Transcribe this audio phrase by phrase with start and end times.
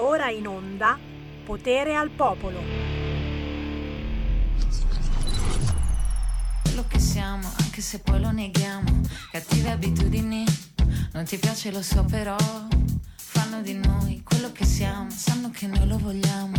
[0.00, 0.96] Ora in onda
[1.44, 2.60] Potere al Popolo.
[6.62, 9.00] Quello che siamo, anche se poi lo neghiamo.
[9.32, 10.44] Cattive abitudini,
[11.12, 12.36] non ti piace lo so però.
[13.16, 16.54] Fanno di noi quello che siamo, sanno che noi lo vogliamo.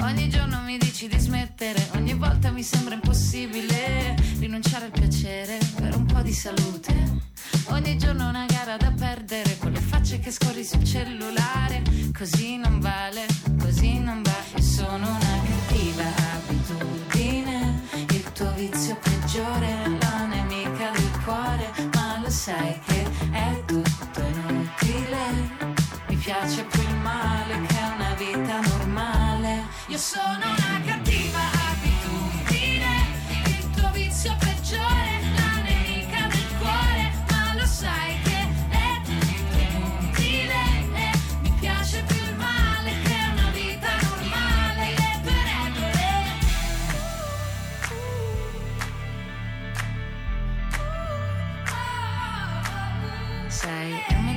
[0.00, 5.94] Ogni giorno mi dici di smettere, ogni volta mi sembra impossibile rinunciare al piacere per
[5.96, 7.32] un po' di salute.
[7.66, 11.82] Ogni giorno una gara da perdere con le facce che scorri sul cellulare.
[12.16, 13.26] Così non vale,
[13.60, 14.36] così non va.
[14.56, 17.80] Io sono una cattiva abitudine.
[17.92, 21.72] Il tuo vizio peggiore, la nemica del cuore.
[21.94, 25.72] Ma lo sai che è tutto inutile.
[26.08, 29.62] Mi piace più il male che una vita normale.
[29.88, 30.93] Io sono una cattiva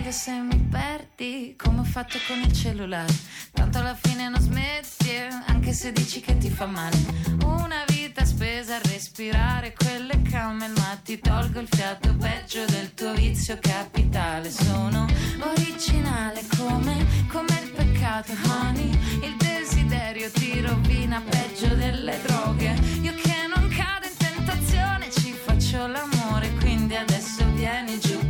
[0.08, 3.14] meglio se mi perdi come ho fatto con il cellulare.
[3.52, 6.98] Tanto alla fine non smetti, eh, anche se dici che ti fa male.
[7.44, 13.14] Una vita spesa a respirare quelle camel, ma ti tolgo il fiato peggio del tuo
[13.14, 14.50] vizio capitale.
[14.50, 15.08] Sono
[15.40, 18.90] originale come, come il peccato, honey.
[19.24, 22.76] Il desiderio ti rovina peggio delle droghe.
[23.02, 28.27] Io che non cado in tentazione, ci faccio l'amore, quindi adesso vieni giù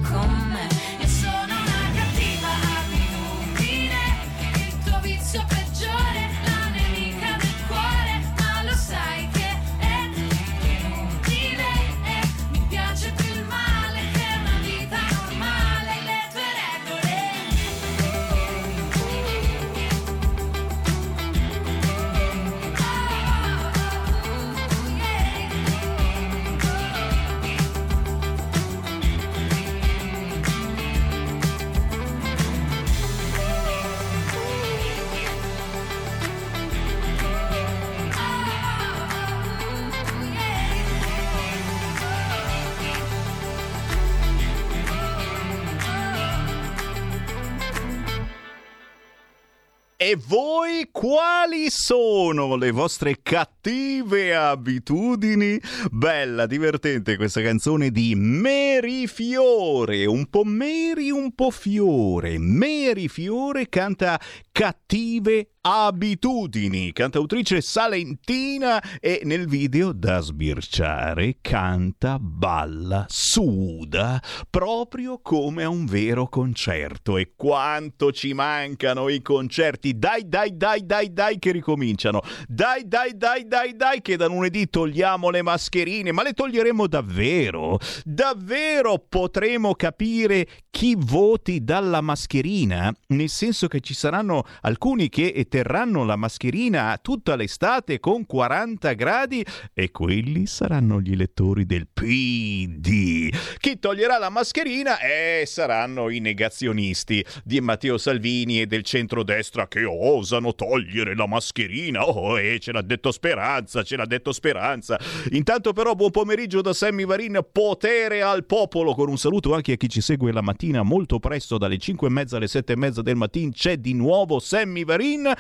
[49.99, 55.59] E voi quali sono le vostre cattive abitudini?
[55.89, 62.37] Bella, divertente questa canzone di Merifiore, un po' Meri, un po' Fiore.
[62.37, 64.21] Merifiore canta
[64.51, 75.69] Cattive abitudini, cantautrice salentina e nel video da sbirciare canta, balla, suda proprio come a
[75.69, 77.17] un vero concerto.
[77.17, 79.86] E quanto ci mancano i concerti!
[79.95, 82.21] Dai, dai, dai, dai, dai che ricominciano!
[82.47, 87.79] Dai, dai, dai, dai, dai che da lunedì togliamo le mascherine, ma le toglieremo davvero?
[88.03, 92.93] Davvero potremo capire chi voti dalla mascherina?
[93.07, 99.45] Nel senso che ci saranno alcuni che terranno la mascherina tutta l'estate con 40 gradi
[99.73, 103.29] e quelli saranno gli elettori del PD.
[103.59, 109.76] Chi toglierà la mascherina eh, saranno i negazionisti di Matteo Salvini e del centrodestra che
[109.85, 112.07] osano togliere la mascherina.
[112.07, 114.99] Oh, eh, ce l'ha detto Speranza, ce l'ha detto Speranza.
[115.31, 119.75] Intanto però buon pomeriggio da Sammy Varin, potere al popolo, con un saluto anche a
[119.75, 123.01] chi ci segue la mattina molto presto dalle 5 e mezza alle 7 e mezza
[123.01, 123.51] del mattino.
[123.51, 125.31] C'è di nuovo Sammy Varin.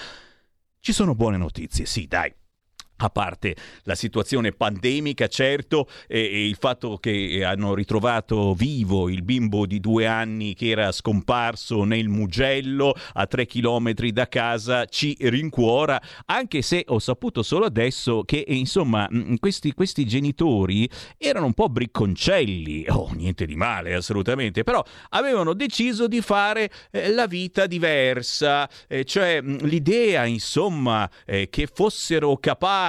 [0.79, 2.33] Ci sono buone notizie, sì, dai.
[2.99, 9.21] A parte la situazione pandemica, certo, e, e, il fatto che hanno ritrovato vivo il
[9.21, 15.15] bimbo di due anni che era scomparso nel Mugello a tre chilometri da casa ci
[15.19, 19.07] rincuora, anche se ho saputo solo adesso che, insomma,
[19.39, 26.07] questi, questi genitori erano un po' bricconcelli, oh, niente di male assolutamente, però avevano deciso
[26.07, 32.85] di fare eh, la vita diversa, eh, cioè l'idea, insomma, eh, che fossero capaci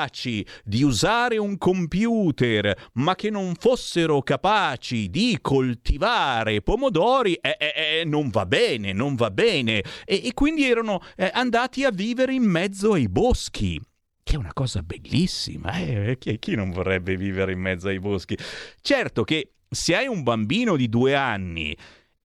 [0.65, 8.05] di usare un computer, ma che non fossero capaci di coltivare pomodori, eh, eh, eh,
[8.05, 9.83] non va bene, non va bene.
[10.05, 13.81] E, e quindi erano eh, andati a vivere in mezzo ai boschi
[14.29, 16.17] che è una cosa bellissima, eh?
[16.19, 18.37] chi, chi non vorrebbe vivere in mezzo ai boschi?
[18.83, 21.75] Certo che se hai un bambino di due anni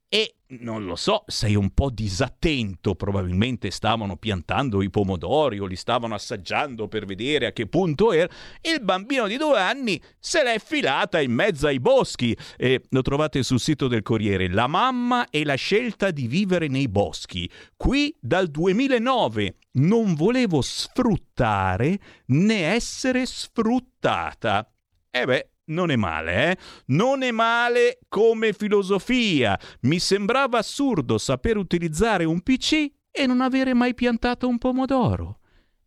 [0.10, 5.76] e non lo so, sei un po' disattento, probabilmente stavano piantando i pomodori o li
[5.76, 8.32] stavano assaggiando per vedere a che punto era.
[8.62, 13.44] Il bambino di due anni se l'è filata in mezzo ai boschi e lo trovate
[13.44, 14.50] sul sito del Corriere.
[14.50, 17.50] La mamma e la scelta di vivere nei boschi.
[17.76, 24.68] Qui dal 2009 non volevo sfruttare né essere sfruttata.
[25.10, 26.58] E beh, non è male, eh?
[26.88, 29.60] Non è male come filosofia.
[29.82, 35.40] Mi sembrava assurdo saper utilizzare un PC e non avere mai piantato un pomodoro.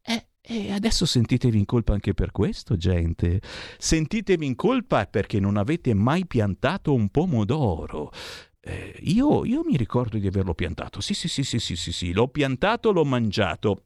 [0.02, 3.40] Eh, e adesso sentitevi in colpa anche per questo, gente.
[3.78, 8.12] Sentitevi in colpa perché non avete mai piantato un pomodoro.
[8.60, 11.00] Eh, io, io mi ricordo di averlo piantato.
[11.00, 12.12] Sì, sì, sì, sì, sì, sì, sì.
[12.12, 13.85] L'ho piantato, l'ho mangiato.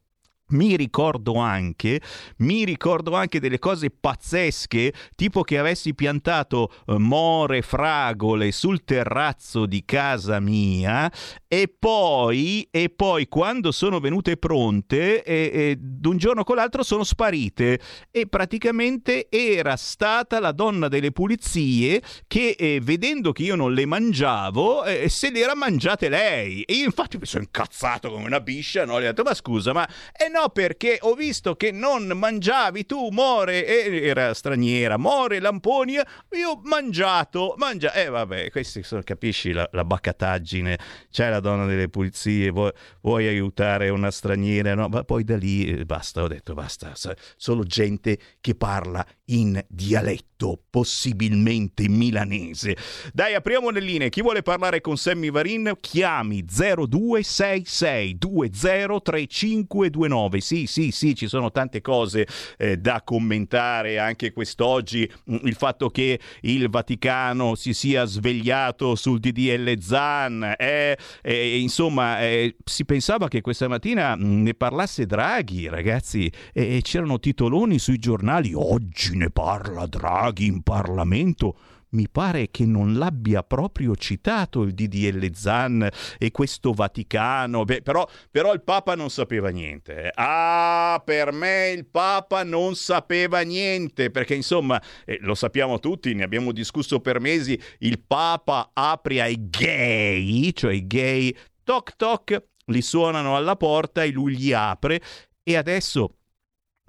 [0.50, 2.00] Mi ricordo anche,
[2.38, 9.66] mi ricordo anche delle cose pazzesche, tipo che avessi piantato eh, more, fragole sul terrazzo
[9.66, 11.10] di casa mia
[11.46, 17.04] e poi, e poi quando sono venute pronte, e, e, d'un giorno con l'altro sono
[17.04, 17.78] sparite
[18.10, 23.86] e praticamente era stata la donna delle pulizie che eh, vedendo che io non le
[23.86, 28.40] mangiavo eh, se le era mangiate lei e io infatti mi sono incazzato come una
[28.40, 28.98] biscia, no?
[28.98, 32.86] le ho detto ma scusa ma eh no no, perché ho visto che non mangiavi
[32.86, 39.02] tu, More, e era straniera, More, Lamponia, io ho mangiato, mangia, eh vabbè, questi sono,
[39.02, 40.78] capisci la, la baccataggine,
[41.10, 42.72] c'è la donna delle pulizie, vuoi,
[43.02, 46.94] vuoi aiutare una straniera, no, ma poi da lì eh, basta, ho detto basta,
[47.36, 52.76] solo gente che parla in dialetto, possibilmente milanese.
[53.12, 54.08] Dai, apriamo le linee.
[54.08, 60.29] Chi vuole parlare con Sammy Varin, chiami 0266 203529.
[60.38, 65.10] Sì, sì, sì, ci sono tante cose eh, da commentare anche quest'oggi.
[65.30, 72.20] Mm, il fatto che il Vaticano si sia svegliato sul DDL Zan, eh, eh, insomma,
[72.20, 77.98] eh, si pensava che questa mattina mm, ne parlasse Draghi, ragazzi, e c'erano titoloni sui
[77.98, 81.56] giornali oggi ne parla Draghi in Parlamento
[81.90, 85.88] mi pare che non l'abbia proprio citato il DDL Zan
[86.18, 87.64] e questo Vaticano.
[87.64, 90.10] Beh, però, però, il Papa non sapeva niente.
[90.14, 96.24] Ah, per me il Papa non sapeva niente, perché insomma, eh, lo sappiamo tutti, ne
[96.24, 101.34] abbiamo discusso per mesi, il Papa apre ai gay, cioè i gay,
[101.64, 105.00] toc toc, li suonano alla porta e lui gli apre
[105.42, 106.16] e adesso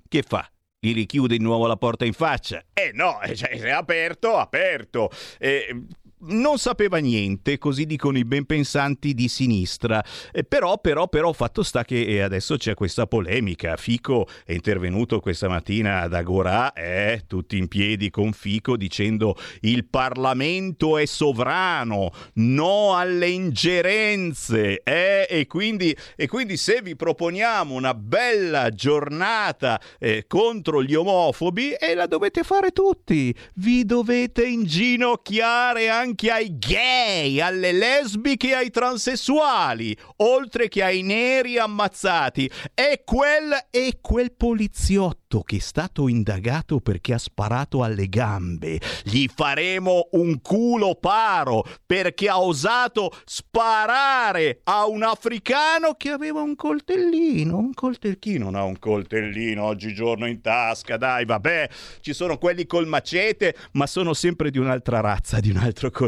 [0.08, 0.51] che fa?
[0.84, 2.64] Gli richiude di nuovo la porta in faccia.
[2.74, 5.12] Eh no, cioè, è aperto, aperto.
[5.38, 5.86] Eh,
[6.24, 10.04] non sapeva niente, così dicono i ben pensanti di sinistra.
[10.32, 13.76] Eh, però, però, però, fatto sta che eh, adesso c'è questa polemica.
[13.78, 19.86] Fico è intervenuto questa mattina ad Agorà, eh, tutti in piedi con Fico, dicendo il
[19.86, 24.82] Parlamento è sovrano, no alle ingerenze.
[24.84, 31.74] Eh, e, quindi, e, quindi, se vi proponiamo una bella giornata eh, contro gli omofobi,
[31.74, 33.34] e la dovete fare tutti.
[33.56, 41.02] Vi dovete inginocchiare anche anche ai gay, alle lesbiche e ai transessuali, oltre che ai
[41.04, 42.52] neri ammazzati.
[42.74, 48.80] E quel, e quel poliziotto che è stato indagato perché ha sparato alle gambe.
[49.04, 56.56] Gli faremo un culo paro perché ha osato sparare a un africano che aveva un
[56.56, 57.58] coltellino.
[57.58, 61.70] Un coltellino, non ha un coltellino oggigiorno in tasca, dai, vabbè.
[62.02, 66.01] Ci sono quelli col macete, ma sono sempre di un'altra razza, di un altro colore.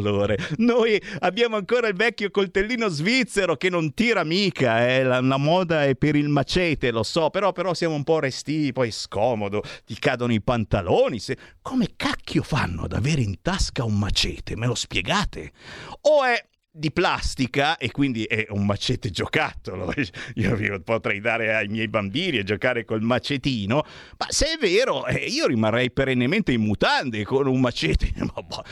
[0.58, 5.04] Noi abbiamo ancora il vecchio coltellino svizzero che non tira mica, eh.
[5.04, 8.72] la, la, moda è per il macete, lo so, però, però siamo un po' resti,
[8.72, 11.20] poi scomodo, ti cadono i pantaloni.
[11.20, 11.38] Se...
[11.62, 14.56] Come cacchio fanno ad avere in tasca un macete?
[14.56, 15.52] Me lo spiegate?
[16.02, 16.44] O è
[16.76, 19.94] di plastica e quindi è un macete giocattolo.
[20.36, 23.86] Io potrei dare ai miei bambini a giocare col macetino,
[24.18, 28.12] ma se è vero, eh, io rimarrei perennemente in mutande con un macete.
[28.18, 28.64] Boh,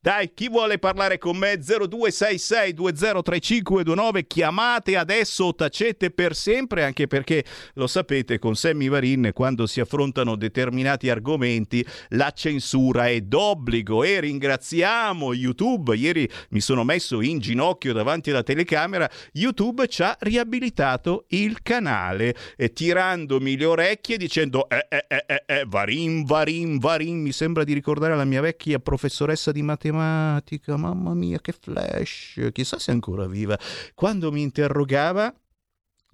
[0.00, 1.58] dai, chi vuole parlare con me?
[1.58, 9.30] 0266 203529, chiamate adesso o tacete per sempre, anche perché lo sapete, con Sammy Varin
[9.34, 15.96] quando si affrontano determinati argomenti la censura è d'obbligo e ringraziamo YouTube.
[15.96, 22.36] Ieri mi sono messo in ginocchio davanti alla telecamera, YouTube ci ha riabilitato il canale,
[22.56, 27.64] eh, tirandomi le orecchie dicendo eh eh eh eh, eh Varin, Varin, Varin, mi sembra
[27.64, 32.90] di ricordare la mia vecchia professoressa di matematica matematica, mamma mia che flash, chissà se
[32.90, 33.58] è ancora viva.
[33.94, 35.34] Quando mi interrogava,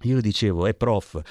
[0.01, 1.21] io dicevo, è prof.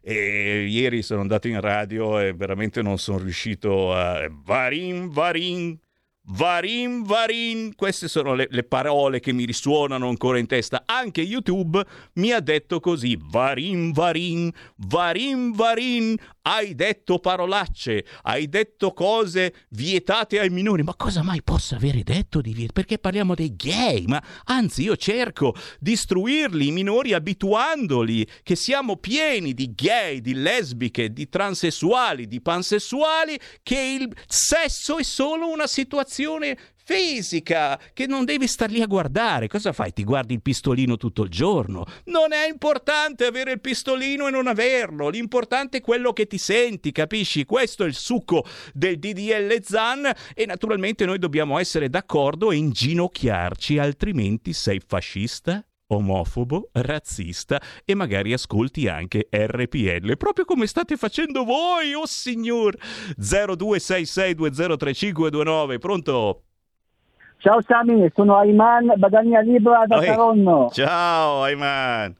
[0.00, 4.28] E ieri sono andato in radio e veramente non sono riuscito a...
[4.30, 5.78] Varin, varin,
[6.26, 10.84] Varin Varin, queste sono le, le, parole che mi risuonano ancora in testa.
[10.86, 11.84] Anche YouTube
[12.14, 20.38] mi ha detto così: Varin Varin, Varin Varin, hai detto parolacce, hai detto cose vietate
[20.38, 20.82] ai minori.
[20.82, 22.72] Ma cosa mai possa avere detto di vietato?
[22.74, 24.04] Perché parliamo dei gay?
[24.06, 30.34] Ma anzi, io cerco di istruirli, i minori, abituandoli che siamo pieni di gay, di
[30.34, 38.24] lesbiche, di transessuali, di pansessuali, che il sesso è solo una situazione fisica che non
[38.24, 39.48] devi star lì a guardare.
[39.48, 39.92] Cosa fai?
[39.92, 41.84] Ti guardi il pistolino tutto il giorno?
[42.04, 46.92] Non è importante avere il pistolino e non averlo, l'importante è quello che ti senti,
[46.92, 47.44] capisci?
[47.44, 53.78] Questo è il succo del DDL Zan e naturalmente noi dobbiamo essere d'accordo e inginocchiarci,
[53.78, 61.94] altrimenti sei fascista omofobo, razzista e magari ascolti anche RPL, proprio come state facendo voi,
[61.94, 62.74] oh signor!
[63.20, 66.44] 0266203529, pronto?
[67.38, 70.68] Ciao Sami, sono Ayman Badania Libra da Saronno.
[70.72, 72.14] Ciao Ayman.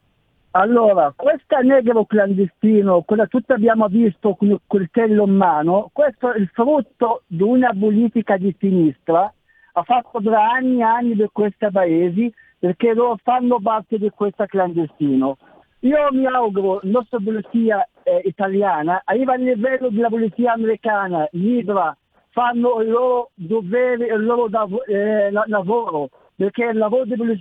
[0.57, 6.39] Allora, questa negro clandestino, quella tutti abbiamo visto con il coltello in mano, questo è
[6.39, 9.33] il frutto di una politica di sinistra,
[9.73, 14.47] ha fatto da anni e anni per questi paesi, perché loro fanno parte di questa
[14.47, 15.39] clandestino.
[15.81, 21.27] Io mi auguro che la nostra polizia eh, italiana arriva al livello della polizia americana,
[21.33, 21.95] libera,
[22.35, 27.39] fanno il loro dovere, il loro dav- eh, lavoro, perché il lavoro del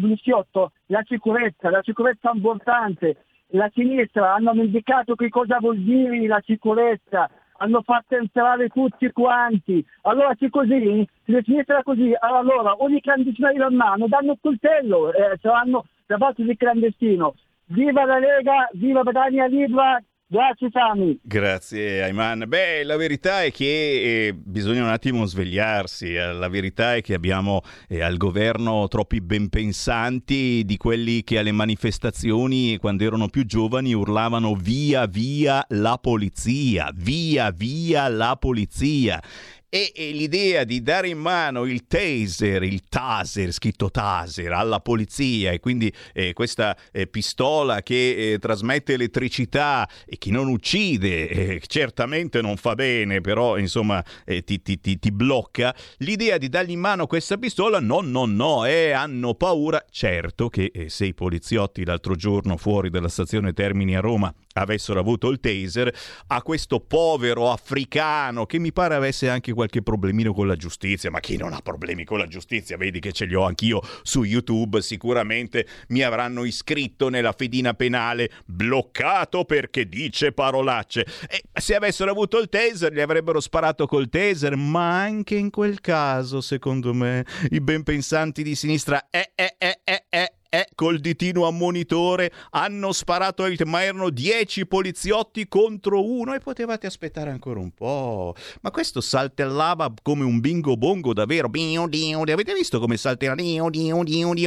[0.00, 3.18] poliziotto, la sicurezza, la sicurezza importante.
[3.50, 9.84] La sinistra hanno indicato che cosa vuol dire la sicurezza, hanno fatto entrare tutti quanti.
[10.02, 15.38] Allora se così, se sinistra così, allora ogni clandestino in mano danno il coltello, eh,
[15.40, 17.34] saranno da parte di clandestino.
[17.66, 21.16] Viva la Lega, viva Badania Libra, Grazie Sami.
[21.22, 22.46] Grazie Ayman.
[22.48, 26.16] Beh, la verità è che eh, bisogna un attimo svegliarsi.
[26.16, 31.38] Eh, la verità è che abbiamo eh, al governo troppi ben pensanti di quelli che
[31.38, 39.22] alle manifestazioni, quando erano più giovani, urlavano via via la polizia, via via la polizia
[39.68, 45.50] e, e, l'idea di dare in mano il taser, il taser, scritto taser, alla polizia
[45.50, 51.62] e quindi eh, questa eh, pistola che eh, trasmette elettricità e che non uccide, eh,
[51.66, 56.70] certamente non fa bene, però insomma eh, ti, ti, ti, ti, blocca, l'idea di dargli
[56.70, 59.84] in mano questa pistola, no, no, no, eh, hanno paura.
[59.90, 65.28] Certo che se i poliziotti l'altro giorno fuori dalla stazione Termini a Roma avessero avuto
[65.28, 65.94] il taser,
[66.28, 71.20] a questo povero africano che mi pare avesse anche qualche problemino con la giustizia, ma
[71.20, 72.76] chi non ha problemi con la giustizia?
[72.76, 78.30] Vedi che ce li ho anch'io su YouTube, sicuramente mi avranno iscritto nella fedina penale,
[78.46, 81.06] bloccato perché dice parolacce.
[81.28, 85.80] E se avessero avuto il taser gli avrebbero sparato col taser, ma anche in quel
[85.80, 90.98] caso, secondo me, i ben pensanti di sinistra, eh, eh, eh, eh, eh eh, col
[90.98, 97.60] ditino ammonitore hanno sparato il ma erano 10 poliziotti contro uno e potevate aspettare ancora
[97.60, 98.34] un po'.
[98.60, 101.48] Ma questo saltellava come un bingo bongo davvero.
[101.48, 103.34] Avete visto come saltella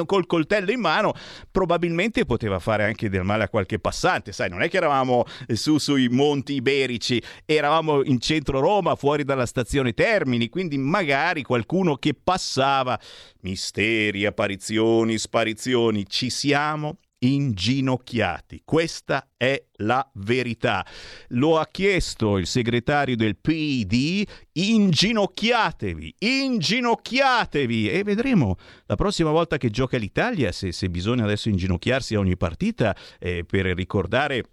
[0.05, 1.13] col coltello in mano?
[1.51, 5.77] Probabilmente poteva fare anche del male a qualche passante, sai, non è che eravamo su
[5.77, 12.13] sui monti iberici, eravamo in centro Roma, fuori dalla stazione Termini, quindi magari qualcuno che
[12.13, 12.99] passava
[13.41, 18.61] misteri, apparizioni, sparizioni, ci siamo inginocchiati.
[18.63, 20.85] Questa è la verità.
[21.29, 28.55] Lo ha chiesto il segretario del PD, inginocchiatevi, inginocchiatevi e vedremo
[28.85, 33.43] la prossima volta che gioca l'Italia, se, se bisogna adesso inginocchiarsi a ogni partita eh,
[33.45, 34.43] per ricordare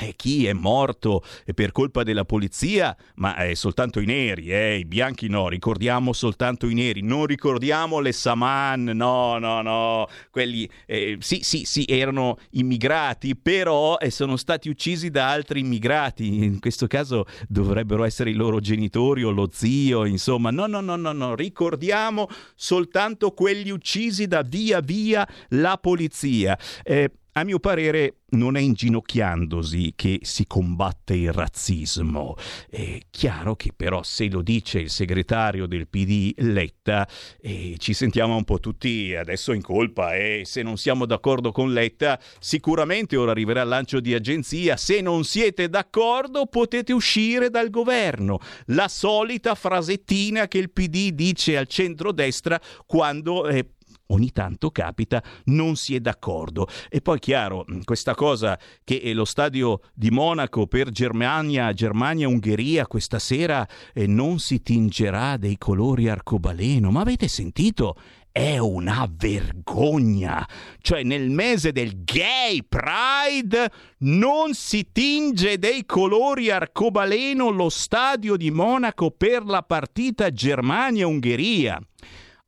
[0.00, 1.22] eh, chi è morto
[1.54, 6.68] per colpa della polizia, ma è soltanto i neri, eh, i bianchi no, ricordiamo soltanto
[6.68, 12.38] i neri, non ricordiamo le Saman, no, no, no, quelli eh, sì, sì, sì, erano
[12.50, 18.34] immigrati, però eh, sono stati uccisi da altri immigrati, in questo caso dovrebbero essere i
[18.34, 24.26] loro genitori o lo zio, insomma, no, no, no, no, no, ricordiamo soltanto quelli uccisi
[24.26, 26.58] da via via la polizia.
[26.82, 32.36] Eh, a mio parere non è inginocchiandosi che si combatte il razzismo.
[32.68, 37.08] È chiaro che però se lo dice il segretario del PD Letta
[37.40, 41.72] eh, ci sentiamo un po' tutti adesso in colpa e se non siamo d'accordo con
[41.72, 44.76] Letta sicuramente ora arriverà il lancio di agenzia.
[44.76, 48.38] Se non siete d'accordo potete uscire dal governo.
[48.66, 53.46] La solita frasettina che il PD dice al centro-destra quando...
[53.46, 53.66] Eh,
[54.10, 56.68] ogni tanto capita, non si è d'accordo.
[56.88, 63.18] E poi chiaro, questa cosa che è lo stadio di Monaco per Germania, Germania-Ungheria questa
[63.18, 67.96] sera eh, non si tingerà dei colori arcobaleno, ma avete sentito?
[68.32, 70.46] è una vergogna.
[70.80, 78.50] Cioè nel mese del gay pride non si tinge dei colori arcobaleno lo stadio di
[78.50, 81.80] Monaco per la partita Germania-Ungheria.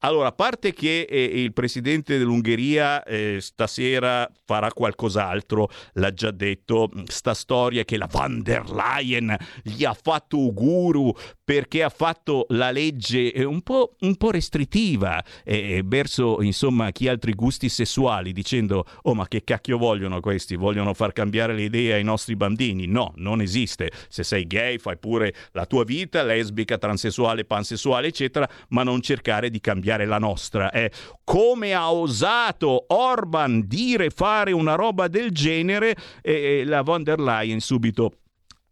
[0.04, 6.90] Allora, a parte che eh, il presidente dell'Ungheria eh, stasera farà qualcos'altro, l'ha già detto,
[7.06, 11.14] sta storia che la van der Leyen gli ha fatto auguru
[11.52, 17.08] perché ha fatto la legge eh, un po', un po restrittiva eh, verso insomma chi
[17.08, 20.56] ha altri gusti sessuali, dicendo oh ma che cacchio vogliono questi?
[20.56, 22.86] Vogliono far cambiare le idee ai nostri bambini?
[22.86, 23.90] No, non esiste.
[24.08, 29.50] Se sei gay fai pure la tua vita, lesbica, transessuale, pansessuale, eccetera, ma non cercare
[29.50, 30.70] di cambiare la nostra.
[30.70, 30.90] Eh.
[31.22, 37.60] Come ha osato Orban dire fare una roba del genere, eh, la von der Leyen
[37.60, 38.14] subito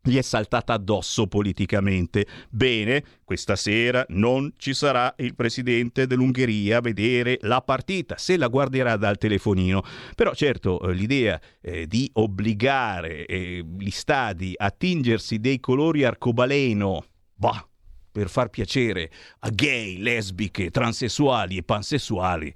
[0.03, 2.27] gli è saltata addosso politicamente.
[2.49, 8.49] Bene, questa sera non ci sarà il presidente dell'Ungheria a vedere la partita, se la
[8.49, 9.83] guarderà dal telefonino.
[10.15, 17.05] Però certo eh, l'idea eh, di obbligare eh, gli stadi a tingersi dei colori arcobaleno,
[17.35, 17.65] bah,
[18.11, 22.55] per far piacere a gay, lesbiche, transessuali e pansessuali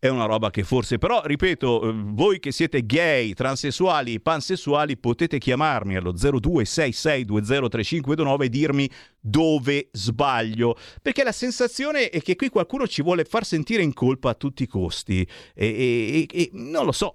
[0.00, 5.36] è una roba che forse però, ripeto, eh, voi che siete gay, transessuali, pansessuali, potete
[5.36, 8.88] chiamarmi allo 0266203529 e dirmi
[9.20, 14.30] dove sbaglio, perché la sensazione è che qui qualcuno ci vuole far sentire in colpa
[14.30, 15.20] a tutti i costi
[15.54, 17.12] e, e, e non lo so,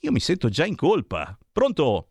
[0.00, 1.36] io mi sento già in colpa.
[1.52, 2.06] Pronto?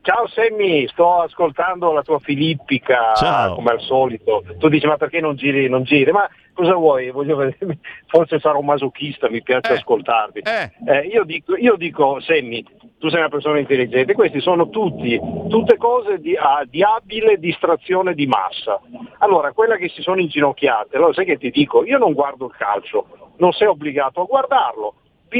[0.00, 3.54] Ciao Semmi, sto ascoltando la tua filippica Ciao.
[3.54, 4.42] come al solito.
[4.58, 6.10] Tu dici ma perché non giri, non giri?
[6.12, 6.28] Ma
[6.58, 7.12] cosa vuoi?
[7.12, 7.78] Vedermi.
[8.06, 9.76] Forse sarò masochista, mi piace eh.
[9.76, 10.40] ascoltarti.
[10.40, 10.72] Eh.
[10.86, 12.64] Eh, io, dico, io, dico, Semmi,
[12.98, 18.14] tu sei una persona intelligente, questi sono tutti, tutte cose di, ah, di, abile distrazione
[18.14, 18.80] di massa.
[19.18, 22.56] Allora, quella che si sono inginocchiate, allora sai che ti dico, io non guardo il
[22.56, 24.94] calcio, non sei obbligato a guardarlo,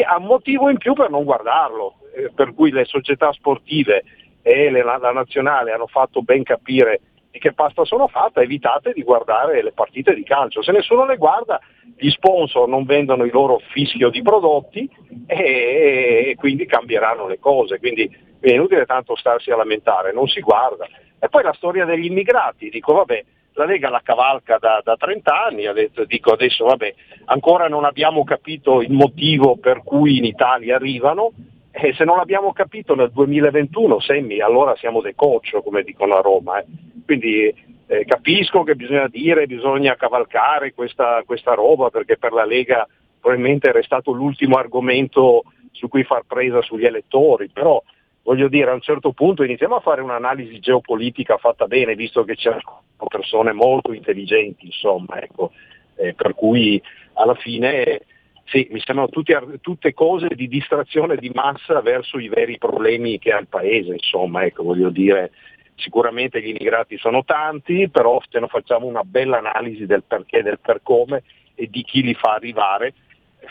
[0.06, 4.04] ha motivo in più per non guardarlo, eh, per cui le società sportive
[4.42, 7.00] e la, la nazionale hanno fatto ben capire
[7.38, 10.62] che pasta sono fatta, evitate di guardare le partite di calcio.
[10.62, 11.60] Se nessuno le guarda,
[11.96, 14.88] gli sponsor non vendono il loro fischio di prodotti
[15.26, 17.78] e, e quindi cambieranno le cose.
[17.78, 20.86] Quindi è inutile tanto starsi a lamentare, non si guarda.
[21.18, 25.44] E poi la storia degli immigrati, dico vabbè, la Lega la cavalca da, da 30
[25.44, 26.94] anni, detto, dico adesso vabbè,
[27.26, 31.32] ancora non abbiamo capito il motivo per cui in Italia arrivano,
[31.80, 36.20] e se non l'abbiamo capito nel 2021, Semmi, allora siamo dei coach, come dicono a
[36.20, 36.58] Roma.
[36.58, 36.66] Eh.
[37.04, 37.54] Quindi
[37.86, 42.86] eh, capisco che bisogna dire, bisogna cavalcare questa, questa roba, perché per la Lega
[43.20, 47.80] probabilmente è restato l'ultimo argomento su cui far presa sugli elettori, però
[48.24, 52.34] voglio dire a un certo punto iniziamo a fare un'analisi geopolitica fatta bene, visto che
[52.34, 55.52] c'erano persone molto intelligenti, insomma, ecco,
[55.94, 56.82] eh, per cui
[57.14, 58.00] alla fine
[58.48, 63.32] sì, mi sembrano tutti, tutte cose di distrazione di massa verso i veri problemi che
[63.32, 65.32] ha il Paese, insomma, ecco, voglio dire,
[65.74, 70.58] sicuramente gli immigrati sono tanti, però se non facciamo una bella analisi del perché, del
[70.60, 72.94] per come e di chi li fa arrivare,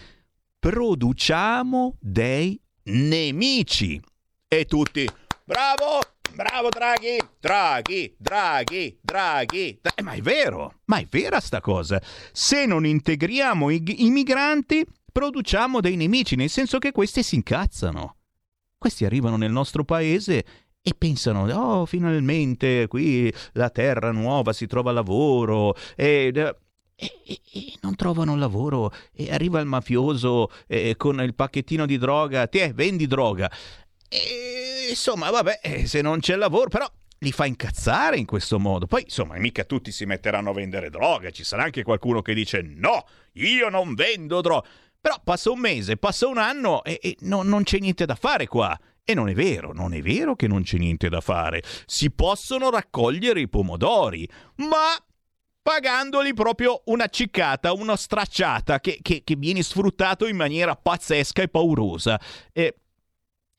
[0.58, 4.02] produciamo dei nemici.
[4.48, 5.08] E tutti,
[5.44, 6.00] bravo,
[6.34, 9.80] bravo Draghi, Draghi, Draghi, Draghi.
[9.96, 12.02] Eh, ma è vero, ma è vera sta cosa.
[12.32, 18.16] Se non integriamo i, i migranti, produciamo dei nemici, nel senso che questi si incazzano.
[18.78, 20.44] Questi arrivano nel nostro paese
[20.82, 27.96] e pensano, oh, finalmente qui la terra nuova si trova lavoro e, e, e non
[27.96, 33.52] trovano lavoro e arriva il mafioso eh, con il pacchettino di droga, ti vendi droga.
[34.10, 38.88] E, insomma, vabbè, se non c'è lavoro, però li fa incazzare in questo modo.
[38.88, 42.62] Poi, insomma, mica tutti si metteranno a vendere droga, ci sarà anche qualcuno che dice
[42.62, 44.68] no, io non vendo droga.
[45.02, 48.46] Però passa un mese, passa un anno e, e no, non c'è niente da fare
[48.46, 48.80] qua.
[49.04, 51.64] E non è vero, non è vero che non c'è niente da fare.
[51.88, 54.96] Si possono raccogliere i pomodori, ma
[55.62, 61.48] pagandoli proprio una ciccata, una stracciata che, che, che viene sfruttato in maniera pazzesca e
[61.48, 62.22] paurosa.
[62.54, 62.81] E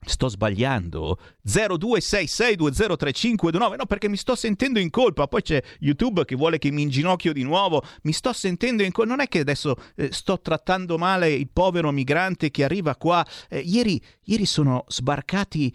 [0.05, 1.17] Sto sbagliando?
[1.47, 5.29] 0266203529 No, perché mi sto sentendo in colpa.
[5.29, 7.85] Poi c'è YouTube che vuole che mi inginocchio di nuovo.
[8.03, 9.11] Mi sto sentendo in colpa.
[9.11, 13.25] Non è che adesso eh, sto trattando male il povero migrante che arriva qua.
[13.49, 15.73] Eh, ieri, ieri sono sbarcati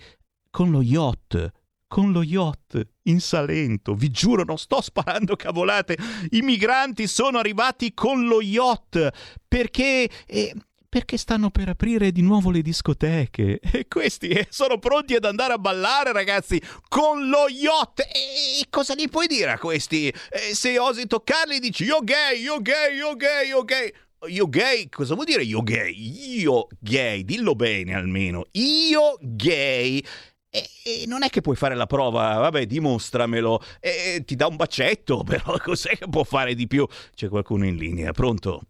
[0.50, 1.54] con lo yacht
[1.88, 3.96] con lo yacht in Salento.
[3.96, 5.98] Vi giuro, non sto sparando cavolate.
[6.32, 9.10] I migranti sono arrivati con lo yacht
[9.48, 10.10] perché.
[10.26, 10.54] Eh,
[10.90, 15.54] perché stanno per aprire di nuovo le discoteche e questi eh, sono pronti ad andare
[15.54, 20.80] a ballare ragazzi con lo yacht e cosa gli puoi dire a questi eh, se
[20.80, 23.94] osi toccarli dici io gay io gay io gay io gay
[24.26, 25.94] io gay, cosa vuol dire io gay?
[26.40, 28.46] Io gay, dillo bene almeno.
[28.54, 30.04] Io gay.
[30.50, 33.62] E, e, non è che puoi fare la prova, vabbè, dimostramelo.
[33.80, 36.88] E, ti dà un bacetto, però cos'è che può fare di più?
[37.14, 38.62] C'è qualcuno in linea, pronto?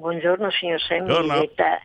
[0.00, 1.12] Buongiorno signor Semmi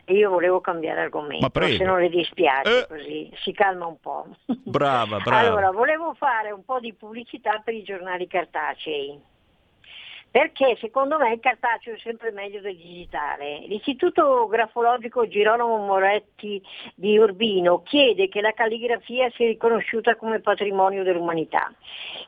[0.06, 2.86] io volevo cambiare argomento, se non le dispiace eh.
[2.88, 4.26] così si calma un po'.
[4.46, 5.46] Brava, brava.
[5.46, 9.20] Allora, volevo fare un po' di pubblicità per i giornali cartacei
[10.36, 13.60] perché secondo me il cartaceo è sempre meglio del digitale.
[13.68, 16.60] L'Istituto Grafologico Girolamo Moretti
[16.94, 21.72] di Urbino chiede che la calligrafia sia riconosciuta come patrimonio dell'umanità.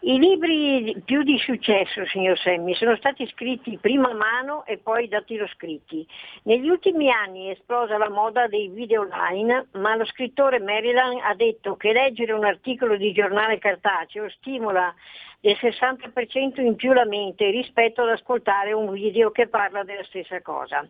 [0.00, 5.06] I libri più di successo, signor Semmi, sono stati scritti prima a mano e poi
[5.06, 6.06] dattiloscritti.
[6.44, 11.34] Negli ultimi anni è esplosa la moda dei video online, ma lo scrittore Maryland ha
[11.34, 14.94] detto che leggere un articolo di giornale cartaceo stimola
[15.40, 20.40] del 60% in più la mente rispetto ad ascoltare un video che parla della stessa
[20.42, 20.86] cosa.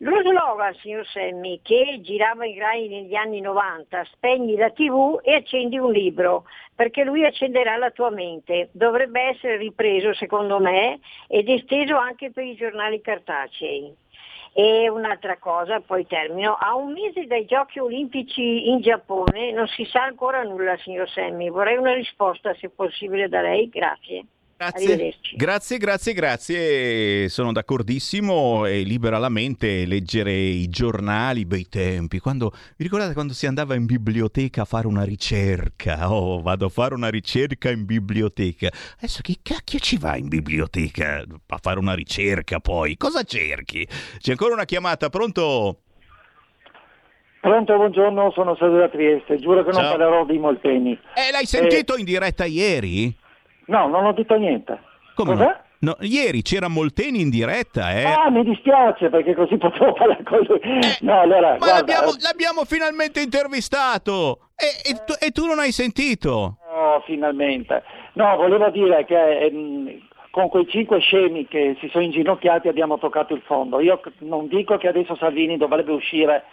[0.00, 5.32] Lo slogan, signor Semmi, che girava in Rai negli anni 90, spegni la tv e
[5.32, 11.48] accendi un libro, perché lui accenderà la tua mente, dovrebbe essere ripreso, secondo me, ed
[11.48, 13.90] esteso anche per i giornali cartacei.
[14.52, 19.86] E un'altra cosa, poi termino, a un mese dai giochi olimpici in Giappone non si
[19.86, 21.48] sa ancora nulla, signor Semmi.
[21.48, 23.70] Vorrei una risposta, se possibile, da lei.
[23.70, 24.26] Grazie.
[24.58, 27.28] Grazie, grazie, grazie, grazie.
[27.28, 28.64] Sono d'accordissimo.
[28.64, 32.20] È libera la mente leggere i giornali, bei tempi.
[32.20, 36.10] Quando, vi ricordate quando si andava in biblioteca a fare una ricerca?
[36.10, 38.70] Oh, vado a fare una ricerca in biblioteca.
[38.96, 42.96] Adesso che cacchio ci va in biblioteca a fare una ricerca poi?
[42.96, 43.86] Cosa cerchi?
[44.18, 45.80] C'è ancora una chiamata, pronto?
[47.42, 49.36] Pronto, buongiorno, sono Sergio da Trieste.
[49.36, 49.82] Giuro che Ciao.
[49.82, 50.98] non parlerò di Molteni.
[51.14, 51.98] Eh, l'hai sentito eh...
[51.98, 53.24] in diretta ieri?
[53.66, 54.80] No, non ho detto niente.
[55.14, 55.44] Come Cos'è?
[55.44, 55.64] No?
[55.78, 58.04] No, ieri c'era Molteni in diretta, eh?
[58.04, 60.58] Ah, mi dispiace perché così potevo parlare con lui.
[60.60, 62.20] Eh, no, allora, ma guarda, l'abbiamo, eh...
[62.22, 66.56] l'abbiamo, finalmente intervistato e, e, tu, e, tu, non hai sentito?
[66.72, 67.82] No, finalmente.
[68.14, 70.00] No, volevo dire che ehm,
[70.30, 73.78] con quei cinque scemi che si sono inginocchiati abbiamo toccato il fondo.
[73.80, 76.44] Io non dico che adesso Salvini dovrebbe uscire,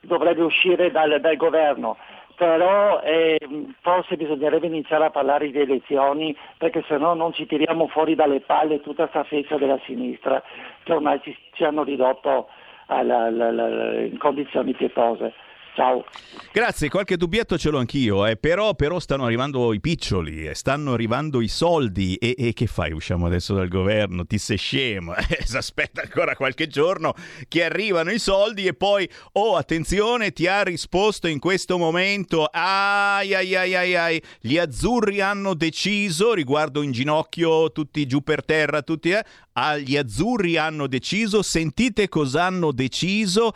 [0.00, 1.96] dovrebbe uscire dal, dal governo,
[2.42, 3.38] però eh,
[3.82, 8.40] forse bisognerebbe iniziare a parlare di elezioni perché se no non ci tiriamo fuori dalle
[8.40, 10.42] palle tutta questa festa della sinistra
[10.82, 12.48] che ormai ci, ci hanno ridotto
[12.86, 15.32] alla, alla, alla, in condizioni pietose.
[15.74, 16.04] Ciao.
[16.52, 18.36] Grazie, qualche dubbietto ce l'ho anch'io, eh.
[18.36, 20.54] però, però, stanno arrivando i piccioli, eh.
[20.54, 22.92] stanno arrivando i soldi e, e, che fai?
[22.92, 25.38] Usciamo adesso dal governo, ti sei scemo, eh.
[25.54, 27.14] aspetta ancora qualche giorno
[27.48, 33.32] che arrivano i soldi e poi, oh attenzione, ti ha risposto in questo momento, ai
[33.34, 38.82] ai ai ai ai, gli azzurri hanno deciso, riguardo in ginocchio, tutti giù per terra,
[38.82, 43.54] tutti, eh, ah, gli azzurri hanno deciso, sentite cosa hanno deciso,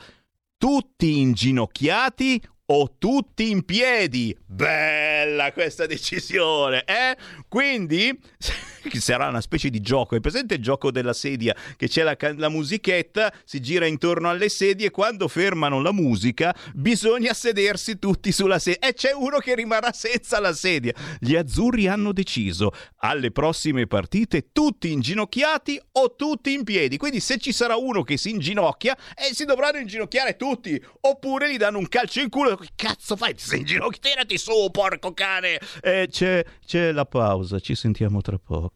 [0.58, 4.36] tutti inginocchiati o tutti in piedi.
[4.44, 7.16] Bella questa decisione, eh?
[7.48, 8.18] Quindi
[8.94, 10.16] sarà una specie di gioco.
[10.16, 14.48] È presente il gioco della sedia che c'è la, la musichetta, si gira intorno alle
[14.48, 19.54] sedie e quando fermano la musica bisogna sedersi tutti sulla sedia e c'è uno che
[19.54, 20.94] rimarrà senza la sedia.
[21.18, 26.96] Gli azzurri hanno deciso alle prossime partite tutti inginocchiati o tutti in piedi.
[26.96, 31.56] Quindi se ci sarà uno che si inginocchia, eh, si dovranno inginocchiare tutti oppure gli
[31.56, 32.56] danno un calcio in culo.
[32.56, 33.34] Che cazzo fai?
[33.34, 34.08] Ti sei inginocchiato?
[34.08, 35.58] Tirati su, porco cane!
[35.80, 38.75] Eh, c'è, c'è la pausa, ci sentiamo tra poco.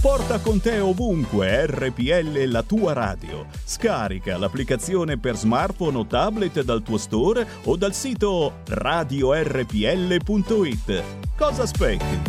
[0.00, 3.44] Porta con te ovunque RPL la tua radio.
[3.62, 9.44] Scarica l'applicazione per smartphone o tablet dal tuo store o dal sito radiorpl.it.
[11.36, 12.22] Cosa aspetti?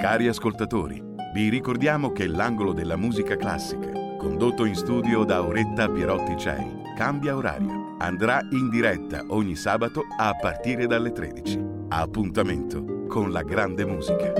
[0.00, 1.02] Cari ascoltatori,
[1.34, 7.34] vi ricordiamo che l'angolo della musica classica, condotto in studio da Auretta Pierotti Cei, cambia
[7.34, 7.91] orario.
[8.02, 11.64] Andrà in diretta ogni sabato a partire dalle 13.
[11.90, 14.32] Appuntamento con la grande musica.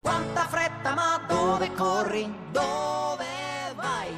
[0.00, 2.34] Quanta fretta, ma dove corri?
[2.50, 3.26] Dove
[3.76, 4.14] vai?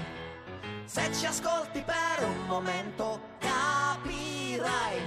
[0.85, 5.01] Se ci ascolti per un momento capirai.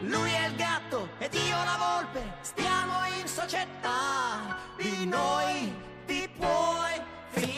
[0.00, 4.58] Lui è il gatto ed io la volpe, stiamo in società.
[4.76, 5.75] Di noi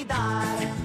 [0.08, 0.77] olvidar.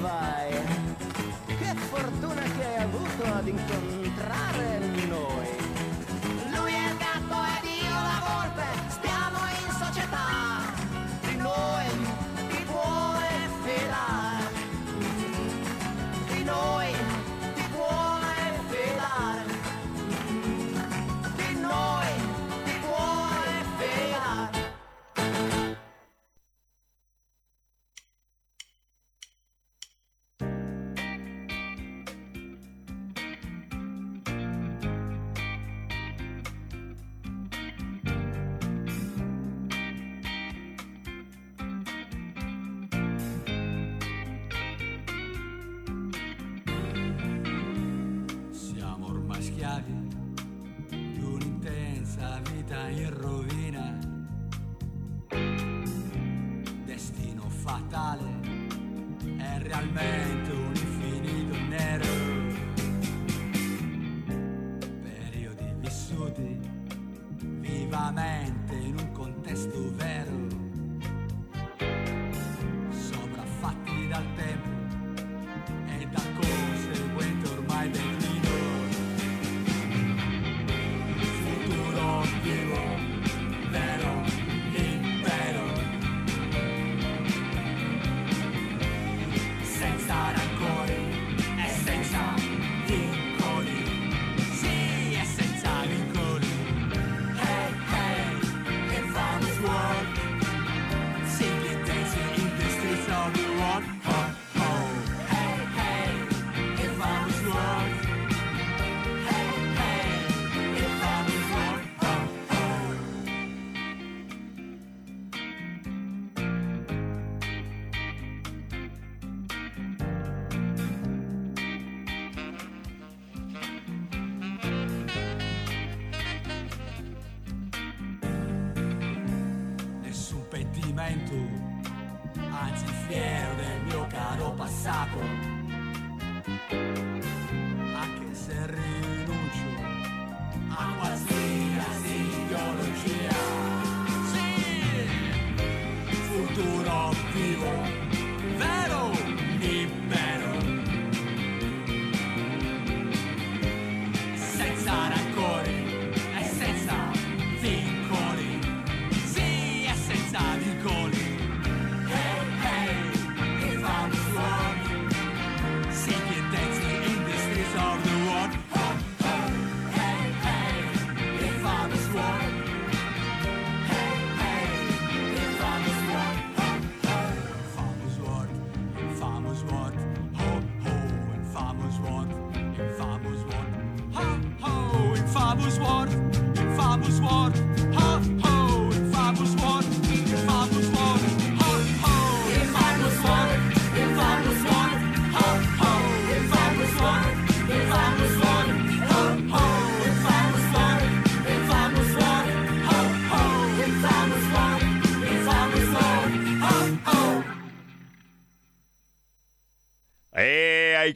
[0.00, 0.50] vai.
[1.46, 4.05] Che fortuna che hai avuto ad incontrare.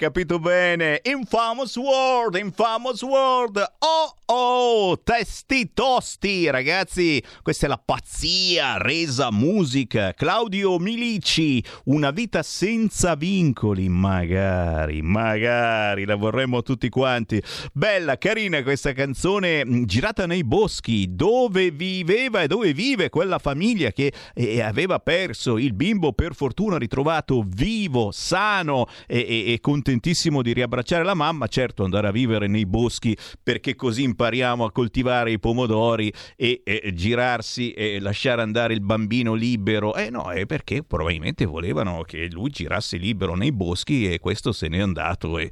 [0.00, 0.98] Capito bene?
[1.04, 3.62] Infamous World, Infamous World.
[3.82, 4.49] Oh oh,
[5.02, 7.22] testi tosti, ragazzi.
[7.42, 10.14] Questa è la pazzia resa musica.
[10.14, 13.88] Claudio Milici, una vita senza vincoli.
[13.88, 17.42] Magari, magari la vorremmo tutti quanti.
[17.72, 23.90] Bella, carina questa canzone mh, girata nei boschi, dove viveva e dove vive quella famiglia
[23.92, 30.42] che eh, aveva perso il bimbo, per fortuna ritrovato vivo, sano e, e- e contentissimo
[30.42, 35.32] di riabbracciare la mamma, certo andare a vivere nei boschi perché così impariamo a coltivare
[35.32, 39.94] i pomodori e, e girarsi e lasciare andare il bambino libero.
[39.94, 44.68] Eh no, è perché probabilmente volevano che lui girasse libero nei boschi e questo se
[44.68, 45.50] n'è andato e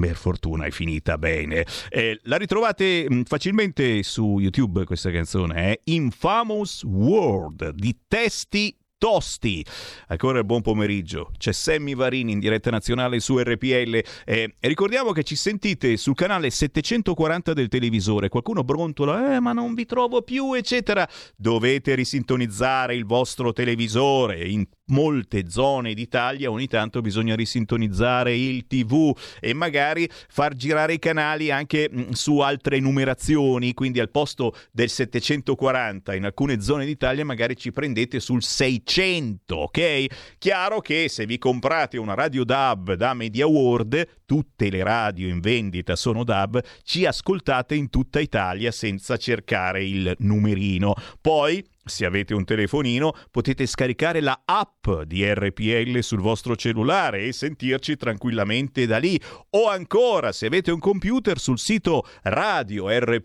[0.00, 1.64] per fortuna è finita bene.
[1.88, 9.64] Eh, la ritrovate mh, facilmente su YouTube questa canzone, è Infamous World di testi tosti.
[10.08, 11.30] Ancora buon pomeriggio.
[11.38, 14.04] C'è Sammy Varini in diretta nazionale su RPL.
[14.26, 18.28] Eh, ricordiamo che ci sentite sul canale 740 del televisore.
[18.28, 21.08] Qualcuno brontola, eh, ma non vi trovo più, eccetera.
[21.34, 24.46] Dovete risintonizzare il vostro televisore.
[24.46, 30.98] In molte zone d'Italia ogni tanto bisogna risintonizzare il TV e magari far girare i
[30.98, 37.24] canali anche mh, su altre numerazioni, quindi al posto del 740 in alcune zone d'Italia
[37.24, 40.06] magari ci prendete sul 600, ok?
[40.38, 45.40] Chiaro che se vi comprate una radio DAB da Media World, tutte le radio in
[45.40, 50.94] vendita sono DAB, ci ascoltate in tutta Italia senza cercare il numerino.
[51.20, 57.32] Poi se avete un telefonino potete scaricare la app di RPL sul vostro cellulare e
[57.32, 59.20] sentirci tranquillamente da lì.
[59.50, 63.24] O ancora se avete un computer sul sito radiorpl.it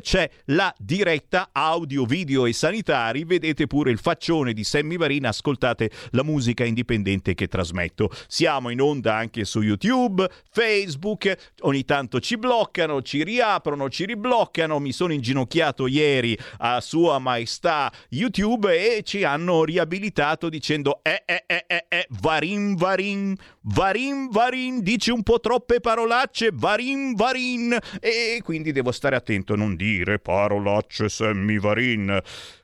[0.00, 3.24] c'è la diretta audio, video e sanitari.
[3.24, 8.10] Vedete pure il faccione di Sammy Varina ascoltate la musica indipendente che trasmetto.
[8.26, 14.80] Siamo in onda anche su YouTube Facebook ogni tanto ci bloccano ci riaprono ci ribloccano.
[14.80, 21.00] Mi sono inginocchiato ieri a Sua Maestà Spotify, sta YouTube e ci hanno riabilitato dicendo
[21.02, 27.14] eh eh eh eh eh varin varin varin varin dici un po' troppe parolacce varin
[27.14, 32.20] varin e quindi devo stare attento a non dire parolacce Sammy Varin.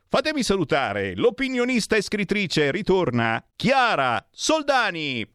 [0.09, 5.27] Fatemi salutare l'opinionista e scrittrice ritorna Chiara Soldani.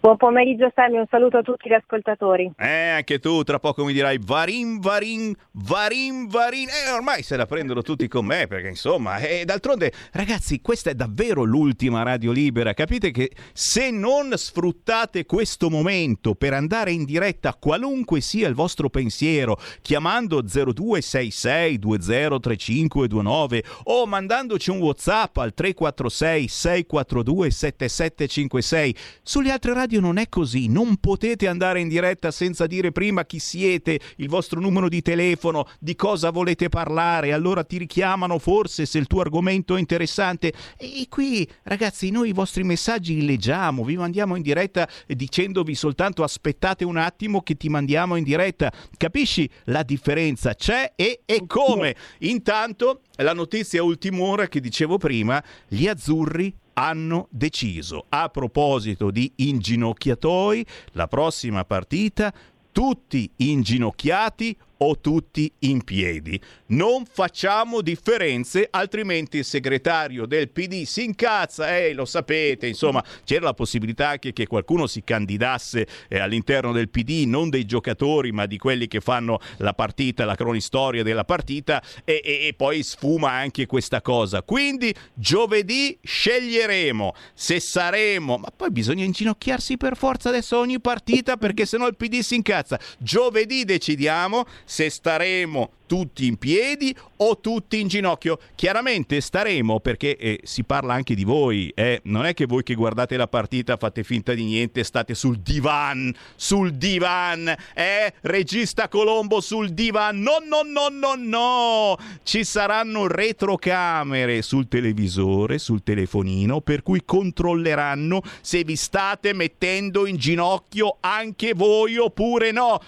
[0.00, 2.52] Buon pomeriggio Sammy, un saluto a tutti gli ascoltatori.
[2.58, 6.68] Eh, anche tu tra poco mi dirai varin, varin, varin, varin.
[6.68, 10.94] Eh, ormai se la prendono tutti con me, perché insomma, e d'altronde, ragazzi, questa è
[10.94, 12.74] davvero l'ultima radio libera.
[12.74, 18.90] Capite che se non sfruttate questo momento per andare in diretta, qualunque sia il vostro
[18.90, 29.83] pensiero, chiamando 0266 203529 o mandandoci un WhatsApp al 346 642 7756, sulle altre radio
[29.92, 34.60] non è così, non potete andare in diretta senza dire prima chi siete, il vostro
[34.60, 39.76] numero di telefono, di cosa volete parlare, allora ti richiamano forse se il tuo argomento
[39.76, 40.52] è interessante.
[40.76, 46.22] E qui, ragazzi, noi i vostri messaggi li leggiamo, vi mandiamo in diretta dicendovi soltanto
[46.22, 48.72] aspettate un attimo che ti mandiamo in diretta.
[48.96, 49.48] Capisci?
[49.64, 51.94] La differenza c'è e, e come.
[52.20, 58.06] Intanto, la notizia ultima ora che dicevo prima, gli azzurri hanno deciso.
[58.08, 62.32] A proposito di inginocchiatoi, la prossima partita
[62.72, 66.40] tutti inginocchiati o tutti in piedi.
[66.66, 73.44] Non facciamo differenze, altrimenti il segretario del PD si incazza, eh, lo sapete, insomma, c'era
[73.44, 78.46] la possibilità anche che qualcuno si candidasse eh, all'interno del PD, non dei giocatori, ma
[78.46, 83.30] di quelli che fanno la partita, la cronistoria della partita e, e, e poi sfuma
[83.30, 84.42] anche questa cosa.
[84.42, 91.66] Quindi giovedì sceglieremo se saremo, ma poi bisogna inginocchiarsi per forza adesso ogni partita perché
[91.66, 92.78] sennò il PD si incazza.
[92.98, 98.38] Giovedì decidiamo se staremo tutti in piedi o tutti in ginocchio.
[98.54, 102.00] Chiaramente staremo perché eh, si parla anche di voi, eh?
[102.04, 106.12] non è che voi che guardate la partita fate finta di niente, state sul divan,
[106.34, 108.12] sul divan, eh?
[108.22, 110.20] Regista Colombo sul divan.
[110.20, 111.96] No, no, no, no, no.
[112.22, 120.16] Ci saranno retrocamere sul televisore, sul telefonino, per cui controlleranno se vi state mettendo in
[120.16, 122.80] ginocchio anche voi oppure no.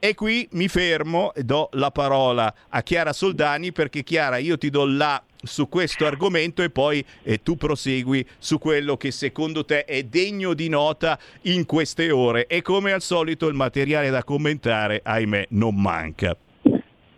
[0.00, 4.70] E qui mi fermo e do la parola a Chiara Soldani perché Chiara io ti
[4.70, 9.84] do la su questo argomento e poi eh, tu prosegui su quello che secondo te
[9.84, 15.00] è degno di nota in queste ore e come al solito il materiale da commentare
[15.02, 16.36] ahimè non manca.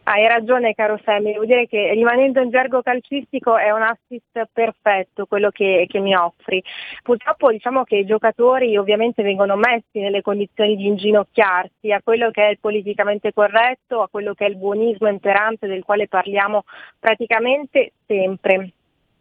[0.02, 5.26] Hai ragione caro Sammy, devo dire che rimanendo in gergo calcistico è un assist perfetto
[5.26, 6.62] quello che, che, mi offri.
[7.02, 12.46] Purtroppo diciamo che i giocatori ovviamente vengono messi nelle condizioni di inginocchiarsi a quello che
[12.46, 16.64] è il politicamente corretto, a quello che è il buonismo imperante del quale parliamo
[16.98, 18.72] praticamente sempre.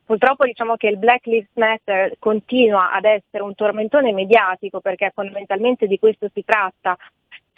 [0.09, 5.85] Purtroppo diciamo che il Black Lives Matter continua ad essere un tormentone mediatico perché fondamentalmente
[5.85, 6.97] di questo si tratta,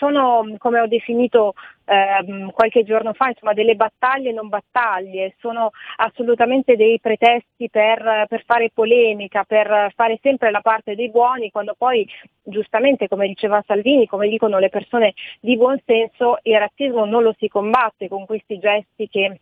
[0.02, 1.54] sono, come ho definito
[1.86, 8.44] ehm, qualche giorno fa, insomma, delle battaglie non battaglie, sono assolutamente dei pretesti per, per,
[8.44, 12.08] fare polemica, per fare sempre la parte dei buoni, quando poi
[12.42, 17.36] giustamente, come diceva Salvini, come dicono le persone di buon senso, il razzismo non lo
[17.38, 19.40] si combatte con questi gesti che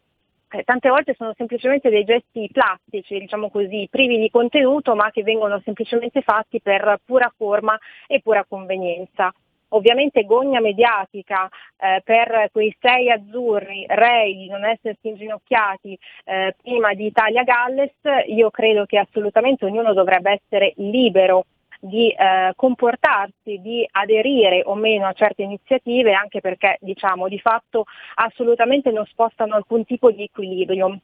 [0.51, 5.23] eh, tante volte sono semplicemente dei gesti plastici, diciamo così, privi di contenuto, ma che
[5.23, 9.31] vengono semplicemente fatti per pura forma e pura convenienza
[9.69, 16.93] ovviamente gogna mediatica eh, per quei sei azzurri rei di non essersi inginocchiati eh, prima
[16.93, 17.93] di Italia-Galles,
[18.27, 21.45] io credo che assolutamente ognuno dovrebbe essere libero
[21.79, 27.85] di eh, comportarsi, di aderire o meno a certe iniziative, anche perché diciamo di fatto
[28.15, 30.99] assolutamente non spostano alcun tipo di equilibrio.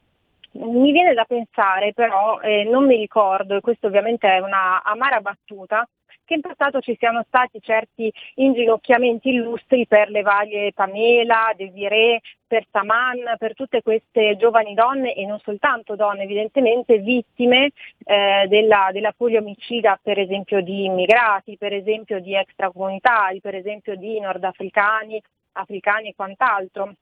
[0.52, 5.20] Mi viene da pensare però, eh, non mi ricordo, e questo ovviamente è una amara
[5.20, 5.86] battuta,
[6.26, 12.66] che in passato ci siano stati certi inginocchiamenti illustri per le varie Pamela, Desiree, per
[12.70, 17.70] Saman, per tutte queste giovani donne e non soltanto donne evidentemente vittime
[18.04, 24.20] eh, della, della poliomicida per esempio di immigrati, per esempio di extracomunitari, per esempio di
[24.20, 25.22] nordafricani,
[25.52, 26.92] africani e quant'altro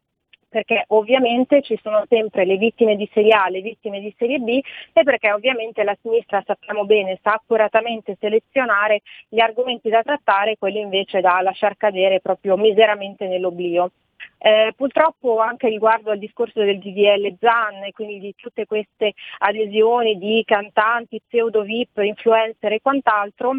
[0.54, 4.60] perché ovviamente ci sono sempre le vittime di serie A, le vittime di serie B
[4.92, 10.56] e perché ovviamente la sinistra sappiamo bene sa accuratamente selezionare gli argomenti da trattare e
[10.56, 13.90] quelli invece da lasciar cadere proprio miseramente nell'oblio.
[14.38, 20.16] Eh, purtroppo anche riguardo al discorso del DDL ZAN e quindi di tutte queste adesioni
[20.18, 23.58] di cantanti, pseudo VIP, influencer e quant'altro,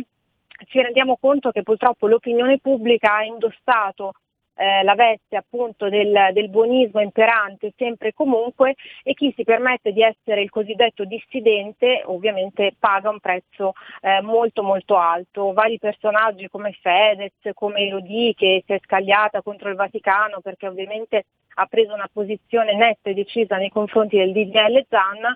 [0.67, 4.13] ci rendiamo conto che purtroppo l'opinione pubblica ha indossato
[4.55, 9.91] eh, la veste appunto del, del buonismo imperante sempre e comunque e chi si permette
[9.91, 15.53] di essere il cosiddetto dissidente ovviamente paga un prezzo eh, molto molto alto.
[15.53, 21.25] Vari personaggi come Fedez, come Elodie che si è scagliata contro il Vaticano perché ovviamente
[21.55, 25.35] ha preso una posizione netta e decisa nei confronti del DDL Zan,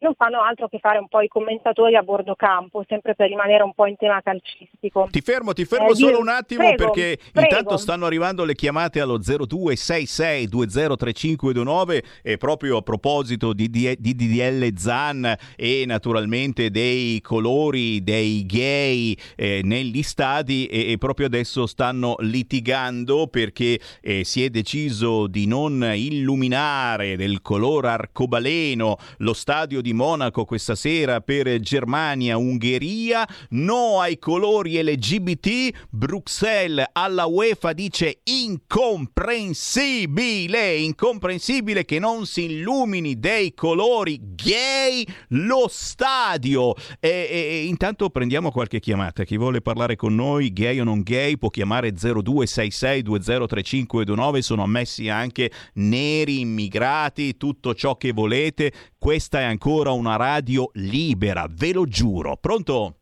[0.00, 3.62] non fanno altro che fare un po' i commentatori a bordo campo, sempre per rimanere
[3.62, 5.08] un po' in tema calcistico.
[5.10, 7.48] Ti fermo, ti fermo Eh, solo io- un attimo prego, perché prego.
[7.48, 14.74] intanto stanno arrivando le chiamate allo 0266203529 e proprio a proposito di, di, di DDL
[14.76, 22.16] Zan e naturalmente dei colori dei gay eh, negli stadi e, e proprio adesso stanno
[22.20, 29.89] litigando perché eh, si è deciso di non illuminare del colore arcobaleno lo stadio di
[29.92, 41.84] Monaco questa sera per Germania-Ungheria, no ai colori LGBT, Bruxelles alla UEFA dice incomprensibile, incomprensibile
[41.84, 46.74] che non si illumini dei colori gay lo stadio.
[46.98, 51.36] E- e intanto prendiamo qualche chiamata, chi vuole parlare con noi, gay o non gay,
[51.38, 58.72] può chiamare 0266203529, sono ammessi anche neri, immigrati, tutto ciò che volete.
[58.98, 62.36] Questa è ancora una radio libera, ve lo giuro.
[62.36, 62.94] Pronto?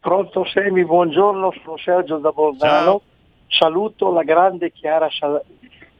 [0.00, 3.00] Pronto Semi, buongiorno, sono Sergio da Bolzano.
[3.48, 5.42] Saluto la grande Chiara Sal-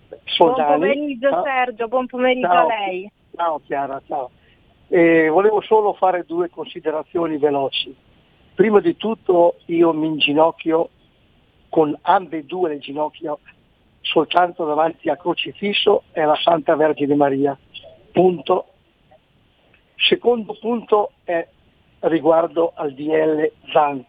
[0.09, 0.73] Buon Soldani.
[0.73, 1.43] pomeriggio Ciao.
[1.43, 2.67] Sergio, buon pomeriggio Ciao.
[2.67, 3.11] a lei.
[3.35, 4.31] Ciao Chiara, ciao.
[4.89, 7.97] Eh, volevo solo fare due considerazioni veloci.
[8.55, 10.91] Prima di tutto io mi inginocchio
[11.69, 13.37] con ambedue le ginocchia
[14.03, 17.59] soltanto davanti a Crocifisso e alla Santa Vergine Maria.
[18.13, 18.67] Punto.
[19.97, 21.47] Secondo punto è
[22.01, 24.05] riguardo al DL Zan.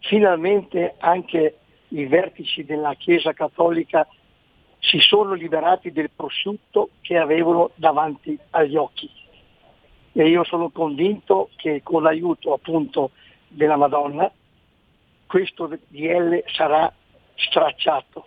[0.00, 1.58] Finalmente anche
[1.88, 4.06] i vertici della Chiesa Cattolica
[4.78, 9.08] si sono liberati del prosciutto che avevano davanti agli occhi.
[10.12, 13.12] E io sono convinto che con l'aiuto appunto
[13.48, 14.30] della Madonna
[15.26, 16.92] questo DL sarà
[17.36, 18.26] stracciato.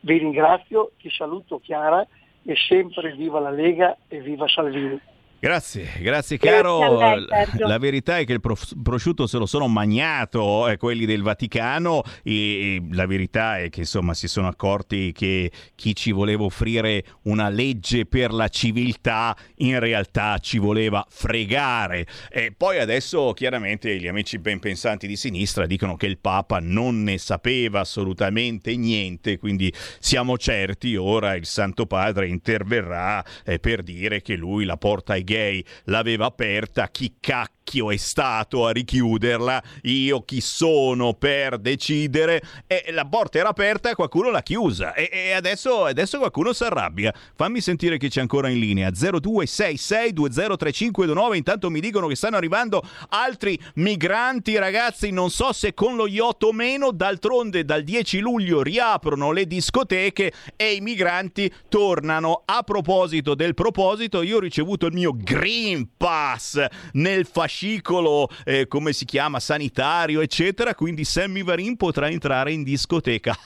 [0.00, 2.06] Vi ringrazio, ti saluto Chiara
[2.44, 5.00] e sempre viva la Lega e viva Salvini.
[5.42, 7.26] Grazie, grazie Grazie caro.
[7.28, 7.66] Sergio.
[7.66, 12.42] La verità è che il prosciutto se lo sono magnato eh, quelli del Vaticano e
[12.52, 17.48] e la verità è che insomma si sono accorti che chi ci voleva offrire una
[17.48, 22.06] legge per la civiltà in realtà ci voleva fregare.
[22.30, 27.02] E poi adesso chiaramente gli amici ben pensanti di sinistra dicono che il Papa non
[27.02, 34.22] ne sapeva assolutamente niente, quindi siamo certi ora il Santo Padre interverrà eh, per dire
[34.22, 40.24] che lui la porta ai gay l'aveva aperta, chi cacchio è stato a richiuderla, io
[40.24, 42.42] chi sono per decidere?
[42.66, 44.92] E la porta era aperta e qualcuno l'ha chiusa.
[44.92, 47.14] E, e adesso, adesso qualcuno si arrabbia.
[47.34, 48.90] Fammi sentire chi c'è ancora in linea.
[48.90, 55.10] 0266203529 intanto mi dicono che stanno arrivando altri migranti ragazzi.
[55.10, 56.90] Non so se con lo yacht o meno.
[56.90, 62.42] D'altronde dal 10 luglio riaprono le discoteche e i migranti tornano.
[62.44, 68.92] A proposito del proposito io ho ricevuto il mio Green Pass nel fascicolo eh, come
[68.92, 70.74] si chiama sanitario eccetera.
[70.74, 73.36] Quindi Sammy Varin potrà entrare in discoteca.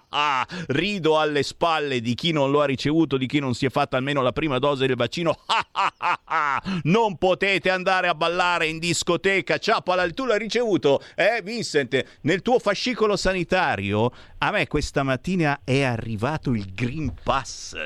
[0.68, 3.96] Rido alle spalle di chi non lo ha ricevuto di chi non si è fatta
[3.96, 5.36] almeno la prima dose del vaccino.
[6.82, 9.58] Non potete andare a ballare in discoteca.
[9.58, 9.82] Ciao
[10.12, 12.18] tu l'hai ricevuto eh Vincent?
[12.22, 17.76] Nel tuo fascicolo sanitario a me questa mattina è arrivato il Green Pass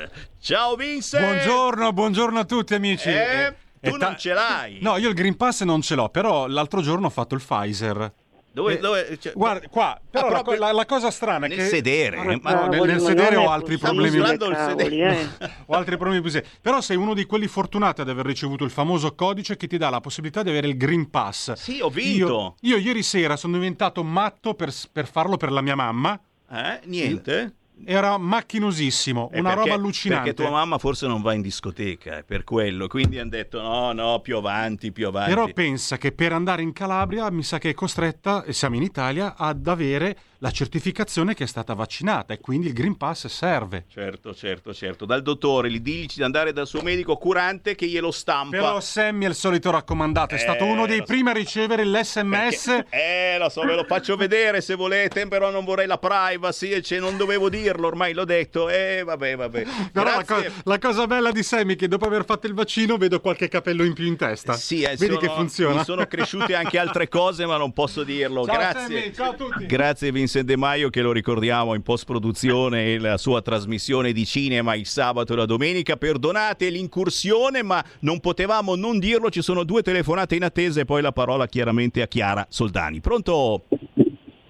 [0.43, 3.07] ciao Vincent Buongiorno, buongiorno a tutti amici.
[3.09, 3.13] Eh,
[3.45, 3.55] E-
[3.89, 6.47] tu e ta- non ce l'hai No, io il Green Pass non ce l'ho, però
[6.47, 8.13] l'altro giorno ho fatto il Pfizer.
[8.51, 11.49] Dove, Eh, dove- cioè- guarda, qua, però Ah, la, proprio la- la cosa strana è
[11.49, 11.65] nel che...
[11.65, 14.09] sedere, No, ma- no, nel, nel sedere ho altri problemi.
[14.19, 15.29] Stanno usando il Cavoli, sedere.
[15.39, 15.49] eh.
[15.65, 16.45] ho altri problemi più seri.
[16.61, 19.89] Però sei uno di quelli fortunati ad aver ricevuto il famoso codice che ti dà
[19.89, 21.53] la possibilità di avere il Green Pass.
[21.53, 22.55] Sì, ho vinto.
[22.61, 26.19] Io, io ieri sera sono diventato matto per, per farlo per la mia mamma.
[26.51, 27.55] Eh, niente.
[27.85, 30.29] Era macchinosissimo, Eh, una perché- roba allucinante.
[30.29, 32.87] Perché tua mamma forse non va in discoteca, è per quello.
[32.87, 35.31] Quindi hanno detto no, no, più avanti, più avanti.
[35.33, 38.83] Però pensa che per andare in Calabria mi sa che è costretta, e siamo in
[38.83, 43.85] Italia, ad avere la certificazione che è stata vaccinata e quindi il Green Pass serve.
[43.89, 45.05] Certo, certo, certo.
[45.05, 48.57] Dal dottore, gli dici di andare dal suo medico curante che glielo stampa.
[48.57, 51.03] Però Sammy è il solito raccomandato, è stato Eh, uno dei so.
[51.05, 52.83] primi a ricevere l'SMS.
[52.89, 56.81] Eh, lo so, ve lo faccio vedere se volete, però non vorrei la privacy, e
[56.81, 58.67] cioè, non dovevo dirlo, ormai l'ho detto.
[58.67, 59.63] Eh, vabbè, vabbè.
[59.93, 62.97] Però la, co- la cosa bella di Sammy è che dopo aver fatto il vaccino
[62.97, 64.51] vedo qualche capello in più in testa.
[64.57, 65.75] Sì, eh, Vedi sono- che funziona.
[65.77, 68.43] Mi sono cresciute anche altre cose, ma non posso dirlo.
[68.45, 68.81] Ciao Grazie.
[68.99, 69.65] Sammy, ciao a tutti.
[69.65, 70.31] Grazie Vincent.
[70.33, 74.87] Vincent De Maio che lo ricordiamo in post-produzione e la sua trasmissione di cinema il
[74.87, 75.95] sabato e la domenica.
[75.95, 79.29] Perdonate l'incursione, ma non potevamo non dirlo.
[79.29, 82.99] Ci sono due telefonate in attesa e poi la parola chiaramente a Chiara Soldani.
[82.99, 83.65] Pronto?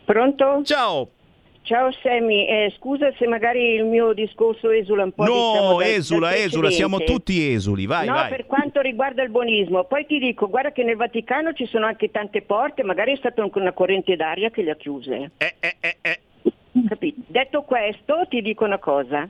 [0.06, 0.62] Pronto?
[0.64, 1.10] Ciao.
[1.64, 5.24] Ciao Sammy, eh, scusa se magari il mio discorso esula un po'.
[5.24, 7.86] diciamo, No, dal- esula, dal esula, siamo tutti esuli.
[7.86, 8.30] Vai, no, vai.
[8.30, 12.12] per quanto riguarda il buonismo, poi ti dico, guarda che nel Vaticano ci sono anche
[12.12, 15.32] tante porte, magari è stata anche una corrente d'aria che le ha chiuse.
[15.38, 16.20] Eh,
[16.88, 17.22] Capito?
[17.28, 19.30] Detto questo, ti dico una cosa.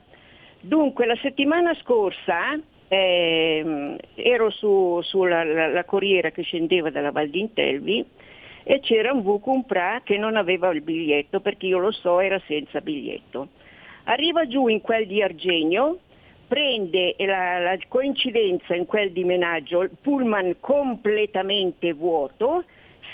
[0.60, 2.58] Dunque, la settimana scorsa
[2.88, 8.04] ehm, ero su, sulla la, la corriera che scendeva dalla Val d'Intelvi
[8.64, 12.80] e c'era un Vucumpra che non aveva il biglietto, perché io lo so, era senza
[12.80, 13.48] biglietto.
[14.04, 16.00] Arriva giù in quel di Argenio,
[16.48, 22.64] prende la, la coincidenza in quel di Menaggio, il pullman completamente vuoto,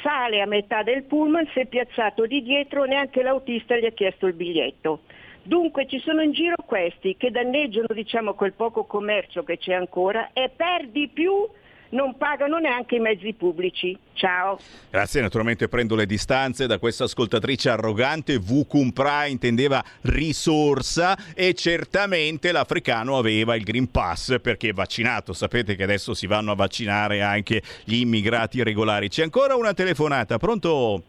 [0.02, 4.26] sale a metà del pullman, si è piazzato di dietro, neanche l'autista gli ha chiesto
[4.26, 5.00] il biglietto.
[5.42, 10.30] Dunque ci sono in giro questi che danneggiano diciamo, quel poco commercio che c'è ancora
[10.32, 11.48] e per di più
[11.90, 13.96] non pagano neanche i mezzi pubblici.
[14.12, 14.58] Ciao.
[14.90, 18.38] Grazie, naturalmente prendo le distanze da questa ascoltatrice arrogante.
[18.38, 25.32] Vucumpra intendeva risorsa e certamente l'africano aveva il Green Pass perché è vaccinato.
[25.32, 29.08] Sapete che adesso si vanno a vaccinare anche gli immigrati regolari.
[29.08, 31.02] C'è ancora una telefonata, pronto?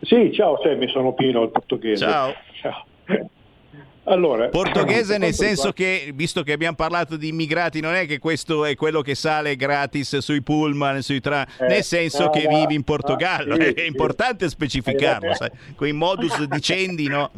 [0.00, 2.04] Sì, ciao Sammy, sono Pino, il portoghese.
[2.04, 2.34] Ciao.
[2.60, 3.30] Ciao.
[4.08, 8.64] Allora, Portoghese nel senso che, visto che abbiamo parlato di immigrati, non è che questo
[8.64, 11.44] è quello che sale gratis sui pullman, sui tra...
[11.58, 13.86] Eh, nel senso no, che vivi in Portogallo, ah, sì, è sì.
[13.86, 17.30] importante specificarlo, sai, quei modus dicendi, no?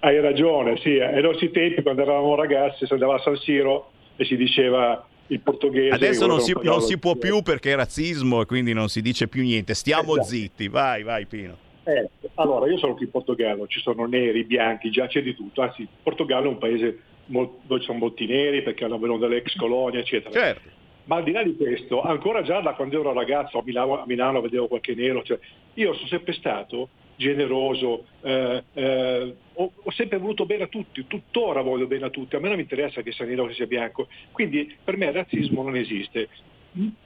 [0.00, 4.24] Hai ragione, sì, ai nostri tempi quando eravamo ragazzi si andava a San Siro e
[4.24, 5.94] si diceva il portoghese.
[5.94, 9.26] Adesso non si, non si può più perché è razzismo e quindi non si dice
[9.26, 10.28] più niente, stiamo Esatto.
[10.28, 11.63] zitti, vai, vai Pino.
[11.84, 15.62] Eh, allora, io sono qui in Portogallo, ci sono neri, bianchi, già c'è di tutto,
[15.62, 19.36] anzi il Portogallo è un paese dove ci sono molti neri perché hanno venuto dalle
[19.36, 20.32] ex colonie, eccetera.
[20.32, 20.68] Certo.
[21.04, 24.06] Ma al di là di questo, ancora già da quando ero ragazzo a Milano, a
[24.06, 25.38] Milano vedevo qualche nero, cioè,
[25.74, 31.60] io sono sempre stato generoso, eh, eh, ho, ho sempre voluto bene a tutti, tuttora
[31.60, 33.66] voglio bene a tutti, a me non mi interessa che sia nero o che sia
[33.66, 36.28] bianco, quindi per me il razzismo non esiste.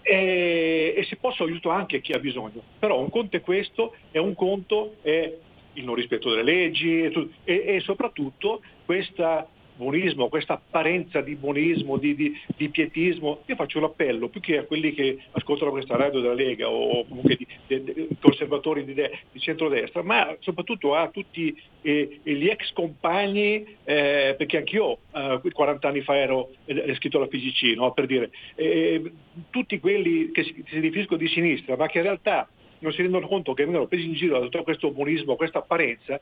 [0.03, 4.19] E, e se posso aiuto anche chi ha bisogno, però un conto è questo e
[4.19, 5.37] un conto è
[5.75, 9.47] il non rispetto delle leggi e, e- e soprattutto questa
[9.79, 13.43] buonismo, questa apparenza di buonismo, di, di- di pietismo.
[13.47, 17.37] Io faccio l'appello più che a quelli che ascoltano questa radio della Lega o comunque
[17.37, 24.35] di, di- conservatori di, di centrodestra, ma soprattutto a tutti eh, gli ex compagni, eh,
[24.37, 27.93] perché anch'io eh, 40 anni fa ero eh, iscritto alla PGC, no?
[27.93, 28.31] per dire,
[29.51, 32.49] tutti quelli che si, si definiscono di sinistra, ma che in realtà
[32.81, 36.21] non si rendono conto che vengono presi in giro da tutto questo buonismo, questa apparenza,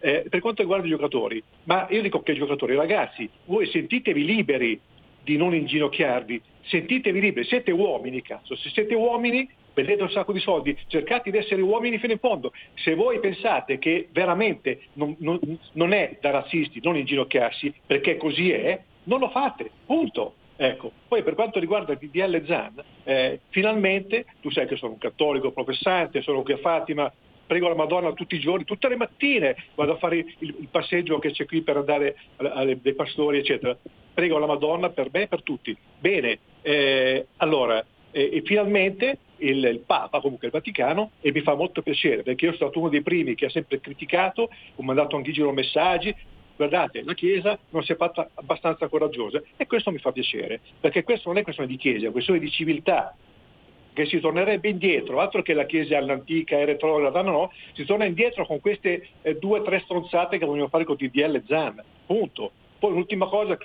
[0.00, 4.24] eh, per quanto riguarda i giocatori, ma io dico che i giocatori, ragazzi, voi sentitevi
[4.24, 4.80] liberi
[5.22, 10.40] di non inginocchiarvi, sentitevi liberi, siete uomini, cazzo, se siete uomini prendete un sacco di
[10.40, 12.52] soldi, cercate di essere uomini fino in fondo.
[12.74, 15.38] Se voi pensate che veramente non, non-
[15.74, 20.34] non è da razzisti non inginocchiarsi, perché così è, non lo fate, punto.
[20.60, 20.90] Ecco.
[21.06, 25.52] Poi per quanto riguarda il DDL Zan, eh, finalmente, tu sai che sono un cattolico
[25.52, 27.12] professante, sono qui a Fatima,
[27.48, 31.18] prego la Madonna tutti i giorni, tutte le mattine vado a fare il, il passeggio
[31.18, 33.76] che c'è qui per andare alle- pastori, eccetera.
[34.14, 35.76] Prego la Madonna per me e per tutti.
[35.98, 41.54] Bene, eh, allora, eh, e finalmente il, il Papa, comunque il Vaticano, e mi fa
[41.54, 45.16] molto piacere, perché io sono stato uno dei primi che ha sempre criticato, ho mandato
[45.16, 46.14] anche in giro messaggi,
[46.56, 51.04] guardate, la Chiesa non si è fatta abbastanza coraggiosa e questo mi fa piacere, perché
[51.04, 53.16] questo non è questione di Chiesa, è questione di civiltà,
[53.98, 58.04] che si tornerebbe indietro, altro che la Chiesa all'antica e retrograda, no, no, si torna
[58.04, 62.52] indietro con queste eh, due o tre stronzate che vogliono fare con DDL Zan, punto.
[62.78, 63.58] Poi l'ultima cosa,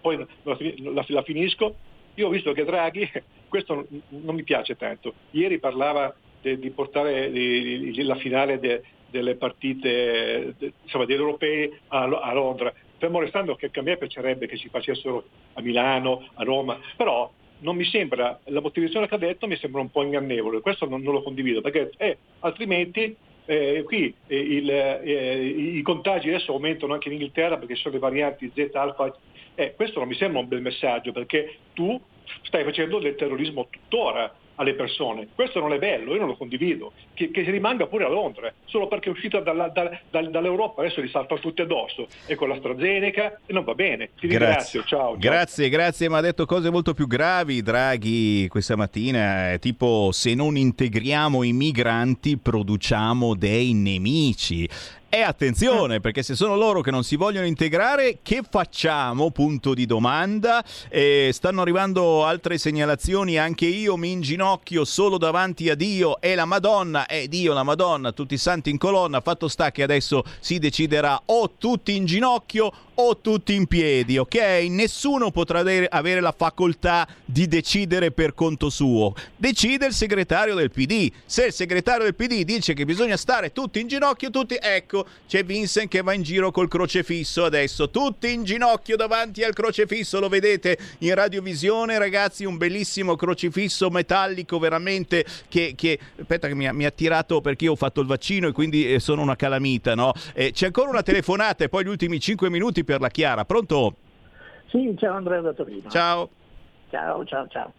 [0.00, 0.56] poi la,
[0.94, 1.74] la- la finisco,
[2.14, 3.10] io ho visto che Draghi,
[3.46, 8.82] questo non, mi piace tanto, ieri parlava de- di portare di- di- la finale de-
[9.10, 14.46] delle partite de- insomma, degli europei a, a Londra, fermo restando che a me piacerebbe
[14.46, 17.30] che si facessero a Milano, a Roma, però
[17.64, 21.02] non mi sembra, la motivazione che ha detto mi sembra un po' ingannevole, questo non,
[21.02, 26.92] non lo condivido, perché eh, altrimenti eh, qui eh, il, eh, i contagi adesso aumentano
[26.92, 29.16] anche in Inghilterra perché ci sono le varianti Z, alfa,
[29.54, 31.98] eh, questo non mi sembra un bel messaggio perché tu
[32.42, 35.28] stai facendo del terrorismo tuttora, alle persone.
[35.34, 36.92] Questo non è bello, io non lo condivido.
[37.14, 40.82] Che, che si rimanga pure a Londra, solo perché è uscita dalla- dal- dal- dall'Europa,
[40.82, 42.06] adesso li saltano tutti addosso.
[42.26, 44.10] E con l'AstraZeneca e non va bene.
[44.18, 45.10] Ti ringrazio, ciao.
[45.10, 45.16] ciao.
[45.16, 50.34] Grazie, grazie, ma ha detto cose molto più gravi Draghi questa mattina, eh, tipo se
[50.34, 54.68] non integriamo i migranti produciamo dei nemici.
[55.14, 59.30] E attenzione, perché se sono loro che non si vogliono integrare, che facciamo?
[59.30, 60.64] Punto di domanda.
[60.88, 66.46] Eh, stanno arrivando altre segnalazioni, anche io mi inginocchio solo davanti a Dio e la
[66.46, 69.20] Madonna, e Dio, la Madonna, tutti i santi in colonna.
[69.20, 74.66] Fatto sta che adesso si deciderà o tutti in ginocchio o tutti in piedi, ok?
[74.68, 79.14] Nessuno potrà avere- la facoltà di decidere per conto suo.
[79.36, 81.10] Decide il segretario del PD.
[81.24, 85.44] Se il segretario del PD dice che bisogna stare tutti in ginocchio, tutti, ecco, c'è
[85.44, 90.28] Vincent che va in giro col crocefisso adesso, tutti in ginocchio davanti al crocefisso, lo
[90.28, 96.72] vedete in radiovisione, ragazzi, un bellissimo crocifisso metallico veramente che, che aspetta che mi ha,
[96.72, 99.94] mi ha tirato perché io ho fatto il vaccino e quindi eh, sono una calamita,
[99.94, 100.12] no?
[100.32, 103.44] Eh, c'è ancora una telefonata e poi gli ultimi 5 minuti per la Chiara.
[103.44, 103.94] Pronto?
[104.66, 105.88] Sì, ciao Andrea da Torino.
[105.88, 106.28] Ciao.
[106.90, 107.72] Ciao, ciao, ciao.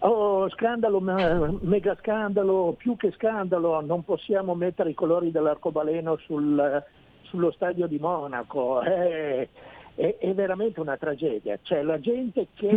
[0.00, 6.82] Oh, scandalo, me- mega scandalo, più che scandalo, non possiamo mettere i colori dell'arcobaleno sul-
[7.22, 9.46] sullo stadio di Monaco, è,
[9.94, 11.58] è- è veramente una tragedia.
[11.62, 12.68] C'è la gente che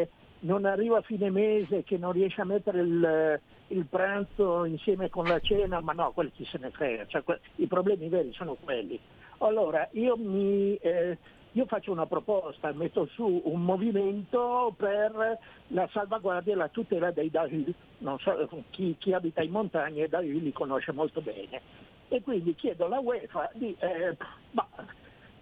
[0.00, 0.08] eh,
[0.40, 3.40] non arriva a fine mese, che non riesce a mettere il,
[3.70, 7.40] il pranzo insieme con la cena, ma no, quelli chi se ne frega, cioè, que-
[7.56, 8.98] i problemi veri sono quelli.
[9.38, 10.76] Allora, io mi...
[10.76, 11.18] eh,
[11.52, 15.36] io faccio una proposta, metto su un movimento per
[15.68, 17.64] la salvaguardia e la tutela dei Dahu.
[17.98, 21.60] Non so, chi, chi abita in montagna i Dahu li conosce molto bene.
[22.08, 24.16] E quindi chiedo alla UEFA di, eh,
[24.52, 24.68] bah,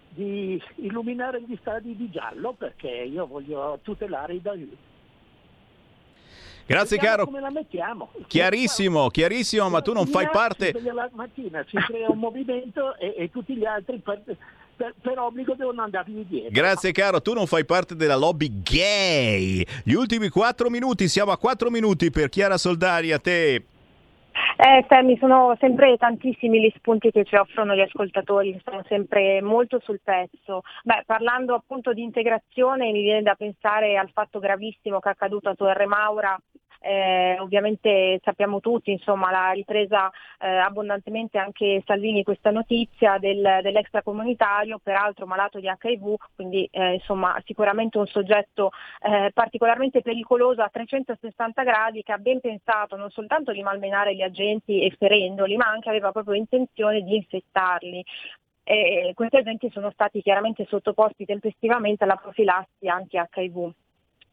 [0.09, 4.69] di illuminare gli stadi di giallo perché io voglio tutelare i Dahu.
[6.69, 7.25] Grazie Vediamo caro.
[7.25, 8.11] come la mettiamo.
[8.27, 10.71] Chiarissimo, chiarissimo, ma tu non fai parte...
[10.93, 14.21] La mattina si crea un movimento e, e tutti gli altri per,
[14.75, 16.51] per- per obbligo devono andargli dietro.
[16.51, 19.65] Grazie caro, tu non fai parte della lobby gay.
[19.83, 23.63] Gli ultimi 4 minuti, siamo a 4 minuti per Chiara Soldari, a te.
[24.61, 29.79] Eh, Sammy, sono sempre tantissimi gli spunti che ci offrono gli ascoltatori, sono sempre molto
[29.79, 30.63] sul pezzo.
[30.83, 35.47] Beh, parlando appunto di integrazione mi viene da pensare al fatto gravissimo che è accaduto
[35.47, 36.37] a Torre Maura.
[36.81, 40.09] Eh, ovviamente sappiamo tutti, insomma, l'ha ripresa
[40.39, 47.41] eh, abbondantemente anche Salvini questa notizia del, dell'extracomunitario, peraltro malato di HIV, quindi eh, insomma
[47.45, 48.71] sicuramente un soggetto
[49.01, 54.21] eh, particolarmente pericoloso a 360 gradi che ha ben pensato non soltanto di malmenare gli
[54.21, 58.05] agenti e ferendoli, ma anche aveva proprio intenzione di infettarli.
[58.63, 63.73] E questi agenti sono stati chiaramente sottoposti tempestivamente alla profilassi anti-HIV.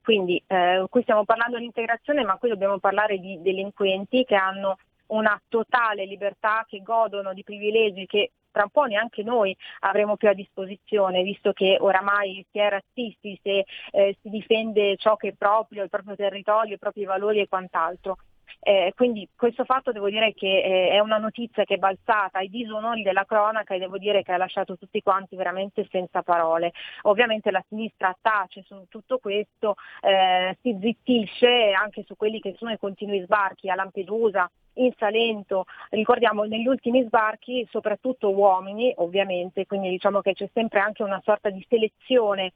[0.06, 4.78] Quindi eh, qui stiamo parlando di integrazione, ma qui dobbiamo parlare di delinquenti che hanno
[5.06, 10.28] una totale libertà, che godono di privilegi che tra un po' neanche noi avremo più
[10.28, 15.32] a disposizione, visto che oramai si è razzisti, se eh, si difende ciò che è
[15.32, 18.16] proprio, il proprio territorio, i propri valori e quant'altro.
[18.60, 22.48] Eh, quindi questo fatto devo dire che eh, è una notizia che è balzata ai
[22.48, 26.72] disonori della cronaca e devo dire che ha lasciato tutti quanti veramente senza parole.
[27.02, 32.72] Ovviamente la sinistra tace su tutto questo, eh, si zittisce anche su quelli che sono
[32.72, 39.88] i continui sbarchi a Lampedusa, in Salento, ricordiamo negli ultimi sbarchi soprattutto uomini ovviamente, quindi
[39.90, 42.52] diciamo che c'è sempre anche una sorta di selezione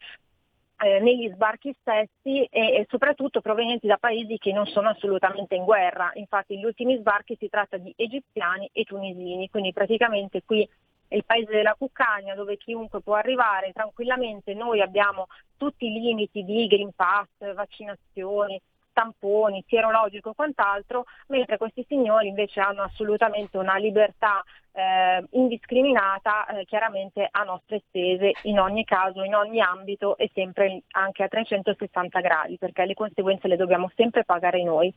[0.82, 5.64] eh, negli sbarchi stessi e, e soprattutto provenienti da paesi che non sono assolutamente in
[5.64, 6.10] guerra.
[6.14, 10.68] Infatti gli ultimi sbarchi si tratta di egiziani e tunisini, quindi praticamente qui
[11.06, 15.26] è il paese della cuccagna dove chiunque può arrivare tranquillamente, noi abbiamo
[15.56, 18.60] tutti i limiti di Green Pass, vaccinazioni,
[18.92, 26.64] tamponi, sierologico e quant'altro, mentre questi signori invece hanno assolutamente una libertà eh, indiscriminata, eh,
[26.64, 32.20] chiaramente a nostre spese, in ogni caso, in ogni ambito e sempre anche a 360
[32.20, 34.92] gradi, perché le conseguenze le dobbiamo sempre pagare noi.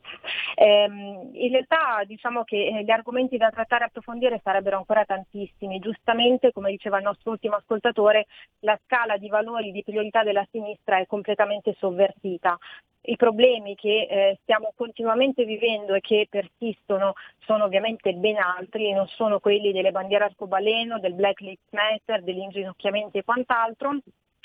[0.54, 5.78] Ehm, in realtà diciamo che eh, gli argomenti da trattare e approfondire sarebbero ancora tantissimi.
[5.78, 8.26] Giustamente, come diceva il nostro ultimo ascoltatore,
[8.60, 12.58] la scala di valori di priorità della sinistra è completamente sovvertita
[13.06, 18.94] i problemi che eh, stiamo continuamente vivendo e che persistono sono ovviamente ben altri e
[18.94, 23.98] non sono quelli delle bandiere arcobaleno, del Black Lives Matter, degli inginocchiamenti e quant'altro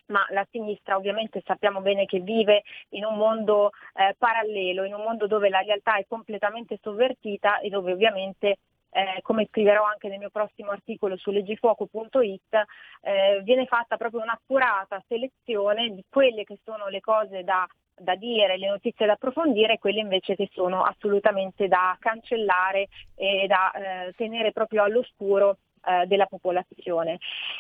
[0.10, 5.04] ma la sinistra ovviamente sappiamo bene che vive in un mondo eh, parallelo, in un
[5.04, 8.58] mondo dove la realtà è completamente sovvertita e dove ovviamente
[8.92, 12.64] eh, come scriverò anche nel mio prossimo articolo su leggifuoco.it,
[13.02, 17.68] eh, viene fatta proprio un'accurata selezione di quelle che sono le cose da
[18.00, 23.46] da dire, le notizie da approfondire e quelle invece che sono assolutamente da cancellare e
[23.48, 27.20] da eh, tenere proprio all'oscuro eh, della popolazione.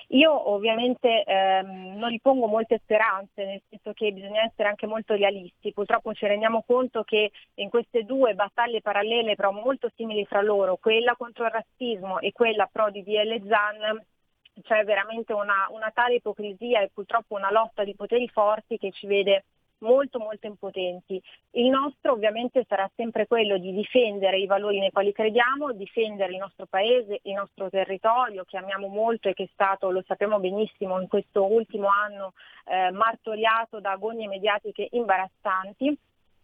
[0.10, 5.72] Io ovviamente ehm, non ripongo molte speranze, nel senso che bisogna essere anche molto realisti.
[5.72, 10.78] Purtroppo ci rendiamo conto che in queste due battaglie parallele, però molto simili fra loro,
[10.78, 14.06] quella contro il razzismo e quella pro di DL Zan,
[14.62, 19.08] c'è veramente una, una tale ipocrisia e purtroppo una lotta di poteri forti che ci
[19.08, 19.46] vede
[19.80, 21.22] molto molto impotenti.
[21.52, 26.40] Il nostro ovviamente sarà sempre quello di difendere i valori nei quali crediamo, difendere il
[26.40, 31.00] nostro paese, il nostro territorio che amiamo molto e che è stato, lo sappiamo benissimo,
[31.00, 32.34] in questo ultimo anno
[32.66, 35.98] eh, martoriato da agonie mediatiche imbarazzanti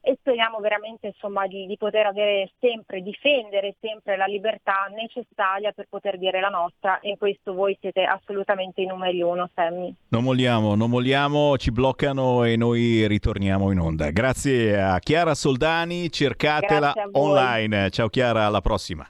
[0.05, 5.87] e speriamo veramente insomma, di, di, poter avere sempre, difendere sempre la libertà necessaria per
[5.89, 9.91] poter dire la nostra e in questo voi siete assolutamente i numeri uno, Sammy.
[10.09, 14.11] Non molliamo, non molliamo, ci bloccano e noi ritorniamo in onda.
[14.11, 17.89] Grazie a Chiara Soldani, cercatela online.
[17.89, 19.03] Ciao Chiara, alla prossima.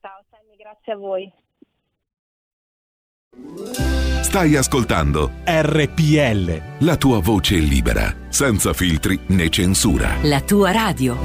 [0.00, 1.30] Ciao Sammy, grazie a voi.
[4.22, 6.84] Stai ascoltando RPL.
[6.84, 10.16] la tua voce libera, senza filtri né censura.
[10.22, 11.16] La tua radio.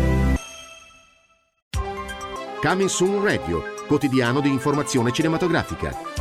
[2.61, 6.12] Coming Soon Radio, quotidiano di informazione cinematografica.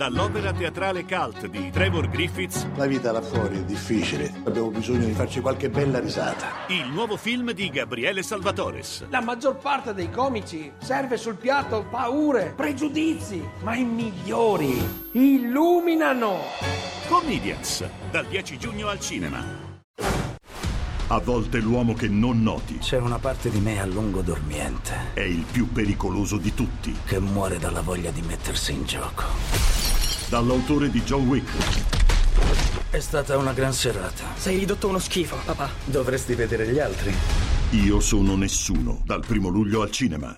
[0.00, 5.10] Dall'opera teatrale cult di Trevor Griffiths, La vita là fuori è difficile, abbiamo bisogno di
[5.10, 6.46] farci qualche bella risata.
[6.68, 9.04] il nuovo film di Gabriele Salvatores.
[9.10, 14.80] La maggior parte dei comici serve sul piatto paure, pregiudizi, ma i migliori
[15.10, 16.38] illuminano.
[17.08, 19.44] Comedians, dal 10 giugno al cinema.
[21.12, 25.22] A volte l'uomo che non noti C'è una parte di me a lungo dormiente è
[25.22, 26.96] il più pericoloso di tutti.
[27.04, 29.24] che muore dalla voglia di mettersi in gioco.
[30.28, 31.50] Dall'autore di John Wick,
[32.90, 34.24] È stata una gran serata.
[34.36, 35.70] Sei ridotto uno schifo, papà.
[35.84, 37.14] Dovresti vedere gli altri.
[37.70, 40.36] Io sono nessuno, dal primo luglio al cinema.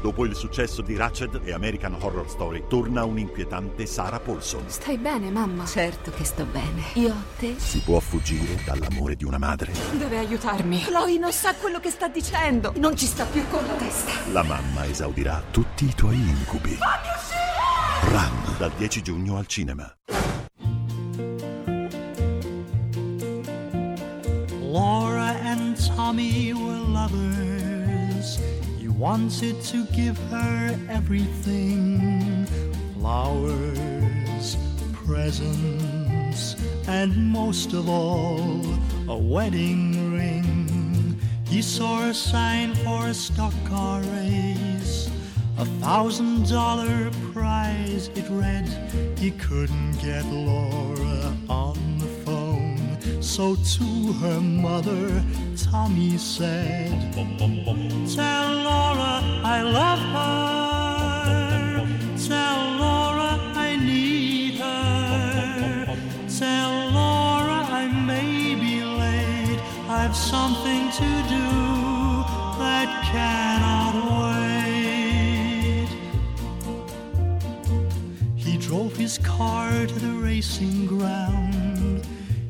[0.00, 4.64] Dopo il successo di Ratched e American Horror Story, torna un'inquietante Sarah Paulson.
[4.66, 5.64] Stai bene, mamma?
[5.66, 6.82] Certo che sto bene.
[6.94, 7.54] Io a te?
[7.58, 9.72] Si può fuggire dall'amore di una madre?
[9.92, 10.82] Deve aiutarmi.
[10.82, 12.72] Chloe non sa quello che sta dicendo.
[12.76, 14.12] Non ci sta più con la testa.
[14.32, 16.78] La mamma esaudirà tutti i tuoi incubi.
[18.10, 19.90] Run, dal 10 giugno al cinema.
[24.74, 28.40] Laura and Tommy were lovers.
[28.76, 32.44] He wanted to give her everything
[32.94, 34.56] flowers,
[34.92, 36.56] presents,
[36.88, 38.64] and most of all,
[39.08, 41.20] a wedding ring.
[41.46, 45.08] He saw a sign for a stock car race.
[45.56, 48.66] A thousand dollar prize, it read.
[49.20, 51.93] He couldn't get Laura on.
[53.24, 55.24] So to her mother,
[55.56, 56.90] Tommy said,
[58.14, 61.86] Tell Laura I love her.
[62.28, 65.96] Tell Laura I need her.
[66.38, 69.58] Tell Laura I may be late.
[69.88, 71.48] I've something to do
[72.60, 73.94] that cannot
[74.68, 75.88] wait.
[78.36, 81.73] He drove his car to the racing ground.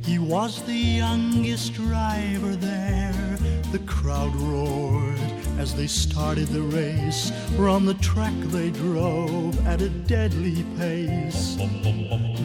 [0.04, 3.38] He was the youngest driver there.
[3.72, 5.18] The crowd roared
[5.58, 7.32] as they started the race.
[7.56, 11.56] From the track they drove at a deadly pace.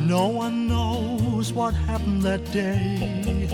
[0.08, 3.48] No one knows what happened that day.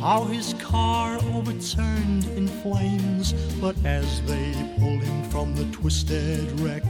[0.00, 3.32] How his car overturned in flames.
[3.60, 6.84] But as they pulled him from the twisted wreck,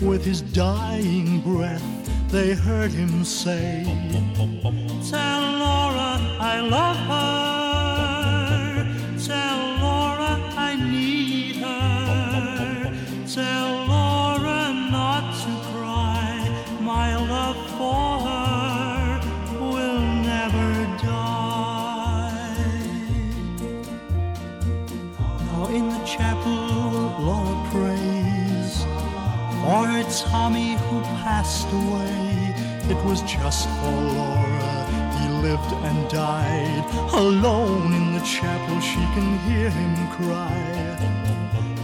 [0.00, 1.82] with his dying breath,
[2.34, 3.84] they heard him say,
[5.08, 8.82] Tell Laura I love her.
[9.24, 10.32] Tell Laura
[10.68, 12.92] I need her.
[13.32, 16.32] Tell Laura not to cry.
[16.80, 19.20] My love for her
[19.70, 20.70] will never
[21.06, 22.50] die.
[25.52, 26.58] Now in the chapel,
[27.26, 28.82] Laura prays
[29.62, 32.23] for her Tommy who passed away.
[32.90, 34.76] It was just for Laura.
[35.18, 38.78] He lived and died alone in the chapel.
[38.80, 40.96] She can hear him cry.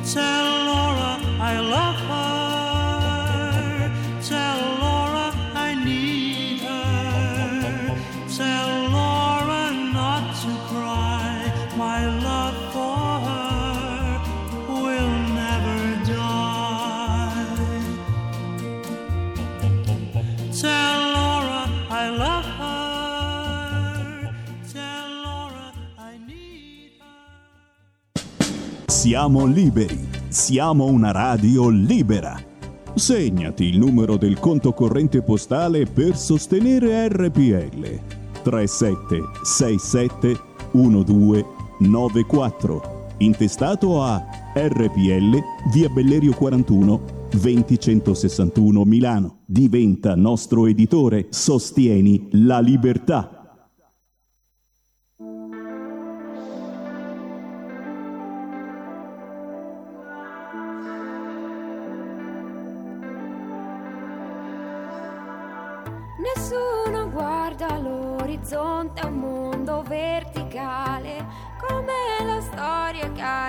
[0.05, 2.39] Tell Laura I love her.
[29.11, 29.98] Siamo liberi.
[30.28, 32.40] Siamo una radio libera.
[32.94, 38.00] Segnati il numero del conto corrente postale per sostenere RPL.
[38.44, 40.40] 3767
[40.70, 43.08] 1294.
[43.18, 45.38] Intestato a RPL
[45.72, 47.00] via Bellerio 41
[47.30, 49.38] 20161 Milano.
[49.44, 51.26] Diventa nostro editore.
[51.30, 53.39] Sostieni la libertà.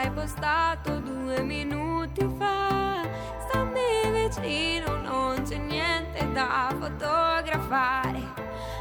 [0.02, 3.02] Hai postato due minuti fa.
[3.48, 8.34] Stammi vicino, non c'è niente da fotografare.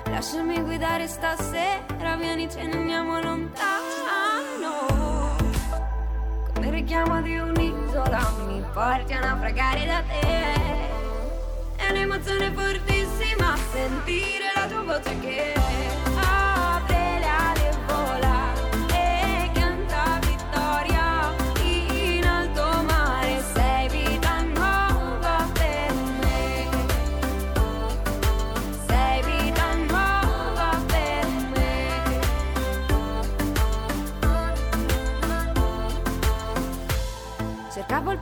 [0.06, 4.86] Lasciami guidare stasera, vieni, ce ne andiamo lontano.
[6.54, 10.68] Come il richiamo di un'isola, mi porti a naufragare da te.
[11.76, 16.09] È un'emozione fortissima sentire la tua voce che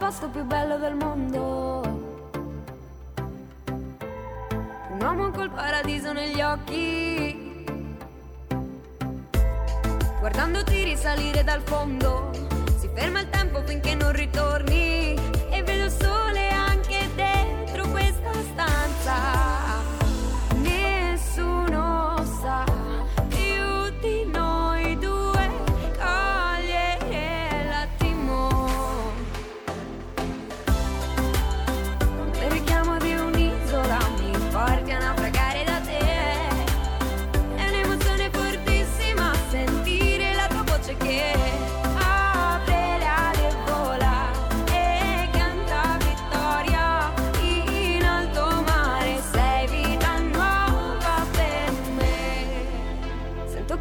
[0.08, 1.82] posto più bello del mondo.
[4.88, 7.66] Un uomo col paradiso negli occhi.
[10.18, 12.30] Guardandoti risalire dal fondo,
[12.78, 15.14] si ferma il tempo finché non ritorni.
[15.50, 16.57] E vedo il sole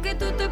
[0.00, 0.50] che tutto è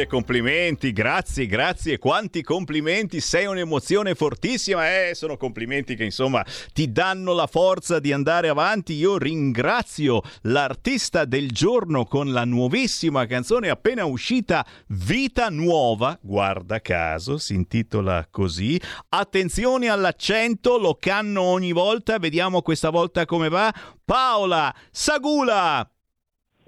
[0.00, 6.42] che complimenti, grazie, grazie, quanti complimenti, sei un'emozione fortissima, eh, sono complimenti che insomma
[6.72, 8.94] ti danno la forza di andare avanti.
[8.94, 17.36] Io ringrazio l'artista del giorno con la nuovissima canzone appena uscita, Vita Nuova, guarda caso,
[17.36, 18.80] si intitola così.
[19.10, 23.70] Attenzione all'accento, lo canno ogni volta, vediamo questa volta come va.
[24.02, 25.86] Paola Sagula!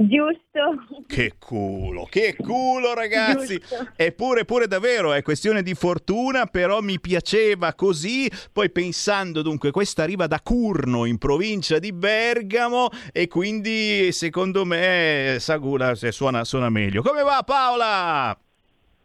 [0.08, 1.04] Giusto.
[1.06, 3.58] Che culo, che culo ragazzi!
[3.58, 3.88] Giusto.
[3.96, 8.30] Eppure, pure davvero, è questione di fortuna, però mi piaceva così.
[8.52, 15.36] Poi pensando, dunque, questa arriva da Curno, in provincia di Bergamo, e quindi secondo me
[15.38, 17.02] Sagula se suona, suona meglio.
[17.02, 18.36] Come va Paola?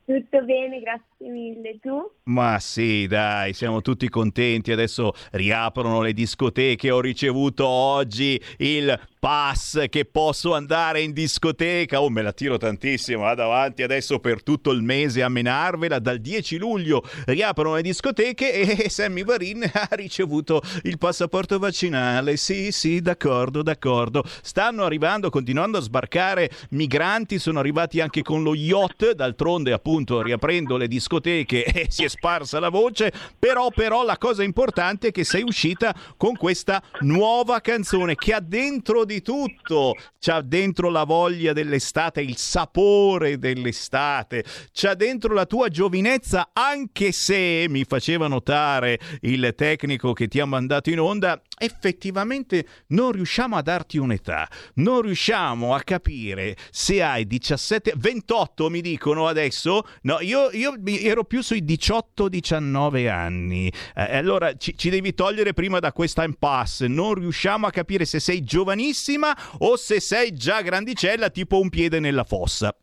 [0.05, 1.80] Tutto bene, grazie mille.
[1.82, 2.11] Tu?
[2.26, 4.72] Ma sì, dai, siamo tutti contenti.
[4.72, 6.91] Adesso riaprono le discoteche.
[6.91, 12.01] Ho ricevuto oggi il pass che posso andare in discoteca.
[12.01, 13.24] Oh, me la tiro tantissimo.
[13.24, 15.99] Vado avanti adesso per tutto il mese a menarvela.
[15.99, 22.38] Dal 10 luglio riaprono le discoteche e Sammy Varin ha ricevuto il passaporto vaccinale.
[22.38, 24.24] Sì, sì, d'accordo, d'accordo.
[24.41, 27.39] Stanno arrivando, continuando a sbarcare migranti.
[27.39, 29.13] Sono arrivati anche con lo yacht.
[29.13, 33.12] D'altronde, appunto, riaprendo le discoteche e si è sparsa la voce.
[33.38, 38.39] Però, però, la cosa importante è che sei uscita con questa nuova canzone che ha
[38.39, 39.95] dentro di tutto.
[40.20, 44.43] C'ha dentro la voglia dell'estate, il sapore dell'estate.
[44.72, 50.45] C'ha dentro la tua giovinezza, anche se mi faceva notare il tecnico che ti ha
[50.45, 57.26] mandato in onda, effettivamente non riusciamo a darti un'età, non riusciamo a capire se hai
[57.26, 64.55] 17, 28 mi dicono adesso, no, io, io ero più sui 18-19 anni, eh, allora
[64.55, 69.36] ci, ci, devi togliere prima da questa impasse, non riusciamo a capire se sei giovanissima
[69.60, 72.76] o se sei già grandicella tipo un piede nella fossa.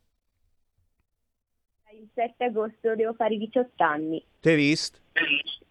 [1.93, 4.23] Il 7 agosto devo fare i 18 anni.
[4.39, 4.99] Te visto?
[5.13, 5.64] Te visto?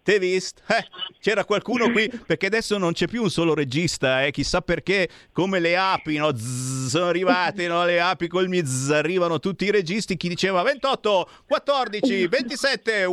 [0.67, 0.85] Eh,
[1.19, 5.59] c'era qualcuno qui, perché adesso non c'è più un solo regista, eh, chissà perché, come
[5.59, 6.31] le api, no?
[6.31, 7.83] Zzz, sono arrivate no?
[7.83, 13.05] le api col mizz, arrivano tutti i registi, chi diceva 28, 14, 27,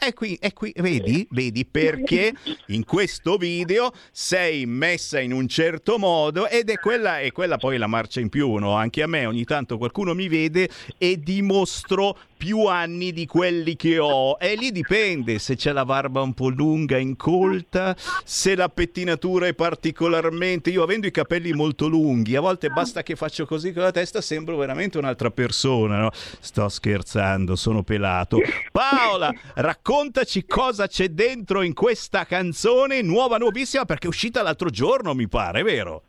[0.00, 2.32] e qui, e qui, vedi, vedi perché
[2.66, 7.76] in questo video sei messa in un certo modo ed è quella, è quella poi
[7.76, 8.74] la marcia in più, no?
[8.74, 14.00] Anche a me ogni tanto qualcuno mi vede e dimostro più anni di quelli che
[14.00, 19.46] ho e lì dipende se c'è la barba un po' lunga, incolta, se la pettinatura
[19.46, 20.70] è particolarmente...
[20.70, 24.20] Io avendo i capelli molto lunghi, a volte basta che faccio così con la testa,
[24.20, 26.10] sembro veramente un'altra persona, no?
[26.12, 28.38] Sto scherzando, sono pelato.
[28.72, 35.14] Paola, raccontaci cosa c'è dentro in questa canzone nuova, nuovissima, perché è uscita l'altro giorno,
[35.14, 36.02] mi pare, vero?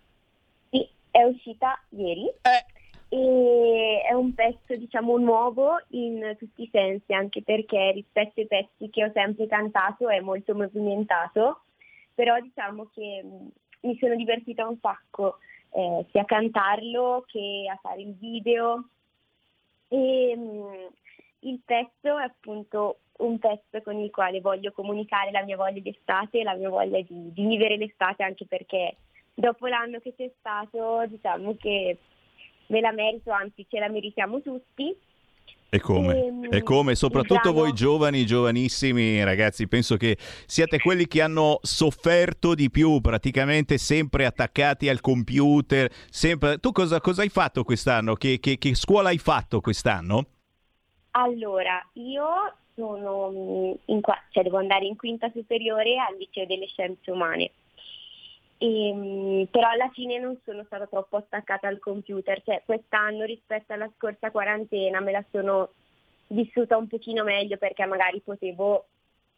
[0.71, 2.25] Sì, è uscita ieri.
[2.41, 2.72] Eh
[3.13, 8.89] e è un pezzo diciamo nuovo in tutti i sensi anche perché rispetto ai pezzi
[8.89, 11.61] che ho sempre cantato è molto movimentato.
[12.15, 13.23] Però diciamo che
[13.81, 15.37] mi sono divertita un sacco
[15.73, 18.83] eh, sia a cantarlo che a fare il video.
[19.89, 20.87] E mh,
[21.41, 25.89] il pezzo è appunto un pezzo con il quale voglio comunicare la mia voglia di
[25.89, 28.95] estate la mia voglia di, di vivere l'estate anche perché
[29.35, 31.99] dopo l'anno che c'è stato diciamo che
[32.67, 34.95] me la merito, anzi ce la meritiamo tutti.
[35.73, 36.25] E come?
[36.25, 36.93] Ehm, e come?
[36.93, 43.79] Soprattutto voi giovani, giovanissimi ragazzi, penso che siate quelli che hanno sofferto di più, praticamente
[43.79, 45.91] sempre attaccati al computer.
[46.11, 46.59] Sempre...
[46.59, 48.13] Tu cosa, cosa hai fatto quest'anno?
[48.13, 50.25] Che, che, che scuola hai fatto quest'anno?
[51.15, 57.09] Allora, io sono in qua- cioè devo andare in quinta superiore al liceo delle scienze
[57.09, 57.51] umane.
[58.63, 63.91] Ehm, però alla fine non sono stata troppo attaccata al computer, cioè quest'anno rispetto alla
[63.97, 65.71] scorsa quarantena me la sono
[66.27, 68.85] vissuta un pochino meglio perché magari potevo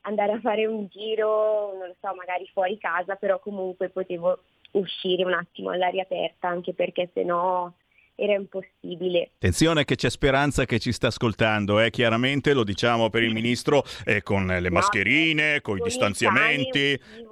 [0.01, 5.23] andare a fare un giro, non lo so, magari fuori casa, però comunque potevo uscire
[5.23, 7.71] un attimo all'aria aperta anche perché sennò
[8.13, 9.31] era impossibile.
[9.37, 11.89] Attenzione che c'è Speranza che ci sta ascoltando, eh?
[11.89, 16.97] chiaramente lo diciamo per il ministro eh, con le mascherine, con i Con il distanziamenti.
[16.97, 17.23] cane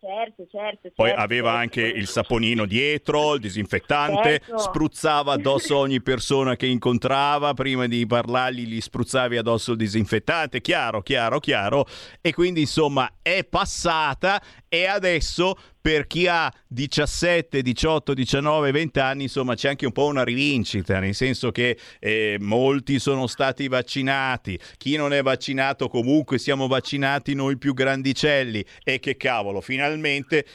[0.00, 1.60] certo, certo, Poi certo, aveva certo.
[1.62, 4.58] anche il saponino dietro, il disinfettante, Certo.
[4.58, 11.02] spruzzava addosso ogni persona che incontrava, prima di parlargli gli spruzzavi addosso il disinfettante, chiaro,
[11.02, 11.86] chiaro, chiaro.
[12.20, 19.22] E quindi insomma è passata e adesso per chi ha 17, 18, 19, 20 anni,
[19.24, 24.58] insomma c'è anche un po' una rivincita, nel senso che eh, molti sono stati vaccinati,
[24.76, 29.89] chi non è vaccinato comunque siamo vaccinati noi più grandicelli e che cavolo, finalmente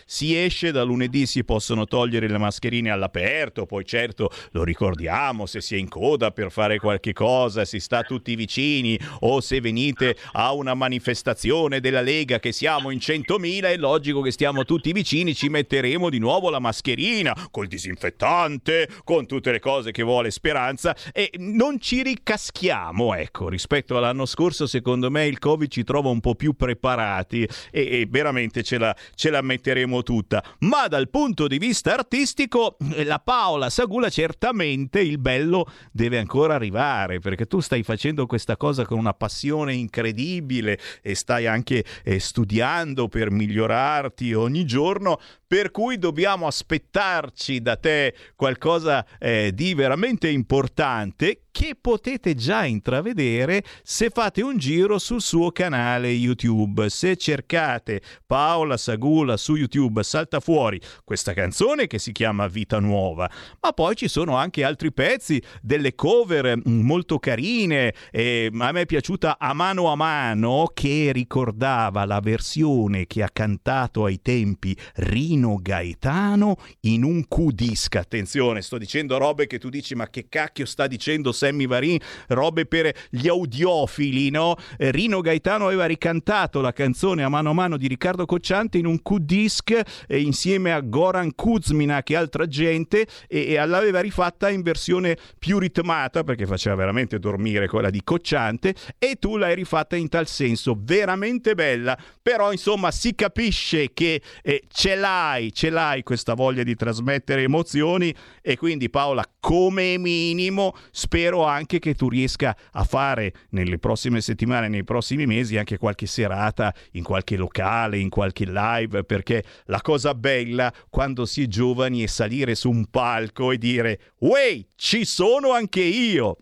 [0.06, 5.62] si esce da lunedì, si possono togliere le mascherine all'aperto, poi certo lo ricordiamo, se
[5.62, 10.16] si è in coda per fare qualche cosa, si sta tutti vicini o se venite
[10.34, 15.34] a una manifestazione della Lega che siamo in 100.000 è logico che stiamo tutti vicini,
[15.34, 20.96] ci metteremo di nuovo la mascherina col disinfettante, con tutte le cose che vuole Speranza
[21.12, 26.20] e non ci ricaschiamo, ecco, rispetto all'anno scorso secondo me il Covid ci trova un
[26.20, 30.44] po' più preparati e, e veramente ce la, ce la metteremo tutta.
[30.60, 36.56] Ma dal punto di vista artistico, eh, la Paola Sagula certamente il bello deve ancora
[36.56, 42.20] arrivare perché tu stai facendo questa cosa con una passione incredibile e stai anche eh,
[42.20, 50.30] studiando per migliorarti ogni giorno, per cui dobbiamo aspettarci da te qualcosa eh, di veramente
[50.30, 56.90] importante che potete già intravedere se fate un giro sul suo canale YouTube.
[56.90, 63.30] Se cercate Paola Sagula su YouTube, salta fuori questa canzone che si chiama Vita Nuova,
[63.62, 67.94] ma poi ci sono anche altri pezzi, delle cover mm, molto carine.
[68.12, 73.30] E a me è piaciuta A mano a mano che ricordava la versione che ha
[73.32, 77.96] cantato ai tempi Rino Gaetano in un Q-disc.
[77.96, 82.66] Attenzione, sto dicendo robe che tu dici ma che cacchio sta dicendo Sammy Varin, robe
[82.66, 84.56] per gli audiofili, no?
[84.78, 88.86] Eh, Rino Gaetano aveva ricantato la canzone a mano a mano di Riccardo Cocciante in
[88.86, 94.64] un Q-Disc eh, insieme a Goran Kuzminak e altra gente e, e l'aveva rifatta in
[94.64, 100.10] versione più ritmata perché faceva veramente dormire quella di Cocciante e tu l'hai rifatta in
[100.10, 101.96] tal senso veramente bella.
[102.22, 108.14] Però insomma si capisce che eh, ce l'hai ce l'hai questa voglia di trasmettere emozioni
[108.42, 114.68] e quindi Paola come minimo spero anche che tu riesca a fare nelle prossime settimane
[114.68, 120.14] nei prossimi mesi anche qualche serata in qualche locale in qualche live perché la cosa
[120.14, 125.52] bella quando si è giovani è salire su un palco e dire Wey, ci sono
[125.52, 126.38] anche io!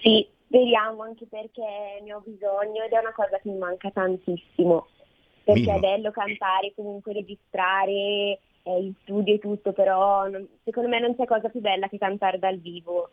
[0.00, 1.62] Sì, speriamo anche perché
[2.02, 4.88] ne ho bisogno ed è una cosa che mi manca tantissimo.
[5.44, 5.76] Perché Mimo.
[5.76, 7.92] è bello cantare, comunque registrare,
[8.62, 11.98] eh, in studio e tutto, però non- secondo me non c'è cosa più bella che
[11.98, 13.10] cantare dal vivo.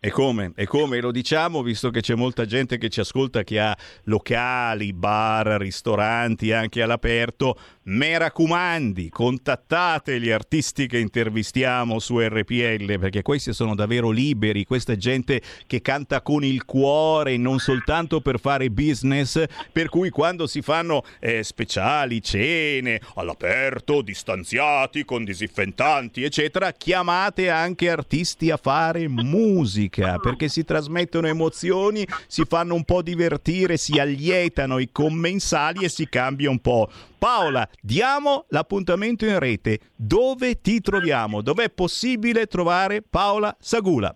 [0.00, 0.52] E come?
[0.54, 1.00] E come?
[1.00, 6.52] Lo diciamo, visto che c'è molta gente che ci ascolta che ha locali, bar, ristoranti
[6.52, 7.58] anche all'aperto,
[7.88, 14.94] mi raccomandi, contattate gli artisti che intervistiamo su RPL perché questi sono davvero liberi, questa
[14.94, 19.42] gente che canta con il cuore, non soltanto per fare business,
[19.72, 27.90] per cui quando si fanno eh, speciali, cene, all'aperto, distanziati, con disinfettanti, eccetera, chiamate anche
[27.90, 34.78] artisti a fare musica, perché si trasmettono emozioni, si fanno un po' divertire, si allietano
[34.78, 36.88] i commensali e si cambia un po'.
[37.18, 39.80] Paola, diamo l'appuntamento in rete.
[39.96, 41.42] Dove ti troviamo?
[41.42, 44.14] Dov'è possibile trovare Paola Sagula?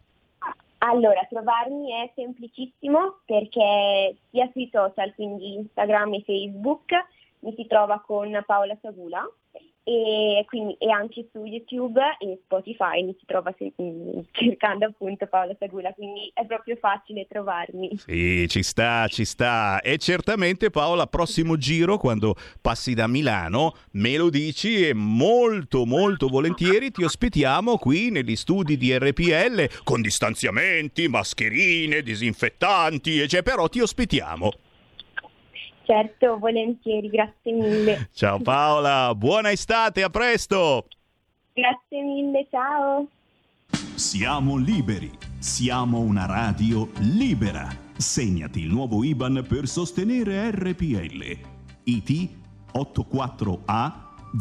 [0.78, 6.90] Allora, trovarmi è semplicissimo perché sia sui social, quindi Instagram e Facebook,
[7.40, 9.24] mi si trova con Paola Sagula
[9.84, 15.26] e, quindi, e anche su YouTube e Spotify mi si trova se- mm, cercando appunto
[15.26, 17.90] Paola Sagula, quindi è proprio facile trovarmi.
[17.96, 19.80] Sì, ci sta, ci sta.
[19.80, 26.28] E certamente Paola, prossimo giro, quando passi da Milano, me lo dici e molto, molto
[26.28, 33.68] volentieri ti ospitiamo qui negli studi di RPL con distanziamenti, mascherine, disinfettanti, e cioè, però
[33.68, 34.52] ti ospitiamo.
[35.93, 38.09] Certo, volentieri, grazie mille.
[38.16, 40.86] Ciao Paola, buona estate, a presto!
[41.52, 43.06] Grazie mille, ciao.
[43.94, 45.10] Siamo liberi.
[45.39, 47.69] Siamo una radio libera.
[47.94, 51.39] Segnati il nuovo IBAN per sostenere RPL.
[51.85, 52.31] IT
[52.73, 53.93] 84A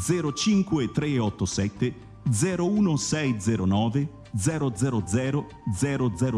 [0.08, 1.94] 05387
[2.30, 4.74] 01609 000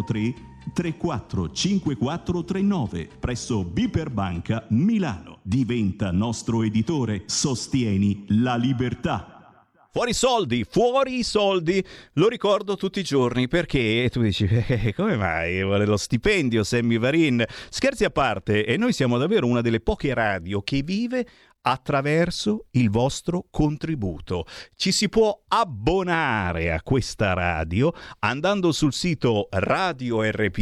[0.04, 0.34] 003
[0.74, 5.40] 345439 presso Biperbanca Milano.
[5.42, 7.24] Diventa nostro editore.
[7.26, 9.34] Sostieni la libertà.
[9.94, 14.92] Fuori i soldi, fuori i soldi, lo ricordo tutti i giorni perché tu dici "Eh,
[14.96, 17.46] come mai vuole lo stipendio Sammy Varin?
[17.70, 21.28] Scherzi a parte, e noi siamo davvero una delle poche radio che vive
[21.64, 24.46] attraverso il vostro contributo.
[24.76, 30.62] Ci si può abbonare a questa radio andando sul sito radiorpl.it.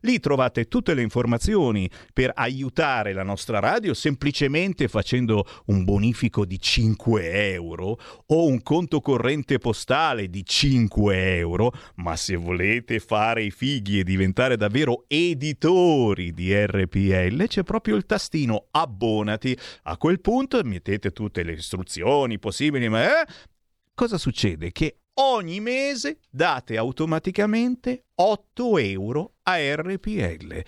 [0.00, 6.60] Lì trovate tutte le informazioni per aiutare la nostra radio semplicemente facendo un bonifico di
[6.60, 13.50] 5 euro o un conto corrente postale di 5 euro, ma se volete fare i
[13.50, 18.66] fighi e diventare davvero editori di RPL c'è proprio il tastino
[19.32, 19.58] abbonati.
[19.84, 23.26] A quel punto mettete tutte le istruzioni possibili, ma eh,
[23.94, 24.72] cosa succede?
[24.72, 30.64] Che ogni mese date automaticamente 8 euro a RPL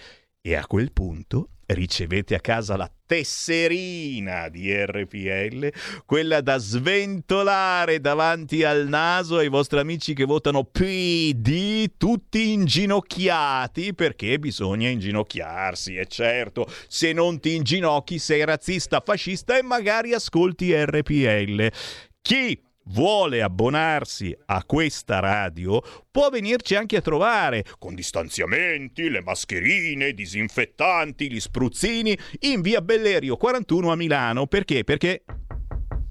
[0.46, 5.72] e a quel punto ricevete a casa la tesserina di RPL,
[6.04, 14.38] quella da sventolare davanti al naso ai vostri amici che votano PD, tutti inginocchiati perché
[14.38, 21.72] bisogna inginocchiarsi, e certo, se non ti inginocchi sei razzista, fascista e magari ascolti RPL.
[22.20, 30.08] Chi vuole abbonarsi a questa radio può venirci anche a trovare con distanziamenti, le mascherine,
[30.08, 34.46] i disinfettanti, gli spruzzini in via Bellerio 41 a Milano.
[34.46, 34.84] Perché?
[34.84, 35.24] Perché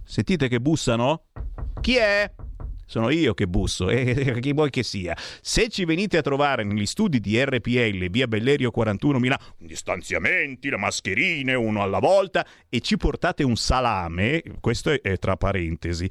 [0.03, 1.25] sentite che bussano?
[1.81, 2.31] Chi è?
[2.85, 5.17] Sono io che busso, e chi vuoi che sia.
[5.41, 10.77] Se ci venite a trovare negli studi di RPL, via Bellerio 41 Milano, distanziamenti, le
[10.77, 16.07] mascherine, uno alla volta, e ci portate un salame, questo è, è tra parentesi,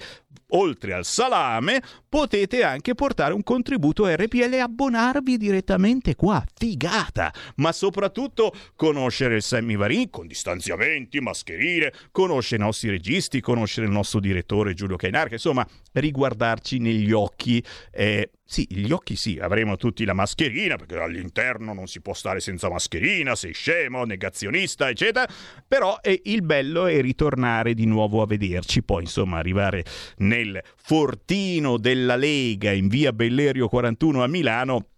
[0.55, 6.45] oltre al salame potete anche portare un contributo RPL e abbonarvi direttamente qua.
[6.55, 7.33] Figata!
[7.57, 14.21] Ma soprattutto conoscere il Varin con distanziamenti, mascherine, conoscere i nostri registi, conoscere il nostro
[14.21, 17.63] direttore Giulio Cainarca, insomma, riguardarci negli occhi.
[17.91, 22.39] eh, Sì, gli occhi sì, avremo tutti la mascherina, perché all'interno non si può stare
[22.39, 25.27] senza mascherina, sei scemo, negazionista, eccetera.
[25.67, 29.87] Però eh, il bello è ritornare di nuovo a vederci, poi insomma arrivare
[30.19, 34.89] nel fortino della Lega in via Bellerio 41 a Milano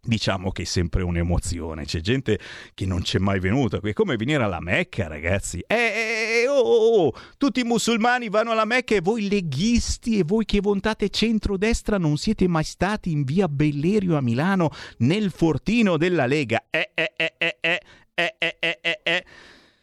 [0.00, 2.38] Diciamo che è sempre un'emozione, c'è gente
[2.72, 5.58] che non c'è mai venuta, è come venire alla Mecca ragazzi.
[5.66, 10.18] Eh, eh, eh, oh, oh, oh, tutti i musulmani vanno alla Mecca e voi leghisti
[10.18, 15.32] e voi che vontate centrodestra non siete mai stati in via Bellerio a Milano nel
[15.32, 16.66] fortino della Lega.
[16.70, 17.80] Eh, eh, eh, eh, eh,
[18.14, 19.24] eh, eh, eh, eh, eh.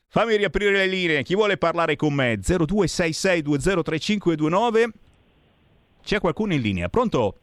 [0.07, 2.39] Fammi riaprire le linee, chi vuole parlare con me?
[2.39, 4.87] 0266203529.
[6.01, 7.39] C'è qualcuno in linea, pronto?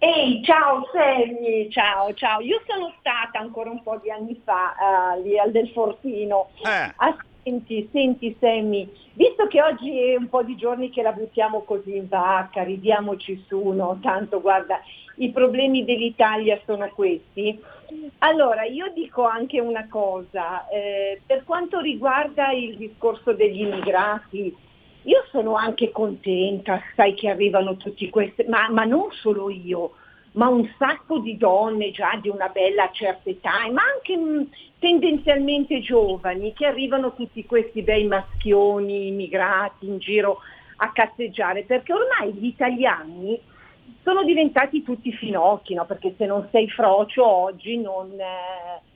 [0.00, 2.40] Ehi, ciao Sammy, ciao, ciao.
[2.40, 6.50] Io sono stata ancora un po' di anni fa uh, lì al del Fortino.
[6.64, 6.92] Eh.
[6.96, 11.62] Ah, senti, senti Sammy, visto che oggi è un po' di giorni che la buttiamo
[11.62, 13.98] così in vacca, ridiamoci su, no?
[14.00, 14.80] Tanto guarda,
[15.16, 17.60] i problemi dell'Italia sono questi.
[18.18, 24.54] Allora, io dico anche una cosa, eh, per quanto riguarda il discorso degli immigrati,
[25.02, 29.92] io sono anche contenta, sai che arrivano tutti questi, ma, ma, non solo io,
[30.32, 34.48] ma un sacco di donne già di una bella certa età, ma anche mh,
[34.78, 40.40] tendenzialmente giovani, che arrivano tutti questi bei maschioni immigrati in giro
[40.76, 43.40] a cazzeggiare, perché ormai gli italiani
[44.02, 45.84] sono diventati tutti finocchi, no?
[45.86, 48.10] perché se non sei frocio oggi non...
[48.18, 48.87] Eh,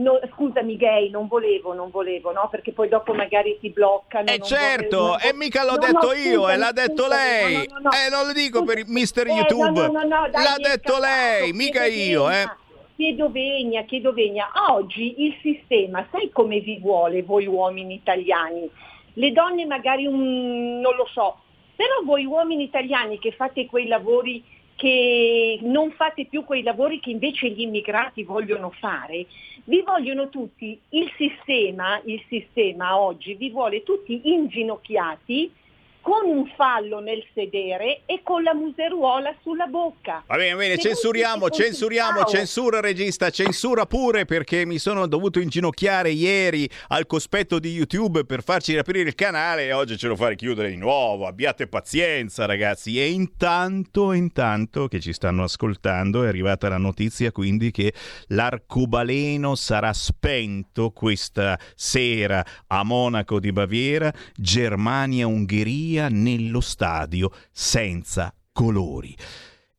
[0.00, 2.48] No, scusami gay, non volevo, non volevo, no?
[2.50, 4.30] Perché poi dopo magari ti bloccano.
[4.30, 7.68] E eh certo, e mica l'ho no, detto no, io, e l'ha detto scusami, lei.
[7.68, 7.90] no, no, no.
[7.90, 9.88] E non lo dico per mister eh, YouTube.
[9.88, 12.32] no, no, no, dai, l'ha detto scappato, lei, mica io, eh.
[12.32, 12.56] vegna,
[12.96, 14.50] Chiedo vegna, chiedo vegna.
[14.70, 18.70] Oggi il sistema, sai come vi vuole voi uomini italiani?
[19.14, 21.40] Le donne magari un, non lo so,
[21.76, 24.42] però voi uomini italiani che fate quei lavori
[24.80, 29.26] che non fate più quei lavori che invece gli immigrati vogliono fare,
[29.64, 35.52] vi vogliono tutti, il sistema, il sistema oggi vi vuole tutti inginocchiati
[36.00, 40.22] con un fallo nel sedere e con la museruola sulla bocca.
[40.26, 46.10] Va bene, va bene, censuriamo, censuriamo, censura regista, censura pure perché mi sono dovuto inginocchiare
[46.10, 50.36] ieri al cospetto di YouTube per farci riaprire il canale e oggi ce lo fare
[50.36, 51.26] chiudere di nuovo.
[51.26, 52.98] Abbiate pazienza ragazzi.
[52.98, 57.92] E intanto, intanto che ci stanno ascoltando è arrivata la notizia quindi che
[58.28, 69.16] l'arcobaleno sarà spento questa sera a Monaco di Baviera, Germania-Ungheria nello stadio senza colori.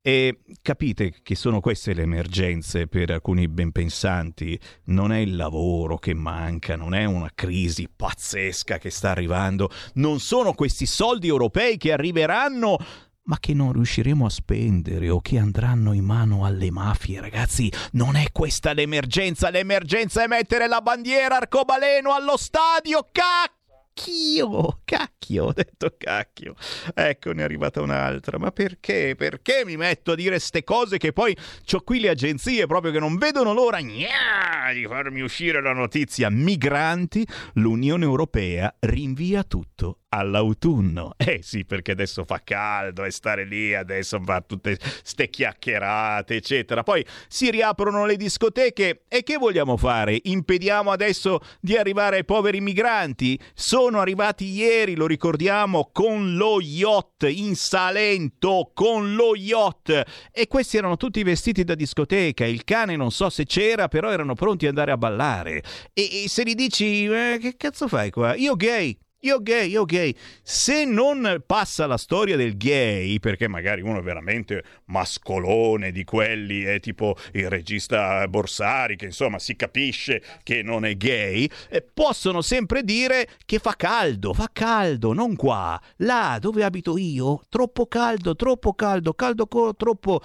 [0.03, 4.59] E capite che sono queste le emergenze per alcuni ben pensanti.
[4.85, 10.19] Non è il lavoro che manca, non è una crisi pazzesca che sta arrivando, non
[10.19, 12.77] sono questi soldi europei che arriveranno
[13.23, 17.71] ma che non riusciremo a spendere o che andranno in mano alle mafie, ragazzi.
[17.91, 23.60] Non è questa l'emergenza, l'emergenza è mettere la bandiera arcobaleno allo stadio, cacchio!
[24.01, 26.55] Cacchio, cacchio, ho detto cacchio.
[26.95, 28.39] Ecco, ne è arrivata un'altra.
[28.39, 29.13] Ma perché?
[29.15, 31.37] Perché mi metto a dire ste cose che poi
[31.71, 36.31] ho qui le agenzie proprio che non vedono l'ora gna, di farmi uscire la notizia.
[36.31, 41.13] Migranti, l'Unione Europea rinvia tutto all'autunno.
[41.31, 46.35] Eh sì, perché adesso fa caldo e stare lì adesso a fare tutte ste chiacchierate,
[46.35, 46.83] eccetera.
[46.83, 50.19] Poi si riaprono le discoteche e che vogliamo fare?
[50.21, 53.39] Impediamo adesso di arrivare ai poveri migranti?
[53.53, 60.03] Sono arrivati ieri, lo ricordiamo, con lo yacht in Salento, con lo yacht.
[60.31, 62.45] E questi erano tutti vestiti da discoteca.
[62.45, 65.63] Il cane non so se c'era, però erano pronti ad andare a ballare.
[65.93, 68.35] E, e se gli dici, eh, che cazzo fai qua?
[68.35, 68.97] Io gay.
[69.23, 70.15] Io gay, io gay.
[70.41, 76.63] Se non passa la storia del gay, perché magari uno è veramente mascolone di quelli,
[76.63, 82.41] è tipo il regista Borsari, che insomma si capisce che non è gay, eh, possono
[82.41, 88.35] sempre dire che fa caldo, fa caldo, non qua, là dove abito io, troppo caldo,
[88.35, 90.19] troppo caldo, caldo troppo...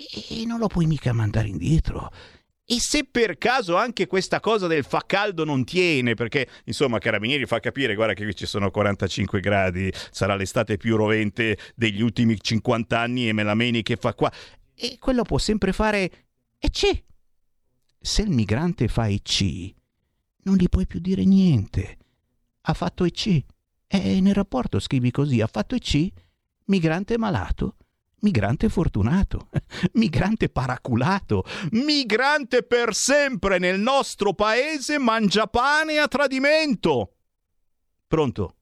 [0.00, 2.10] E non lo puoi mica mandare indietro.
[2.70, 7.46] E se per caso anche questa cosa del fa caldo non tiene, perché insomma Carabinieri
[7.46, 12.38] fa capire, guarda che qui ci sono 45 gradi, sarà l'estate più rovente degli ultimi
[12.38, 14.30] 50 anni e me la meni che fa qua.
[14.74, 16.10] E quello può sempre fare
[16.58, 17.04] EC.
[17.98, 19.74] Se il migrante fa EC,
[20.42, 21.96] non gli puoi più dire niente.
[22.60, 23.44] Ha fatto EC.
[23.86, 26.08] E nel rapporto scrivi così, ha fatto EC,
[26.66, 27.76] migrante malato.
[28.20, 29.48] Migrante fortunato,
[29.94, 37.12] migrante paraculato, migrante per sempre nel nostro paese mangiapane a tradimento.
[38.08, 38.54] Pronto?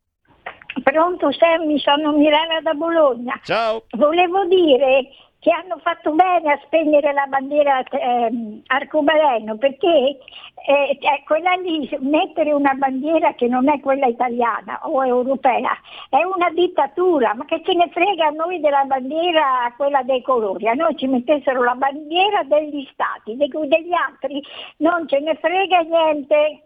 [0.82, 3.40] Pronto Sammy, sono Milena da Bologna.
[3.42, 3.84] Ciao.
[3.96, 5.08] Volevo dire
[5.46, 10.18] che hanno fatto bene a spegnere la bandiera ehm, arcobaleno perché
[10.66, 15.70] eh, quella lì, mettere una bandiera che non è quella italiana o europea
[16.08, 20.66] è una dittatura, ma che ce ne frega a noi della bandiera quella dei colori,
[20.66, 24.42] a noi ci mettessero la bandiera degli stati, degli altri
[24.78, 26.62] non ce ne frega niente.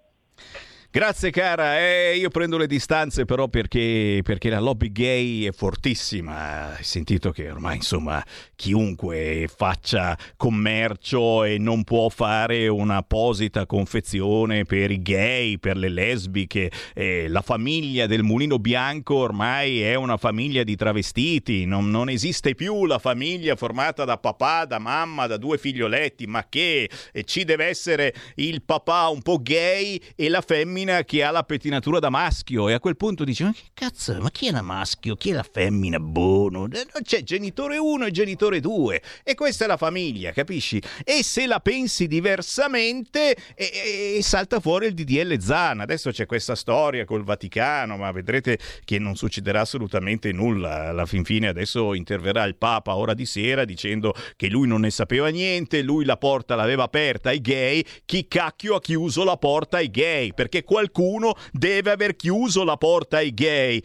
[0.92, 6.74] Grazie cara, eh, io prendo le distanze però perché, perché, la lobby gay è fortissima,
[6.74, 8.20] hai sentito che ormai insomma
[8.56, 16.72] chiunque faccia commercio e non può fare un'apposita confezione per i gay, per le lesbiche,
[16.94, 22.56] eh, la famiglia del mulino bianco ormai è una famiglia di travestiti, non, non esiste
[22.56, 26.90] più la famiglia formata da papà, da mamma, da due figlioletti, ma che?
[27.12, 31.30] Eh, ci deve essere il papà un po' gay e la femmina femmina che ha
[31.30, 34.50] la pettinatura da maschio e a quel punto dice ma che cazzo ma chi è
[34.50, 35.14] la maschio?
[35.14, 35.98] Chi è la femmina?
[35.98, 40.80] Buono eh, c'è genitore 1 e genitore 2 e questa è la famiglia capisci?
[41.04, 45.80] E se la pensi diversamente e, e, salta fuori il DDL Zan.
[45.80, 50.88] Adesso c'è questa storia col Vaticano ma vedrete che non succederà assolutamente nulla.
[50.88, 54.90] Alla fin fine adesso interverrà il Papa ora di sera dicendo che lui non ne
[54.90, 59.76] sapeva niente lui la porta l'aveva aperta ai gay chi cacchio ha chiuso la porta
[59.76, 60.32] ai gay?
[60.32, 63.82] Perché qualcuno deve aver chiuso la porta ai gay.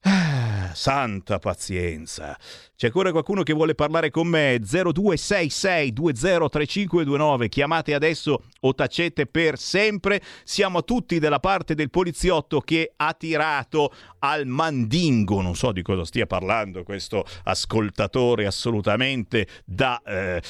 [0.00, 2.38] Ah, santa pazienza.
[2.82, 4.56] C'è ancora qualcuno che vuole parlare con me?
[4.56, 7.48] 0266203529.
[7.48, 10.20] Chiamate adesso o tacete per sempre.
[10.42, 15.40] Siamo tutti dalla parte del poliziotto che ha tirato al mandingo.
[15.42, 20.42] Non so di cosa stia parlando questo ascoltatore assolutamente da eh,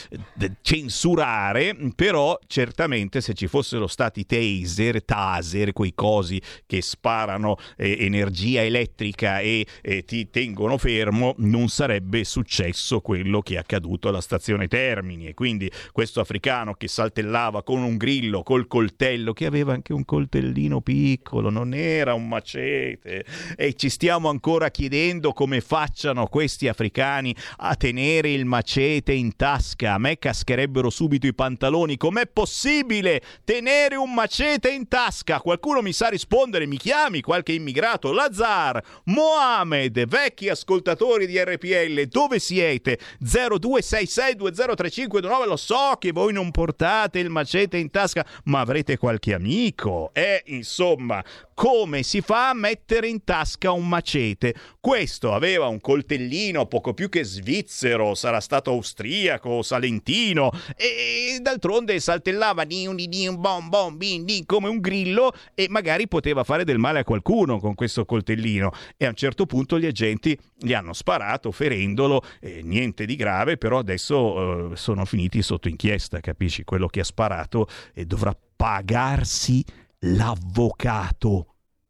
[0.63, 8.63] censurare, però certamente se ci fossero stati taser, taser, quei cosi che sparano eh, energia
[8.63, 14.69] elettrica e eh, ti tengono fermo, non sarebbe successo quello che è accaduto alla stazione
[14.69, 19.93] Termini e quindi questo africano che saltellava con un grillo, col coltello, che aveva anche
[19.93, 23.25] un coltellino piccolo, non era un macete
[23.57, 29.95] e ci stiamo ancora chiedendo come facciano questi africani a tenere il macete in tasca.
[29.95, 31.97] A me cascherebbero subito i pantaloni.
[31.97, 35.41] Com'è possibile tenere un macete in tasca?
[35.41, 42.39] Qualcuno mi sa rispondere, mi chiami qualche immigrato, Lazar, Mohamed, vecchi ascoltatori di RPL, dove
[42.39, 42.99] siete?
[43.25, 50.11] 0266203529, lo so che voi non portate il macete in tasca, ma avrete qualche amico.
[50.13, 51.23] E insomma,
[51.55, 54.55] come si fa a mettere in tasca un macete?
[54.81, 62.67] Questo aveva un coltellino poco più che svizzero, sarà stato austriaco, salentino, e d'altronde saltellava
[62.67, 67.75] bom bom bin come un grillo e magari poteva fare del male a qualcuno con
[67.75, 68.73] questo coltellino.
[68.97, 71.51] E a un certo punto gli agenti gli hanno sparato
[71.93, 76.65] ferendolo, eh, niente di grave, però adesso eh, sono finiti sotto inchiesta, capisci?
[76.65, 79.65] Quello che ha sparato e dovrà pagarsi
[80.01, 81.47] l'avvocato.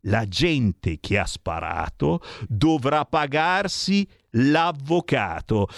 [0.07, 5.69] La gente che ha sparato dovrà pagarsi l'avvocato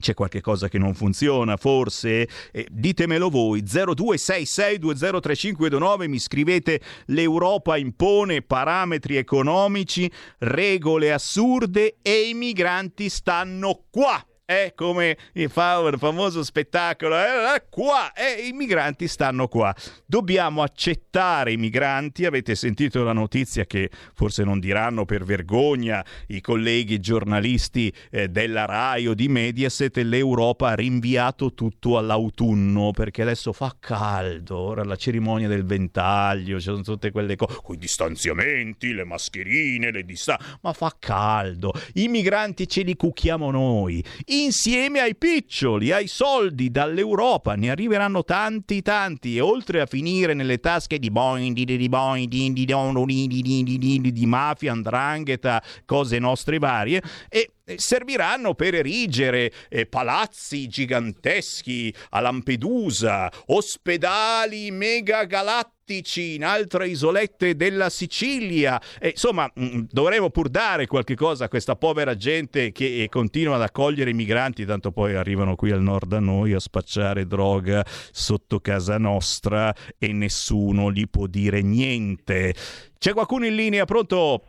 [0.00, 2.28] c'è qualche cosa che non funziona, forse?
[2.50, 3.62] Eh, ditemelo voi.
[3.62, 14.20] 0266203529 mi scrivete l'Europa impone parametri economici, regole assurde e i migranti stanno qua
[14.50, 15.16] è come
[15.48, 19.72] fa un famoso spettacolo, eh, qua, eh, i migranti stanno qua.
[20.04, 26.40] Dobbiamo accettare i migranti, avete sentito la notizia che forse non diranno per vergogna i
[26.40, 33.52] colleghi giornalisti eh, della RAI o di Mediaset, l'Europa ha rinviato tutto all'autunno perché adesso
[33.52, 38.92] fa caldo, ora la cerimonia del ventaglio, ci sono tutte quelle cose, con i distanziamenti,
[38.94, 44.04] le mascherine, le distanze, ma fa caldo, i migranti ce li cucchiamo noi.
[44.24, 47.54] I insieme ai piccioli, ai soldi dall'Europa.
[47.54, 49.36] Ne arriveranno tanti, tanti.
[49.36, 54.12] E oltre a finire nelle tasche di boing, di, di, boing, di, di, di, di,
[54.12, 63.30] di mafia, andrangheta, cose nostre varie, e serviranno per erigere eh, palazzi giganteschi a Lampedusa,
[63.46, 68.80] ospedali megagalattici in altre isolette della Sicilia.
[69.00, 73.08] E, insomma, mh, mm, dovremmo pur dare qualche cosa a questa povera gente che eh,
[73.08, 77.26] continua ad accogliere i migranti, tanto poi arrivano qui al nord da noi a spacciare
[77.26, 82.54] droga sotto casa nostra e nessuno gli può dire niente.
[82.98, 84.42] C'è qualcuno in linea, pronto?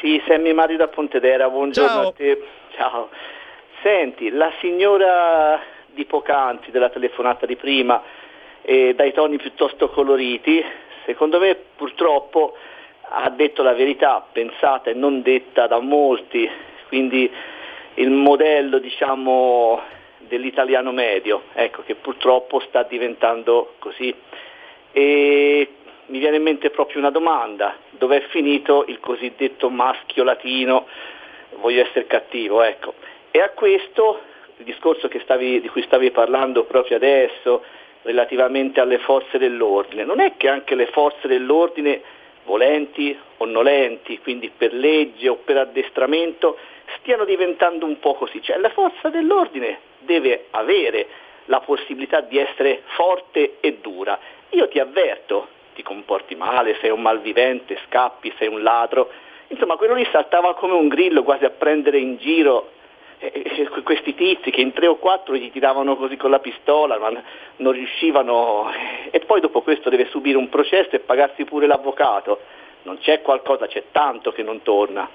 [0.00, 2.08] Sì, Sammy Mari da Pontedera, buongiorno Ciao.
[2.08, 2.42] a te.
[2.76, 3.08] Ciao.
[3.82, 5.60] Senti, la signora
[5.92, 8.02] di poc'anzi, della telefonata di prima,
[8.62, 10.64] eh, dai toni piuttosto coloriti,
[11.04, 12.56] secondo me purtroppo
[13.12, 16.48] ha detto la verità, pensata e non detta da molti,
[16.88, 17.30] quindi
[17.94, 19.80] il modello diciamo
[20.18, 24.14] dell'italiano medio, ecco, che purtroppo sta diventando così.
[24.92, 25.68] E
[26.06, 30.86] mi viene in mente proprio una domanda, dove è finito il cosiddetto maschio latino,
[31.56, 32.94] voglio essere cattivo, ecco.
[33.30, 34.20] E a questo,
[34.58, 37.64] il discorso stavi, di cui stavi parlando proprio adesso,
[38.02, 42.00] relativamente alle forze dell'ordine, non è che anche le forze dell'ordine,
[42.44, 46.56] volenti o nolenti, quindi per legge o per addestramento,
[46.98, 51.06] stiano diventando un po' così, cioè la forza dell'ordine deve avere
[51.46, 54.18] la possibilità di essere forte e dura.
[54.50, 59.10] Io ti avverto, ti comporti male, sei un malvivente, scappi, sei un ladro.
[59.48, 62.70] Insomma, quello lì saltava come un grillo quasi a prendere in giro
[63.82, 67.10] questi tizi che in tre o quattro gli tiravano così con la pistola, ma
[67.56, 68.70] non riuscivano.
[69.10, 72.40] E poi dopo questo deve subire un processo e pagarsi pure l'avvocato.
[72.82, 75.08] Non c'è qualcosa, c'è tanto che non torna.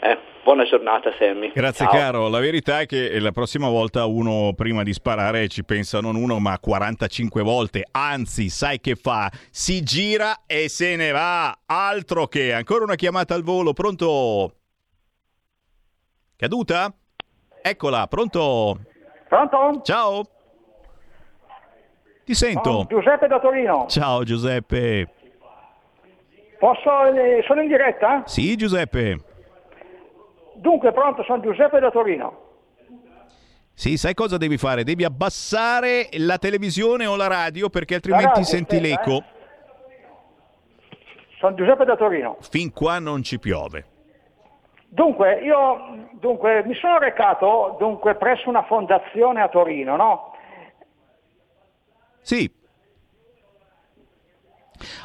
[0.00, 1.52] Eh, buona giornata Sammy.
[1.52, 1.94] Grazie Ciao.
[1.94, 6.16] caro, la verità è che la prossima volta uno prima di sparare ci pensa non
[6.16, 9.30] uno ma 45 volte, anzi sai che fa?
[9.50, 14.54] Si gira e se ne va, altro che ancora una chiamata al volo, pronto?
[16.36, 16.92] Caduta?
[17.62, 18.78] Eccola, pronto?
[19.28, 19.80] Pronto?
[19.82, 20.22] Ciao.
[22.24, 22.70] Ti sento.
[22.70, 23.86] Sono Giuseppe da Torino.
[23.88, 25.08] Ciao Giuseppe.
[26.58, 28.22] Posso, eh, sono in diretta?
[28.26, 29.18] Sì Giuseppe.
[30.56, 32.50] Dunque, pronto, sono Giuseppe da Torino.
[33.74, 34.84] Sì, sai cosa devi fare?
[34.84, 39.16] Devi abbassare la televisione o la radio perché altrimenti radio, senti aspetta, l'eco.
[39.16, 39.24] eh.
[41.38, 42.36] Sono Giuseppe da Torino.
[42.40, 43.86] Fin qua non ci piove.
[44.94, 50.34] Dunque, io dunque, mi sono recato dunque, presso una fondazione a Torino, no?
[52.20, 52.60] Sì.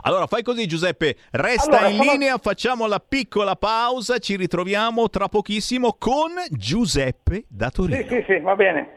[0.02, 5.10] Allora fai così Giuseppe, resta Allora, in sono- linea, facciamo la piccola pausa, ci ritroviamo
[5.10, 7.98] tra pochissimo con Giuseppe da Torino.
[8.02, 8.97] Sì, sì, sì, va bene.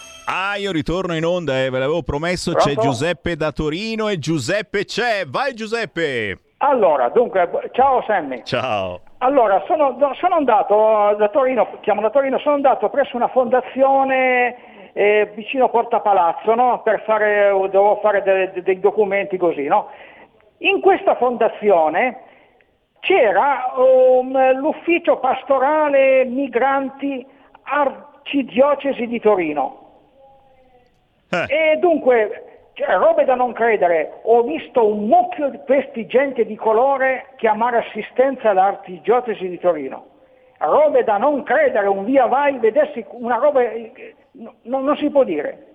[0.51, 2.81] Ah, io ritorno in onda, eh, ve l'avevo promesso, c'è Pronto?
[2.81, 5.23] Giuseppe da Torino e Giuseppe c'è.
[5.25, 6.39] Vai Giuseppe!
[6.57, 8.43] Allora, dunque, ciao Sammy.
[8.43, 8.99] Ciao.
[9.19, 14.91] Allora, sono, no, sono andato da Torino, chiamo da Torino, sono andato presso una fondazione
[14.91, 16.81] eh, vicino Porta Palazzo, no?
[16.83, 19.87] Per fare, dovevo fare de- de- dei documenti così, no?
[20.57, 22.23] In questa fondazione
[22.99, 27.25] c'era um, l'ufficio pastorale migranti
[27.63, 29.80] arcidiocesi di Torino.
[31.47, 36.55] E dunque, cioè, robe da non credere, ho visto un mucchio di questi gente di
[36.55, 40.07] colore chiamare assistenza all'arcidiocesi di Torino.
[40.57, 45.23] Robe da non credere, un via vai, vedessi una roba, eh, no- non si può
[45.23, 45.70] dire.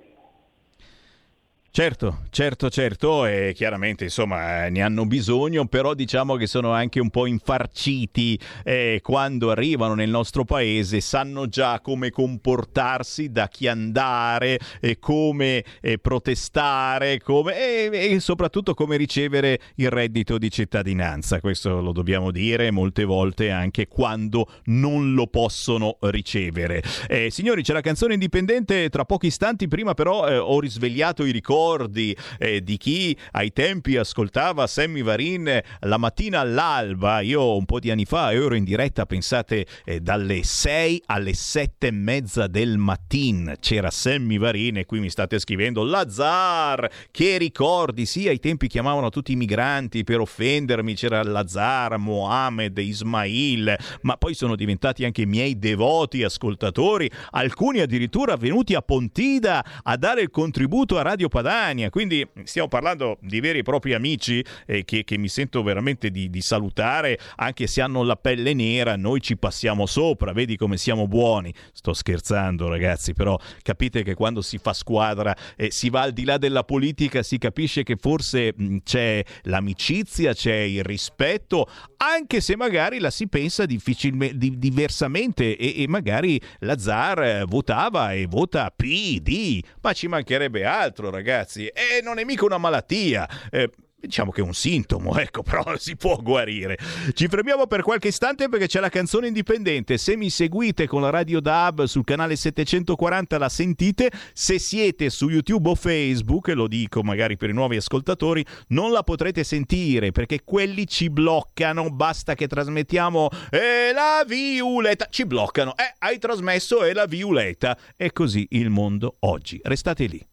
[1.76, 7.00] Certo, certo, certo, e chiaramente insomma eh, ne hanno bisogno, però diciamo che sono anche
[7.00, 13.68] un po' infarciti eh, quando arrivano nel nostro paese, sanno già come comportarsi, da chi
[13.68, 21.40] andare, e come eh, protestare come, e, e soprattutto come ricevere il reddito di cittadinanza,
[21.40, 26.82] questo lo dobbiamo dire molte volte anche quando non lo possono ricevere.
[27.06, 31.32] Eh, signori, c'è la canzone indipendente tra pochi istanti, prima però eh, ho risvegliato i
[31.32, 37.20] ricordi eh, di chi ai tempi ascoltava Sammy Varin eh, la mattina all'alba.
[37.20, 41.88] Io un po' di anni fa ero in diretta, pensate, eh, dalle 6 alle 7
[41.88, 43.54] e mezza del mattino.
[43.58, 48.06] C'era Sammy Varin e qui mi state scrivendo Lazar, che ricordi?
[48.06, 54.34] Sì, ai tempi chiamavano tutti i migranti per offendermi, c'era Lazar, Mohamed, Ismail, ma poi
[54.34, 60.98] sono diventati anche miei devoti ascoltatori, alcuni addirittura venuti a Pontida a dare il contributo
[60.98, 65.16] a Radio Padania Germania, quindi stiamo parlando di veri e propri amici eh, che, che,
[65.16, 69.86] mi sento veramente di, di, salutare, anche se hanno la pelle nera, noi ci passiamo
[69.86, 71.52] sopra, vedi come siamo buoni.
[71.72, 76.24] Sto scherzando ragazzi, però capite che quando si fa squadra e si va al di
[76.24, 82.54] là della politica, si capisce che forse mh, c'è l'amicizia, c'è il rispetto, anche se
[82.54, 88.26] magari la si pensa difficilmente, di, diversamente e, e magari la ZAR eh, votava e
[88.26, 93.28] vota PD, ma ci mancherebbe altro ragazzi, e non è mica una malattia.
[93.50, 93.70] Eh,
[94.06, 96.78] diciamo che è un sintomo, ecco, però si può guarire.
[97.12, 99.98] Ci fermiamo per qualche istante perché c'è la canzone indipendente.
[99.98, 105.28] Se mi seguite con la radio DAB sul canale 740 la sentite, se siete su
[105.28, 110.42] YouTube o Facebook, lo dico magari per i nuovi ascoltatori, non la potrete sentire perché
[110.44, 115.76] quelli ci bloccano, basta che trasmettiamo e la violetta, ci bloccano.
[115.76, 117.76] Eh, hai trasmesso e la violetta.
[117.96, 119.60] È così il mondo oggi.
[119.62, 120.26] Restate lì.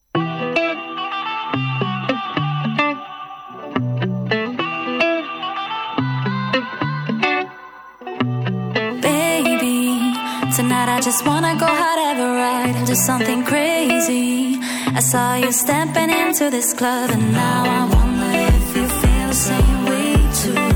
[10.95, 14.60] I just wanna go have a ride, do something crazy.
[14.99, 19.41] I saw you stepping into this club, and now I wonder if you feel the
[19.49, 20.70] same way too.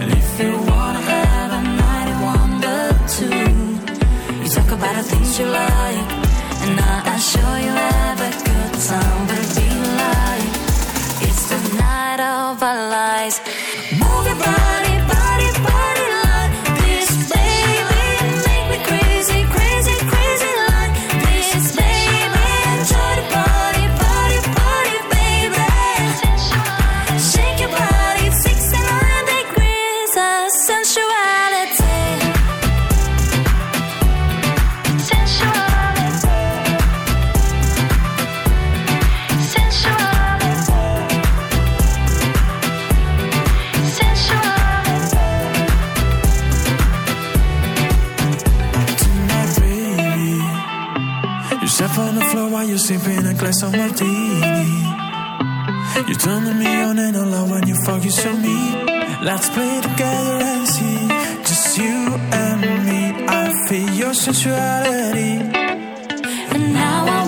[0.00, 2.80] And if you wanna have a night, I wonder
[3.16, 3.44] too.
[4.42, 6.08] You talk about the things you like,
[6.64, 9.68] and I, I'm sure you have a good time, but be
[10.02, 10.52] like
[11.26, 13.40] it's the night of our lives.
[14.00, 14.73] Move your
[52.64, 54.74] you sipping a glass of martini.
[56.08, 58.58] You turning me on and I love when you you so me.
[59.22, 61.08] Let's play together and see,
[61.48, 61.96] just you
[62.32, 63.00] and me.
[63.28, 65.32] I feel your sensuality.
[66.54, 67.23] And now I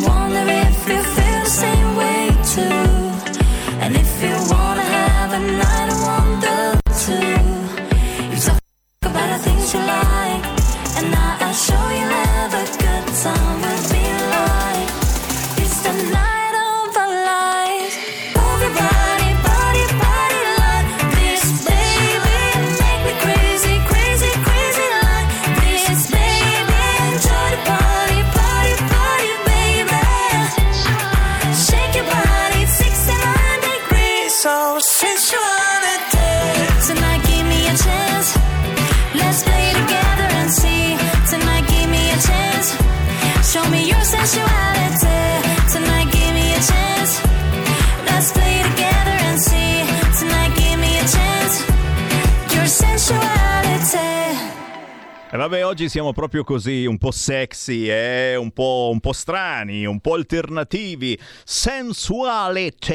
[55.48, 58.34] vabbè, oggi siamo proprio così, un po' sexy, eh?
[58.34, 61.16] un, po', un po' strani, un po' alternativi.
[61.44, 62.92] Sensuality,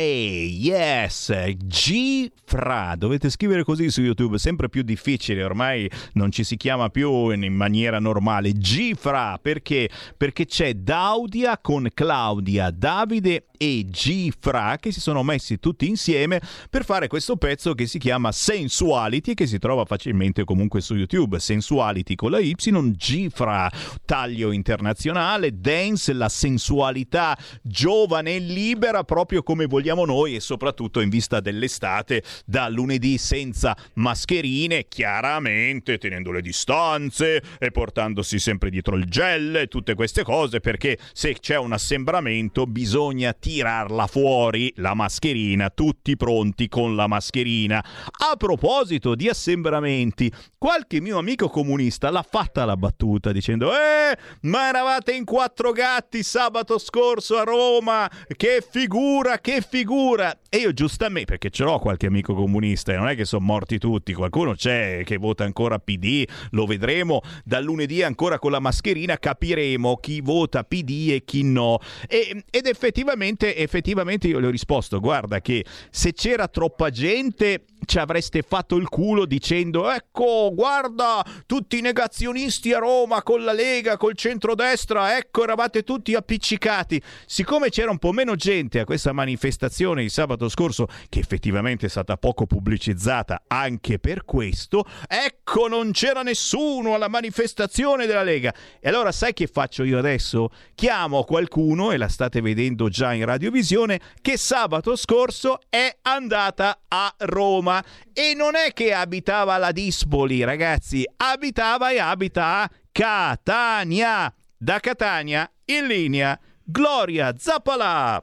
[0.60, 2.96] yes, G Fra.
[2.98, 7.54] Dovete scrivere così su YouTube, sempre più difficile, ormai non ci si chiama più in
[7.54, 8.52] maniera normale.
[8.52, 9.90] G Fra, perché?
[10.18, 16.42] Perché c'è Daudia con Claudia, Davide e G Fra che si sono messi tutti insieme
[16.70, 21.40] per fare questo pezzo che si chiama Sensuality che si trova facilmente comunque su YouTube.
[21.40, 22.56] Sensuality con la Y,
[22.96, 23.72] G Fra,
[24.06, 31.10] taglio internazionale, dance, la sensualità giovane e libera proprio come vogliamo noi e soprattutto in
[31.10, 39.06] vista dell'estate da lunedì senza mascherine, chiaramente tenendo le distanze e portandosi sempre dietro il
[39.06, 45.70] gel e tutte queste cose perché se c'è un assembramento bisogna tirarla fuori la mascherina,
[45.70, 47.84] tutti pronti con la mascherina.
[48.30, 54.70] A proposito di assembramenti, qualche mio amico comunista l'ha fatta la battuta dicendo "Eh, ma
[54.70, 60.34] eravate in quattro gatti sabato scorso a Roma, che figura, che figura".
[60.50, 63.78] E io giustamente, perché ce l'ho qualche amico comunista, e non è che sono morti
[63.78, 69.18] tutti, qualcuno c'è che vota ancora PD, lo vedremo dal lunedì ancora con la mascherina,
[69.18, 71.80] capiremo chi vota PD e chi no.
[72.08, 77.98] E, ed effettivamente, effettivamente io le ho risposto, guarda che se c'era troppa gente ci
[77.98, 83.98] avreste fatto il culo dicendo ecco guarda tutti i negazionisti a Roma con la Lega,
[83.98, 87.02] col centrodestra, ecco eravate tutti appiccicati.
[87.26, 91.90] Siccome c'era un po' meno gente a questa manifestazione il sabato scorso, che effettivamente è
[91.90, 98.54] stata poco pubblicizzata anche per questo, ecco non c'era nessuno alla manifestazione della Lega.
[98.80, 100.50] E allora sai che faccio io adesso?
[100.76, 107.14] Chiamo qualcuno, e la state vedendo già in radiovisione, che sabato scorso è andata a
[107.20, 107.71] Roma
[108.12, 114.34] e non è che abitava alla Dispoli, ragazzi, abitava e abita a Catania.
[114.58, 118.22] Da Catania in linea Gloria Zappalà.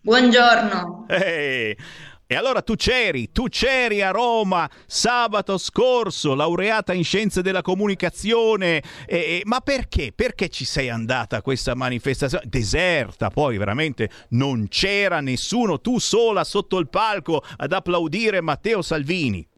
[0.00, 1.06] Buongiorno.
[1.08, 1.76] Ehi,
[2.30, 8.82] E allora tu c'eri, tu c'eri a Roma sabato scorso, laureata in scienze della comunicazione.
[9.06, 10.12] E- e- ma perché?
[10.14, 12.44] Perché ci sei andata a questa manifestazione?
[12.46, 19.48] Deserta, poi veramente non c'era nessuno, tu sola sotto il palco ad applaudire Matteo Salvini.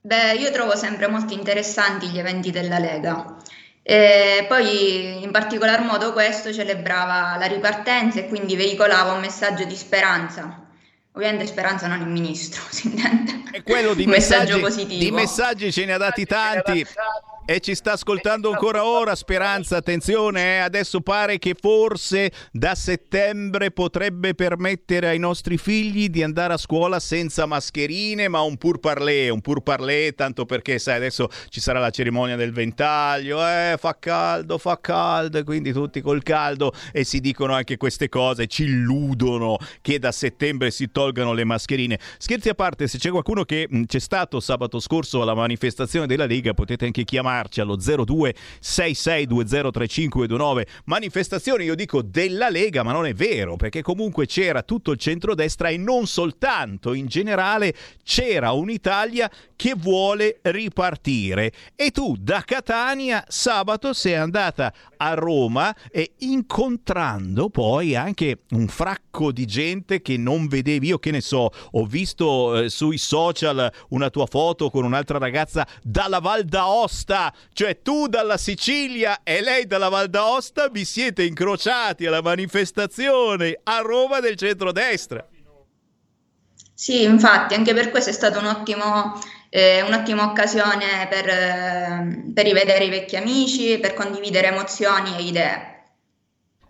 [0.00, 3.36] Beh, io trovo sempre molto interessanti gli eventi della Lega.
[3.82, 9.76] E poi in particolar modo questo celebrava la ripartenza e quindi veicolava un messaggio di
[9.76, 10.67] speranza.
[11.18, 13.42] Ovviamente speranza non il ministro, si intende.
[13.50, 15.02] E quello di messaggio messaggi, positivo.
[15.02, 16.86] di messaggi ce ne ha dati tanti.
[17.50, 23.70] E ci sta ascoltando ancora ora, Speranza, attenzione, eh, adesso pare che forse da settembre
[23.70, 29.30] potrebbe permettere ai nostri figli di andare a scuola senza mascherine, ma un pur parlé,
[29.30, 33.96] un pur parlé, tanto perché sai, adesso ci sarà la cerimonia del ventaglio, eh, fa
[33.98, 38.64] caldo, fa caldo, e quindi tutti col caldo e si dicono anche queste cose, ci
[38.64, 41.98] illudono che da settembre si tolgano le mascherine.
[42.18, 46.26] Scherzi a parte, se c'è qualcuno che mh, c'è stato sabato scorso alla manifestazione della
[46.26, 47.04] Lega, potete anche
[47.38, 50.66] chiamarci allo 02 66203529.
[50.84, 55.68] Manifestazione, io dico della Lega, ma non è vero, perché comunque c'era tutto il centrodestra
[55.68, 61.52] e non soltanto, in generale c'era un'Italia che vuole ripartire.
[61.74, 69.32] E tu da Catania sabato sei andata a Roma e incontrando poi anche un fracco
[69.32, 70.88] di gente che non vedevi.
[70.88, 75.66] Io che ne so, ho visto eh, sui social una tua foto con un'altra ragazza
[75.82, 82.06] dalla Val d'Aosta, cioè tu dalla Sicilia e lei dalla Val d'Aosta vi siete incrociati
[82.06, 85.26] alla manifestazione a Roma del centrodestra.
[86.74, 88.46] Sì, infatti, anche per questo è stata un
[89.50, 95.77] eh, un'ottima occasione per, eh, per rivedere i vecchi amici, per condividere emozioni e idee.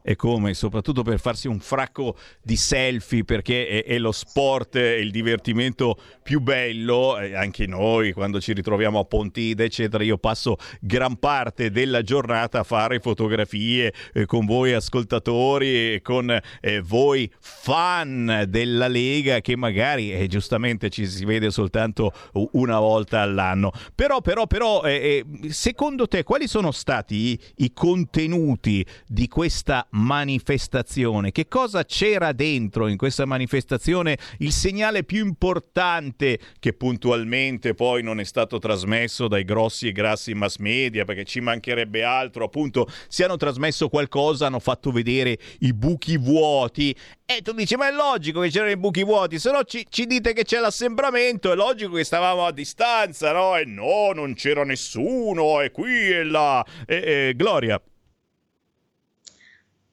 [0.09, 5.01] E come, soprattutto per farsi un fracco di selfie, perché è, è lo sport e
[5.01, 10.56] il divertimento più bello, eh, anche noi quando ci ritroviamo a Pontide, eccetera, io passo
[10.80, 16.30] gran parte della giornata a fare fotografie eh, con voi ascoltatori e con
[16.60, 22.14] eh, voi fan della Lega che magari eh, giustamente ci si vede soltanto
[22.52, 23.72] una volta all'anno.
[23.94, 29.86] Però, però, però, eh, eh, secondo te quali sono stati i, i contenuti di questa
[29.98, 31.32] manifestazione?
[31.32, 34.18] Che cosa c'era dentro in questa manifestazione?
[34.38, 40.34] Il segnale più importante che puntualmente poi non è stato trasmesso dai grossi e grassi
[40.34, 45.72] mass media, perché ci mancherebbe altro, appunto, se hanno trasmesso qualcosa hanno fatto vedere i
[45.72, 46.94] buchi vuoti
[47.30, 50.06] e tu dici, ma è logico che c'erano i buchi vuoti, se no ci, ci
[50.06, 53.54] dite che c'è l'assembramento, è logico che stavamo a distanza, no?
[53.54, 56.64] E no, non c'era nessuno, e qui e là.
[56.86, 57.78] E, e, Gloria.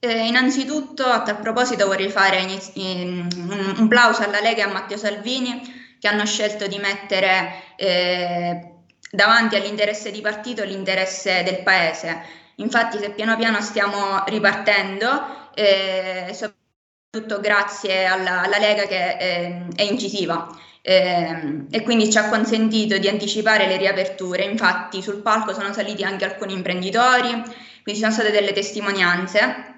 [0.07, 4.69] Eh, innanzitutto, a tal proposito, vorrei fare iniz- in- un, un plauso alla Lega e
[4.69, 5.61] a Matteo Salvini
[5.99, 8.73] che hanno scelto di mettere eh,
[9.09, 12.21] davanti all'interesse di partito l'interesse del paese.
[12.57, 19.81] Infatti, se piano piano stiamo ripartendo, eh, soprattutto grazie alla, alla Lega che eh, è
[19.83, 20.47] incisiva.
[20.81, 24.43] eh, e quindi ci ha consentito di anticipare le riaperture.
[24.43, 29.73] Infatti sul palco sono saliti anche alcuni imprenditori, quindi ci sono state delle testimonianze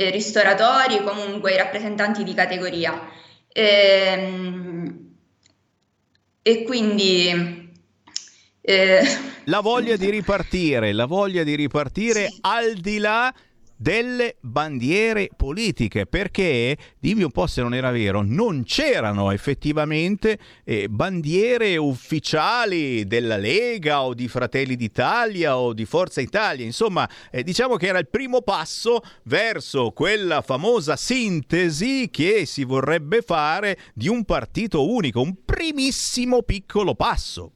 [0.00, 2.98] eh, ristoratori, comunque i rappresentanti di categoria.
[3.52, 5.08] Ehm,
[6.42, 7.70] E, quindi
[8.62, 9.00] eh,
[9.44, 13.32] La voglia di ripartire, la voglia di ripartire al di là
[13.80, 20.86] delle bandiere politiche, perché, dimmi un po' se non era vero, non c'erano effettivamente eh,
[20.90, 27.76] bandiere ufficiali della Lega o di Fratelli d'Italia o di Forza Italia, insomma, eh, diciamo
[27.76, 34.26] che era il primo passo verso quella famosa sintesi che si vorrebbe fare di un
[34.26, 37.52] partito unico, un primissimo piccolo passo.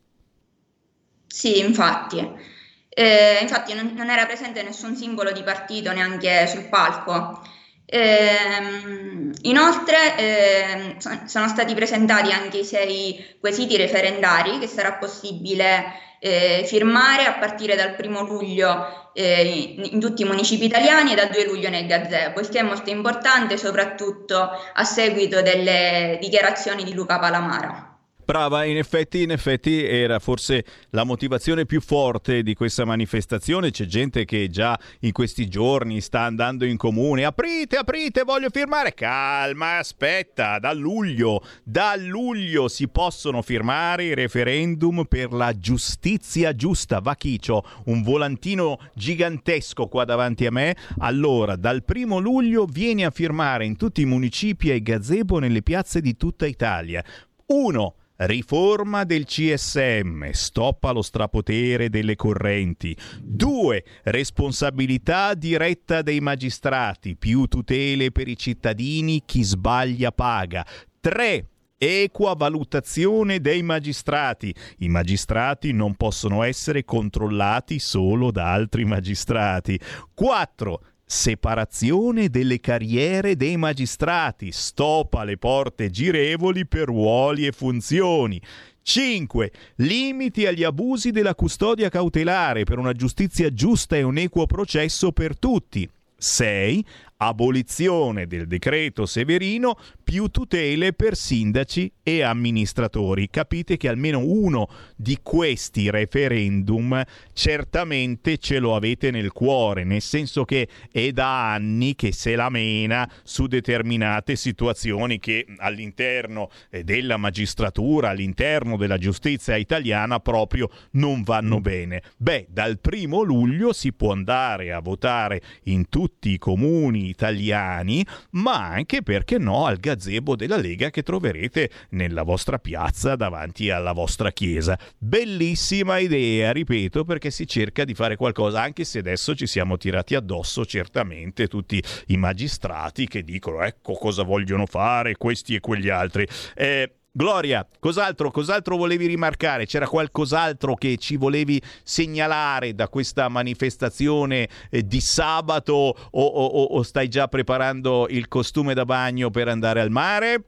[1.26, 2.53] sì, infatti.
[2.94, 7.42] Eh, infatti non, non era presente nessun simbolo di partito neanche sul palco.
[7.86, 16.64] Ehm, inoltre so- sono stati presentati anche i sei quesiti referendari che sarà possibile eh,
[16.66, 21.44] firmare a partire dal primo luglio eh, in tutti i municipi italiani e dal 2
[21.44, 27.18] luglio nel gazebo, il che è molto importante soprattutto a seguito delle dichiarazioni di Luca
[27.18, 27.93] Palamara.
[28.24, 33.70] Brava, in effetti, in effetti era forse la motivazione più forte di questa manifestazione.
[33.70, 37.24] C'è gente che già in questi giorni sta andando in comune.
[37.24, 38.94] Aprite, aprite, voglio firmare.
[38.94, 47.00] Calma, aspetta, da luglio, da luglio si possono firmare i referendum per la giustizia giusta.
[47.00, 50.74] Vachiccio, un volantino gigantesco qua davanti a me.
[50.98, 56.00] Allora, dal primo luglio vieni a firmare in tutti i municipi e gazebo nelle piazze
[56.00, 57.04] di tutta Italia.
[57.46, 57.94] 1.
[58.16, 62.96] Riforma del CSM, stop allo strapotere delle correnti.
[63.20, 63.84] 2.
[64.04, 70.64] Responsabilità diretta dei magistrati, più tutele per i cittadini, chi sbaglia paga.
[71.00, 71.48] 3.
[71.76, 74.54] Equa valutazione dei magistrati.
[74.78, 79.76] I magistrati non possono essere controllati solo da altri magistrati.
[80.14, 80.80] 4.
[81.06, 88.40] Separazione delle carriere dei magistrati, stop alle porte girevoli per ruoli e funzioni.
[88.82, 89.52] 5.
[89.76, 95.38] Limiti agli abusi della custodia cautelare per una giustizia giusta e un equo processo per
[95.38, 95.88] tutti.
[96.16, 96.84] 6.
[97.16, 103.28] Abolizione del decreto Severino, più tutele per sindaci e amministratori.
[103.30, 110.44] Capite che almeno uno di questi referendum certamente ce lo avete nel cuore, nel senso
[110.44, 117.16] che è da anni che se la mena su determinate situazioni che all'interno eh, della
[117.16, 122.02] magistratura, all'interno della giustizia italiana proprio non vanno bene.
[122.16, 128.68] Beh, dal primo luglio si può andare a votare in tutti i comuni italiani, ma
[128.68, 134.32] anche perché no al gazebo della Lega che troverete nella vostra piazza davanti alla vostra
[134.32, 134.78] chiesa.
[134.98, 140.14] Bellissima idea, ripeto, perché si cerca di fare qualcosa, anche se adesso ci siamo tirati
[140.14, 146.26] addosso certamente tutti i magistrati che dicono ecco cosa vogliono fare questi e quegli altri.
[146.54, 149.66] Eh, Gloria, cos'altro, cos'altro volevi rimarcare?
[149.66, 156.82] C'era qualcos'altro che ci volevi segnalare da questa manifestazione eh, di sabato o, o- o-
[156.82, 160.44] stai già preparando il costume da bagno per andare al mare?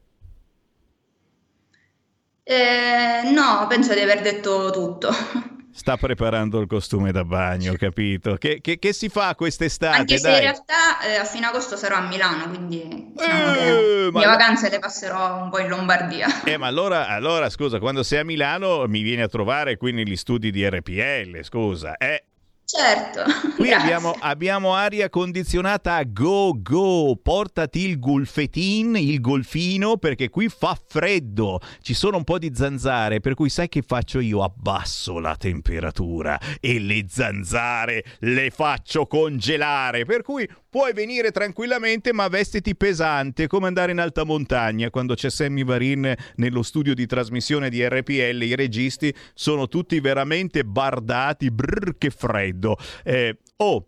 [2.45, 5.11] Eh, no, penso di aver detto tutto.
[5.77, 8.37] Sta preparando il costume da bagno, capito?
[8.37, 9.99] Che, che- che si fa quest'estate?
[9.99, 10.43] Anche se in Dai.
[10.43, 14.79] realtà eh, a fine agosto sarò a Milano, quindi diciamo Eh, le ma- vacanze le
[14.79, 16.27] passerò un po' in Lombardia.
[16.45, 20.17] Eh, ma allora, allora, scusa, quando sei a Milano mi vieni a trovare qui negli
[20.17, 21.97] studi di RPL, scusa.
[21.99, 22.25] Eh,
[22.69, 23.23] Certo.
[23.55, 30.49] Qui abbiamo, abbiamo aria condizionata a go go, portati il golfetin, il golfino, perché qui
[30.49, 34.43] fa freddo, ci sono un po' di zanzare, per cui sai che faccio io?
[34.43, 42.29] Abbasso la temperatura e le zanzare le faccio congelare, per cui puoi venire tranquillamente ma
[42.29, 47.71] vestiti pesante, come andare in alta montagna, quando c'è Sammy Varin nello studio di trasmissione
[47.71, 52.77] di RPL, i registi sono tutti veramente bardati, brr che freddo.
[53.05, 53.87] Eh, oh,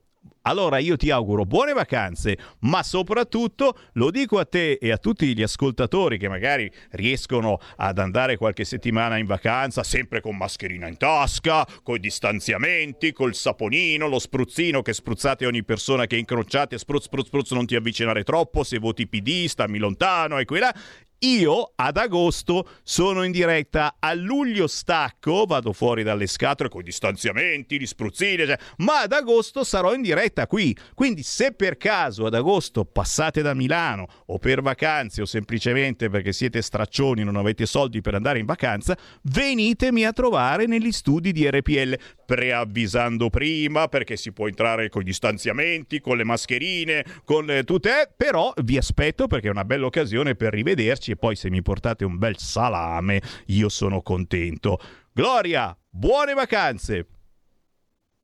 [0.49, 5.35] allora io ti auguro buone vacanze, ma soprattutto lo dico a te e a tutti
[5.35, 10.97] gli ascoltatori che magari riescono ad andare qualche settimana in vacanza, sempre con mascherina in
[10.97, 17.05] tasca, con i distanziamenti, col saponino, lo spruzzino che spruzzate ogni persona che incrociate, spruzz,
[17.05, 20.75] spruzz, spruzz, non ti avvicinare troppo, se voti PD stammi lontano e qui là.
[21.23, 26.85] Io ad agosto sono in diretta, a luglio stacco, vado fuori dalle scatole con i
[26.85, 30.77] distanziamenti, gli spruzzini, cioè, ma ad agosto sarò in diretta qui.
[30.95, 36.32] Quindi se per caso ad agosto passate da Milano o per vacanze o semplicemente perché
[36.32, 41.51] siete straccioni non avete soldi per andare in vacanza, venitemi a trovare negli studi di
[41.51, 47.65] RPL, preavvisando prima perché si può entrare con gli distanziamenti, con le mascherine, con le
[47.65, 51.62] tutte, però vi aspetto perché è una bella occasione per rivederci e poi se mi
[51.62, 54.78] portate un bel salame io sono contento.
[55.12, 57.06] Gloria, buone vacanze!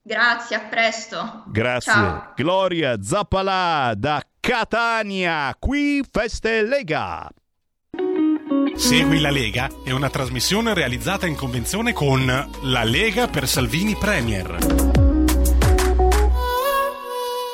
[0.06, 1.44] Grazie, a presto.
[1.46, 1.92] Grazie.
[1.92, 2.32] Ciao.
[2.36, 7.26] Gloria Zappalà da Catania, qui Feste Lega.
[8.74, 12.26] Segui la Lega è una trasmissione realizzata in convenzione con
[12.62, 15.03] La Lega per Salvini Premier.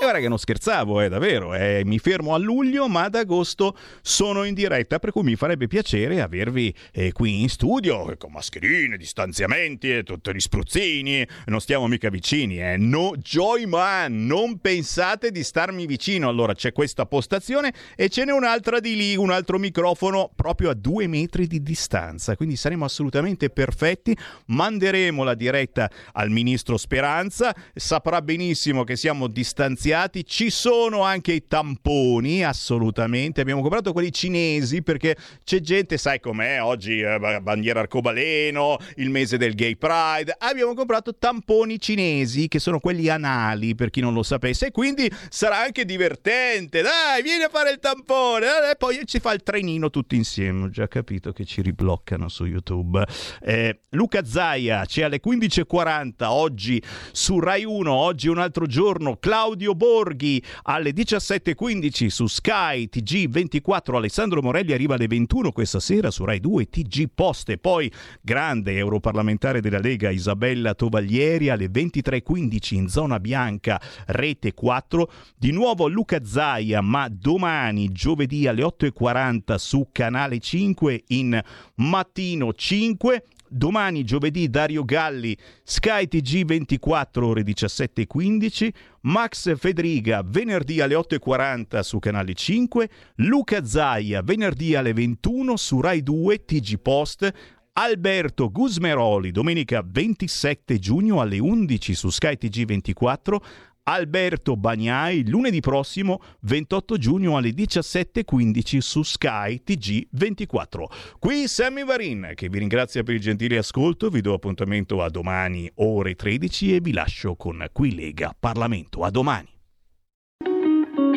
[0.01, 1.55] E guarda che non scherzavo, eh, davvero.
[1.55, 5.67] eh, mi fermo a luglio, ma ad agosto sono in diretta, per cui mi farebbe
[5.67, 11.29] piacere avervi eh, qui in studio, eh, con mascherine, distanziamenti e tutti gli spruzzini.
[11.49, 12.79] Non stiamo mica vicini, eh.
[12.79, 16.31] No, Joyman, non pensate di starmi vicino.
[16.31, 20.75] Allora c'è questa postazione e ce n'è un'altra di lì, un altro microfono proprio a
[20.75, 22.37] due metri di distanza.
[22.37, 24.17] Quindi saremo assolutamente perfetti.
[24.47, 27.55] Manderemo la diretta al ministro Speranza.
[27.75, 29.89] Saprà benissimo che siamo distanziati.
[29.93, 33.41] Ci sono anche i tamponi, assolutamente.
[33.41, 39.11] Abbiamo comprato quelli cinesi perché c'è gente, sai com'è, oggi eh, ba- bandiera arcobaleno, il
[39.11, 40.35] mese del gay pride.
[40.39, 44.67] Abbiamo comprato tamponi cinesi che sono quelli anali, per chi non lo sapesse.
[44.67, 46.83] E quindi sarà anche divertente.
[46.83, 48.47] Dai, vieni a fare il tampone.
[48.71, 50.65] E poi ci fa il trenino tutti insieme.
[50.65, 53.05] Ho già capito che ci ribloccano su YouTube.
[53.43, 57.93] Eh, Luca Zaia c'è alle 15.40 oggi su Rai 1.
[57.93, 59.17] Oggi un altro giorno.
[59.17, 63.95] Claudio Borghi alle 17.15 su Sky TG24.
[63.95, 67.49] Alessandro Morelli arriva alle 21 questa sera su Rai 2 TG Post.
[67.49, 67.91] E poi
[68.21, 75.11] grande europarlamentare della Lega Isabella Tovaglieri alle 23.15 in zona bianca Rete 4.
[75.35, 81.43] Di nuovo Luca Zaia, ma domani, giovedì alle 8.40 su Canale 5 in
[81.77, 83.25] Mattino 5.
[83.53, 88.69] Domani giovedì Dario Galli, Sky TG 24 ore 17.15,
[89.03, 96.05] Max Federiga venerdì alle 8.40 su Canale 5, Luca Zaia venerdì alle 21 su Rai
[96.05, 97.33] 2 TG Post,
[97.73, 103.43] Alberto Gusmeroli domenica 27 giugno alle 11 su Sky TG 24,
[103.85, 110.85] Alberto Bagnai lunedì prossimo 28 giugno alle 17.15 su Sky TG24.
[111.19, 115.71] Qui Sammy Varin che vi ringrazia per il gentile ascolto, vi do appuntamento a domani
[115.77, 119.03] ore 13 e vi lascio con Qui Lega Parlamento.
[119.03, 119.49] A domani.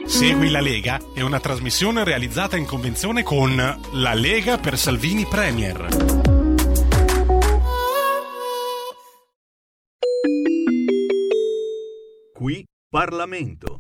[0.05, 3.55] Segui la Lega è una trasmissione realizzata in convenzione con
[3.93, 6.22] La Lega per Salvini Premier.
[12.35, 13.77] Qui Parlamento.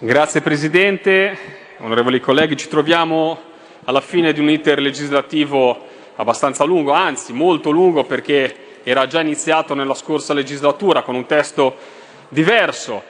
[0.00, 1.38] Grazie Presidente,
[1.78, 3.38] onorevoli colleghi, ci troviamo
[3.84, 5.86] alla fine di un iter legislativo
[6.16, 11.76] abbastanza lungo, anzi molto lungo perché era già iniziato nella scorsa legislatura con un testo
[12.28, 13.04] diverso.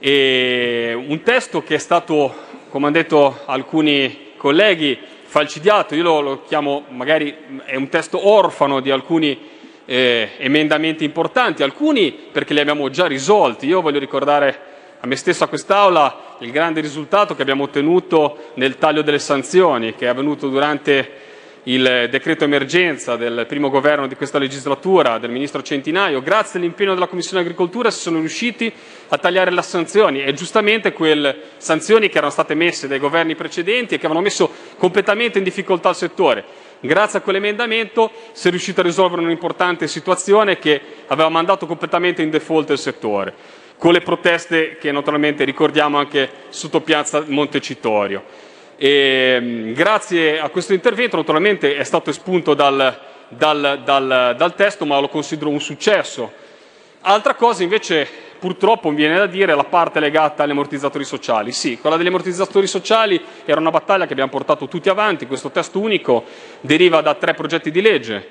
[0.00, 2.34] E un testo che è stato,
[2.68, 8.80] come hanno detto alcuni colleghi, falcidiato, io lo, lo chiamo magari è un testo orfano
[8.80, 9.38] di alcuni
[9.84, 13.66] eh, emendamenti importanti, alcuni perché li abbiamo già risolti.
[13.66, 18.78] Io voglio ricordare a me stesso a quest'Aula il grande risultato che abbiamo ottenuto nel
[18.78, 21.30] taglio delle sanzioni, che è avvenuto durante
[21.64, 26.20] il decreto emergenza del primo governo di questa legislatura, del Ministro Centinaio.
[26.20, 28.72] Grazie all'impegno della Commissione Agricoltura si sono riusciti
[29.08, 33.94] a tagliare le sanzioni e giustamente quelle sanzioni che erano state messe dai governi precedenti
[33.94, 36.44] e che avevano messo completamente in difficoltà il settore.
[36.84, 42.30] Grazie a quell'emendamento si è riuscito a risolvere un'importante situazione che aveva mandato completamente in
[42.30, 43.32] default il settore,
[43.78, 48.24] con le proteste che naturalmente ricordiamo anche sotto piazza Montecitorio.
[48.76, 52.98] E, grazie a questo intervento naturalmente è stato espunto dal,
[53.28, 56.32] dal, dal, dal testo, ma lo considero un successo.
[57.02, 58.08] Altra cosa invece
[58.42, 61.52] purtroppo mi viene da dire la parte legata agli ammortizzatori sociali.
[61.52, 65.78] Sì, quella degli ammortizzatori sociali era una battaglia che abbiamo portato tutti avanti, questo testo
[65.78, 66.24] unico
[66.60, 68.26] deriva da tre progetti di legge,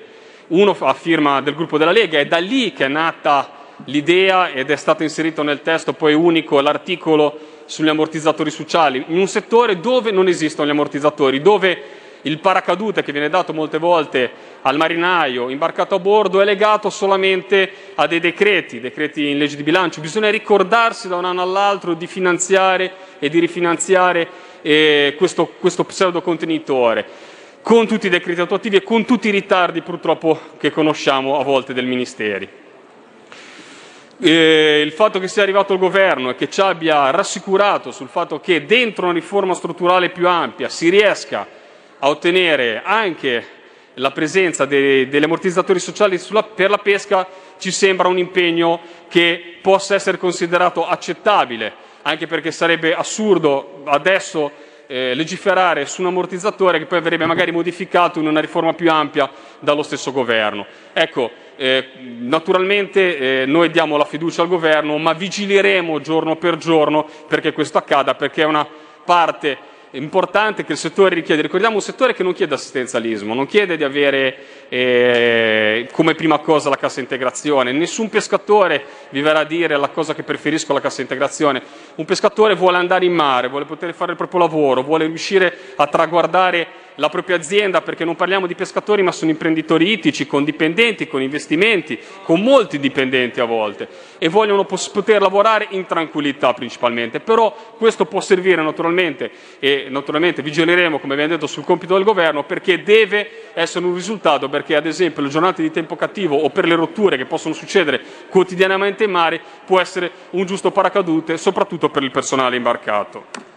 [0.48, 4.70] uno a firma del gruppo della Lega, è da lì che è nata l'idea ed
[4.70, 10.10] è stato inserito nel testo poi unico l'articolo sugli ammortizzatori sociali, in un settore dove
[10.10, 11.82] non esistono gli ammortizzatori, dove
[12.22, 14.30] il paracadute che viene dato molte volte
[14.62, 19.62] al marinaio imbarcato a bordo è legato solamente a dei decreti, decreti in legge di
[19.62, 20.00] bilancio.
[20.00, 24.28] Bisogna ricordarsi da un anno all'altro di finanziare e di rifinanziare
[24.62, 27.30] eh, questo, questo pseudo contenitore
[27.62, 31.72] con tutti i decreti attuativi e con tutti i ritardi purtroppo che conosciamo a volte
[31.72, 32.48] del Ministeri.
[34.24, 38.38] Eh, il fatto che sia arrivato il governo e che ci abbia rassicurato sul fatto
[38.38, 41.46] che dentro una riforma strutturale più ampia si riesca
[42.04, 43.60] a ottenere anche
[43.94, 47.26] la presenza de- degli ammortizzatori sociali sulla- per la pesca
[47.58, 51.72] ci sembra un impegno che possa essere considerato accettabile,
[52.02, 58.18] anche perché sarebbe assurdo adesso eh, legiferare su un ammortizzatore che poi verrebbe magari modificato
[58.18, 59.30] in una riforma più ampia
[59.60, 60.66] dallo stesso governo.
[60.92, 61.88] Ecco, eh,
[62.18, 67.78] naturalmente eh, noi diamo la fiducia al governo, ma vigileremo giorno per giorno perché questo
[67.78, 68.66] accada, perché è una
[69.04, 71.42] parte importante che il settore richiede.
[71.42, 74.36] Ricordiamo un settore che non chiede assistenzialismo, non chiede di avere
[74.68, 77.72] eh, come prima cosa la cassa integrazione.
[77.72, 81.62] Nessun pescatore vi verrà a dire la cosa che preferisco la cassa integrazione.
[81.96, 85.86] Un pescatore vuole andare in mare, vuole poter fare il proprio lavoro, vuole riuscire a
[85.86, 91.06] traguardare la propria azienda, perché non parliamo di pescatori, ma sono imprenditori ittici, con dipendenti,
[91.06, 93.88] con investimenti, con molti dipendenti a volte,
[94.18, 97.20] e vogliono pos- poter lavorare in tranquillità principalmente.
[97.20, 102.44] Però questo può servire naturalmente, e naturalmente vigileremo, come abbiamo detto, sul compito del governo,
[102.44, 106.66] perché deve essere un risultato, perché ad esempio le giornate di tempo cattivo o per
[106.66, 112.02] le rotture che possono succedere quotidianamente in mare può essere un giusto paracadute, soprattutto per
[112.02, 113.51] il personale imbarcato.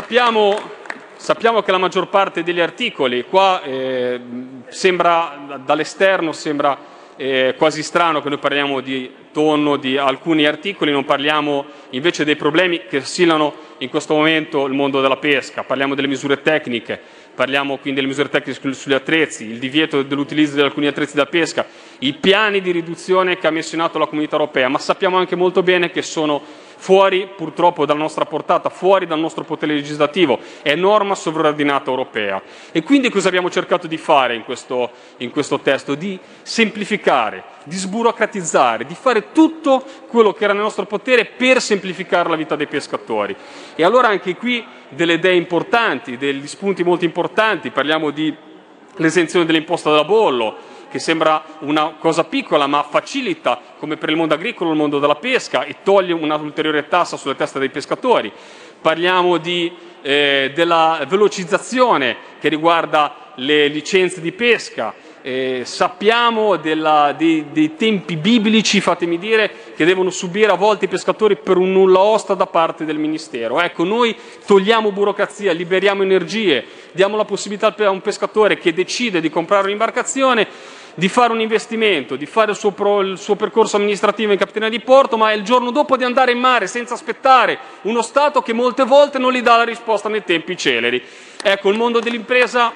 [0.00, 0.58] Sappiamo,
[1.16, 4.18] sappiamo che la maggior parte degli articoli, qua eh,
[4.68, 6.78] sembra dall'esterno sembra
[7.16, 12.34] eh, quasi strano che noi parliamo di tonno di alcuni articoli, non parliamo invece dei
[12.34, 16.98] problemi che oscillano in questo momento il mondo della pesca, parliamo delle misure tecniche,
[17.34, 21.66] parliamo quindi delle misure tecniche sugli attrezzi, il divieto dell'utilizzo di alcuni attrezzi da pesca,
[21.98, 23.52] i piani di riduzione che ha
[23.84, 26.42] atto la comunità europea, ma sappiamo anche molto bene che sono
[26.80, 32.40] fuori purtroppo dalla nostra portata, fuori dal nostro potere legislativo, è norma sovraordinata europea.
[32.72, 35.94] E quindi cosa abbiamo cercato di fare in questo, in questo testo?
[35.94, 42.30] Di semplificare, di sburocratizzare, di fare tutto quello che era nel nostro potere per semplificare
[42.30, 43.36] la vita dei pescatori.
[43.74, 48.34] E allora anche qui delle idee importanti, degli spunti molto importanti, parliamo di
[48.96, 54.34] l'esenzione dell'imposta da bollo, che sembra una cosa piccola ma facilita, come per il mondo
[54.34, 58.32] agricolo, il mondo della pesca e toglie una ulteriore tassa sulle teste dei pescatori.
[58.80, 59.72] Parliamo di,
[60.02, 64.92] eh, della velocizzazione che riguarda le licenze di pesca,
[65.22, 70.88] eh, sappiamo della, dei, dei, tempi biblici, fatemi dire, che devono subire a volte i
[70.88, 73.60] pescatori per un nulla osta da parte del Ministero.
[73.60, 79.30] Ecco, noi togliamo burocrazia, liberiamo energie, diamo la possibilità a un pescatore che decide di
[79.30, 84.32] comprare un'imbarcazione di fare un investimento, di fare il suo, pro, il suo, percorso amministrativo
[84.32, 87.58] in capitania di porto, ma è il giorno dopo di andare in mare senza aspettare
[87.82, 91.02] uno Stato che molte volte non gli dà la risposta nei tempi celeri.
[91.42, 92.72] Ecco, il mondo dell'impresa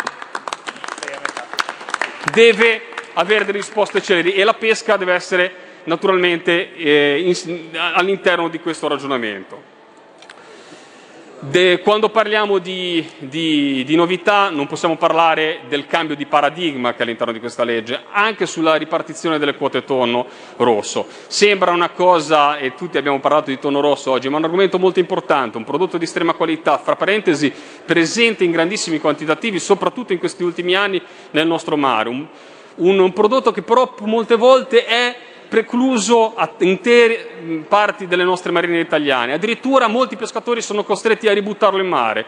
[2.32, 2.82] deve
[3.14, 5.54] avere delle risposte celeri e la pesca deve essere
[5.84, 9.73] naturalmente eh, in, all'interno di questo ragionamento.
[11.50, 17.00] De, quando parliamo di, di, di, novità non possiamo parlare del cambio di paradigma che
[17.00, 20.26] è all'interno di questa legge, anche sulla ripartizione delle quote tonno
[20.56, 21.06] rosso.
[21.26, 24.78] Sembra una cosa, e tutti abbiamo parlato di tonno rosso oggi, ma è un argomento
[24.78, 27.52] molto importante, un prodotto di estrema qualità, fra parentesi
[27.84, 31.00] presente in grandissimi quantitativi, soprattutto in questi ultimi anni
[31.32, 32.08] nel nostro mare.
[32.08, 32.26] Un,
[32.76, 35.14] un, un prodotto che però molte volte è
[35.48, 39.32] precluso a intere parti delle nostre marine italiane.
[39.32, 42.26] Addirittura molti pescatori sono costretti a ributtarlo in mare,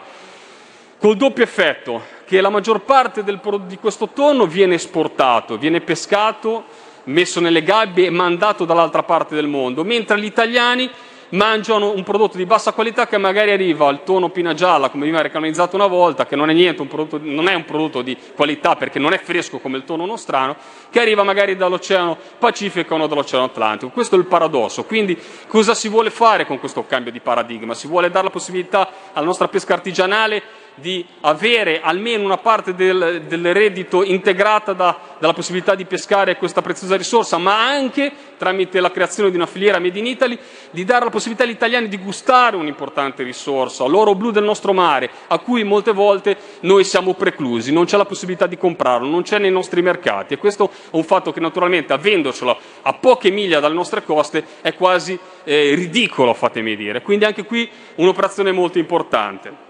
[0.99, 6.65] col doppio effetto che la maggior parte del, di questo tonno viene esportato, viene pescato,
[7.05, 10.89] messo nelle gabbie e mandato dall'altra parte del mondo, mentre gli italiani
[11.29, 15.21] mangiano un prodotto di bassa qualità che magari arriva al tono pina gialla, come veniva
[15.21, 18.75] recanonizzato una volta, che non è niente, un prodotto, non è un prodotto di qualità
[18.75, 20.55] perché non è fresco come il tono nostrano,
[20.89, 23.91] che arriva magari dall'Oceano Pacifico o dall'Oceano Atlantico.
[23.91, 24.83] Questo è il paradosso.
[24.85, 25.17] Quindi
[25.47, 27.73] cosa si vuole fare con questo cambio di paradigma?
[27.73, 33.23] Si vuole dare la possibilità alla nostra pesca artigianale di avere almeno una parte del,
[33.27, 38.91] del reddito integrata da, dalla possibilità di pescare questa preziosa risorsa, ma anche tramite la
[38.91, 40.37] creazione di una filiera made in Italy,
[40.69, 45.09] di dare la possibilità agli italiani di gustare un'importante risorsa, l'oro blu del nostro mare,
[45.27, 49.39] a cui molte volte noi siamo preclusi, non c'è la possibilità di comprarlo, non c'è
[49.39, 53.73] nei nostri mercati e questo è un fatto che naturalmente avendocelo a poche miglia dalle
[53.73, 57.01] nostre coste è quasi eh, ridicolo, fatemi dire.
[57.01, 59.66] Quindi anche qui un'operazione molto importante.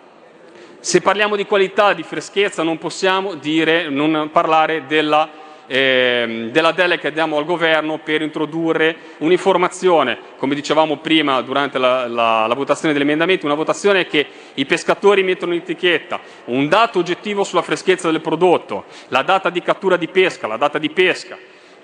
[0.79, 5.27] Se parliamo di qualità, di freschezza, non possiamo dire, non parlare della,
[5.65, 12.07] eh, della delega che diamo al governo per introdurre un'informazione, come dicevamo prima durante la,
[12.07, 16.99] la, la votazione degli emendamenti, una votazione che i pescatori mettono in etichetta, un dato
[16.99, 21.37] oggettivo sulla freschezza del prodotto, la data di cattura di pesca, la data di pesca,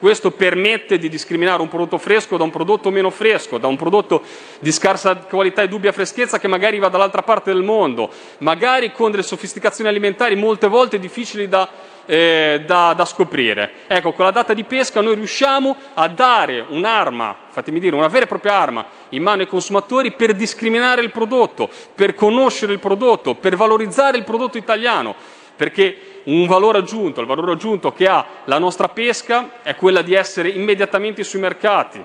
[0.04, 4.22] questo permette di discriminare un prodotto fresco da un prodotto meno fresco, da un prodotto
[4.60, 8.10] di scarsa qualità e dubbia freschezza che magari va dall'altra parte del mondo,
[8.40, 11.70] magari con delle sofisticazioni alimentari molte volte difficili da,
[12.06, 13.72] eh, da, da, scoprire.
[13.88, 18.26] Ecco, con la data di pesca noi riusciamo a dare un'arma, fatemi dire, una vera
[18.26, 23.36] e propria arma in mano ai consumatori per discriminare il prodotto, per conoscere il prodotto,
[23.36, 25.16] per valorizzare il prodotto italiano,
[25.56, 30.14] perché un valore aggiunto, il valore aggiunto che ha la nostra pesca è quella di
[30.14, 32.04] essere immediatamente sui mercati,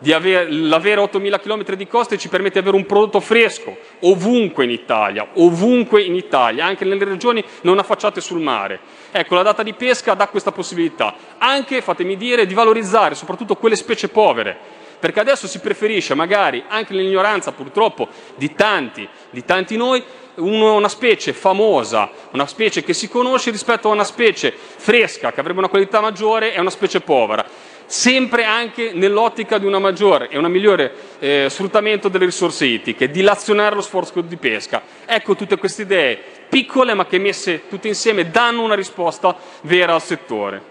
[0.00, 4.64] di avere, l'avere 8.000 km di coste ci permette di avere un prodotto fresco ovunque
[4.64, 8.80] in Italia, ovunque in Italia, anche nelle regioni non affacciate sul mare.
[9.12, 13.76] Ecco, la data di pesca dà questa possibilità, anche, fatemi dire, di valorizzare soprattutto quelle
[13.76, 14.56] specie povere,
[14.98, 20.02] perché adesso si preferisce magari, anche nell'ignoranza purtroppo di tanti, di tanti noi,
[20.40, 25.58] una specie famosa, una specie che si conosce rispetto a una specie fresca, che avrebbe
[25.58, 27.44] una qualità maggiore, e una specie povera
[27.90, 33.74] sempre anche nell'ottica di una maggiore e un migliore eh, sfruttamento delle risorse ittiche, dilazionare
[33.74, 34.80] lo sforzo di pesca.
[35.04, 40.02] Ecco tutte queste idee piccole ma che messe tutte insieme danno una risposta vera al
[40.02, 40.62] settore.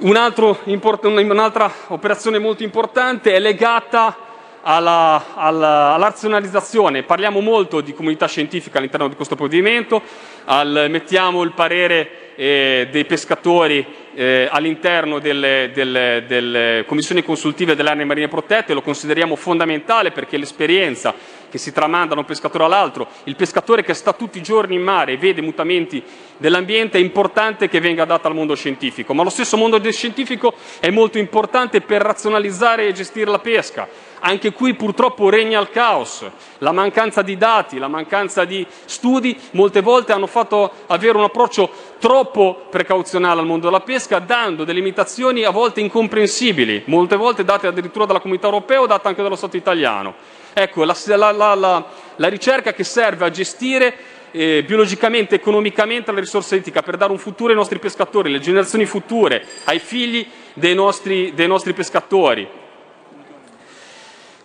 [0.00, 4.27] Un altro un'altra operazione molto importante è legata
[4.70, 7.02] alla, alla, alla razionalizzazione.
[7.02, 10.02] Parliamo molto di comunità scientifica all'interno di questo provvedimento,
[10.44, 13.84] al- mettiamo il parere eh, dei pescatori
[14.14, 20.36] eh, all'interno delle, delle- delle commissioni consultive delle aree marine protette, lo consideriamo fondamentale perché
[20.36, 21.14] l'esperienza
[21.50, 24.82] che si tramanda da un pescatore all'altro, il pescatore che sta tutti i giorni in
[24.82, 26.02] mare e vede mutamenti
[26.36, 30.90] dell'ambiente, è importante che venga data al mondo scientifico, ma lo stesso mondo scientifico è
[30.90, 33.88] molto importante per razionalizzare e gestire la pesca.
[34.20, 36.24] Anche qui purtroppo regna il caos,
[36.58, 41.70] la mancanza di dati, la mancanza di studi molte volte hanno fatto avere un approccio
[41.98, 47.68] troppo precauzionale al mondo della pesca, dando delle limitazioni a volte incomprensibili, molte volte date
[47.68, 50.14] addirittura dalla comunità europea o date anche dallo Stato italiano.
[50.52, 51.84] Ecco, la, la- la-
[52.16, 53.94] la- ricerca che serve a gestire
[54.32, 58.84] eh, biologicamente, economicamente la risorsa ittica per dare un futuro ai nostri pescatori, alle generazioni
[58.84, 62.57] future, ai figli dei nostri, dei nostri pescatori.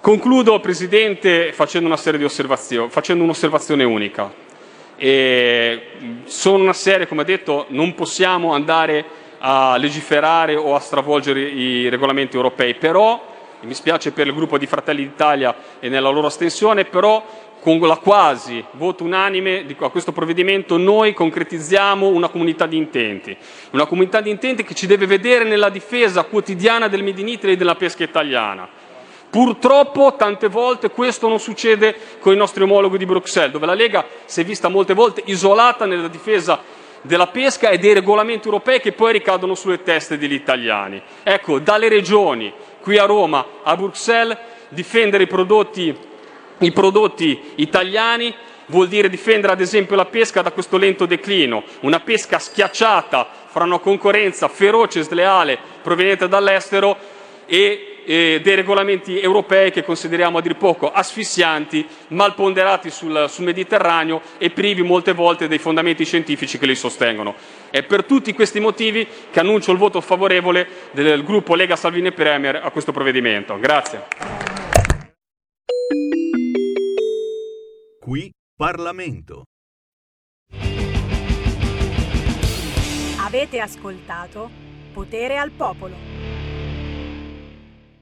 [0.04, 4.34] Concludo, Presidente, facendo una serie di osservazioni, facendo un'osservazione unica.
[4.98, 5.82] E,
[6.26, 9.06] sono una serie, come detto, non possiamo andare
[9.38, 14.66] a legiferare o a stravolgere i regolamenti europei, però, mi spiace per il gruppo di
[14.66, 17.26] Fratelli d'Italia e nella loro astensione, però
[17.62, 23.38] con la quasi voto unanime a questo provvedimento noi concretizziamo una comunità di intenti,
[23.72, 27.54] una comunità di intenti che ci deve vedere nella difesa quotidiana del Made in Italy
[27.54, 28.83] e della pesca italiana.
[29.34, 34.06] Purtroppo tante volte questo non succede con i nostri omologhi di Bruxelles, dove la Lega
[34.26, 36.62] si è vista molte volte isolata nella difesa
[37.02, 41.02] della pesca e dei regolamenti europei che poi ricadono sulle teste degli italiani.
[41.24, 44.38] Ecco, dalle regioni, qui a Roma, a Bruxelles,
[44.70, 45.98] difendere i prodotti,
[46.60, 48.32] i prodotti italiani
[48.68, 53.64] vuol dire difendere ad esempio la pesca da questo lento declino, una pesca schiacciata fra
[53.64, 56.96] una concorrenza feroce e sleale proveniente dall'estero
[57.48, 63.46] e e dei regolamenti europei che consideriamo a dir poco asfissianti, mal ponderati sul, sul
[63.46, 67.36] Mediterraneo e privi molte volte dei fondamenti scientifici che li sostengono.
[67.70, 72.62] È per tutti questi motivi che annuncio il voto favorevole del gruppo Lega Salvini Premier
[72.64, 73.58] a questo provvedimento.
[73.60, 74.08] Grazie.
[78.00, 79.44] Qui Parlamento.
[83.26, 84.50] Avete ascoltato
[84.94, 86.12] Potere al Popolo.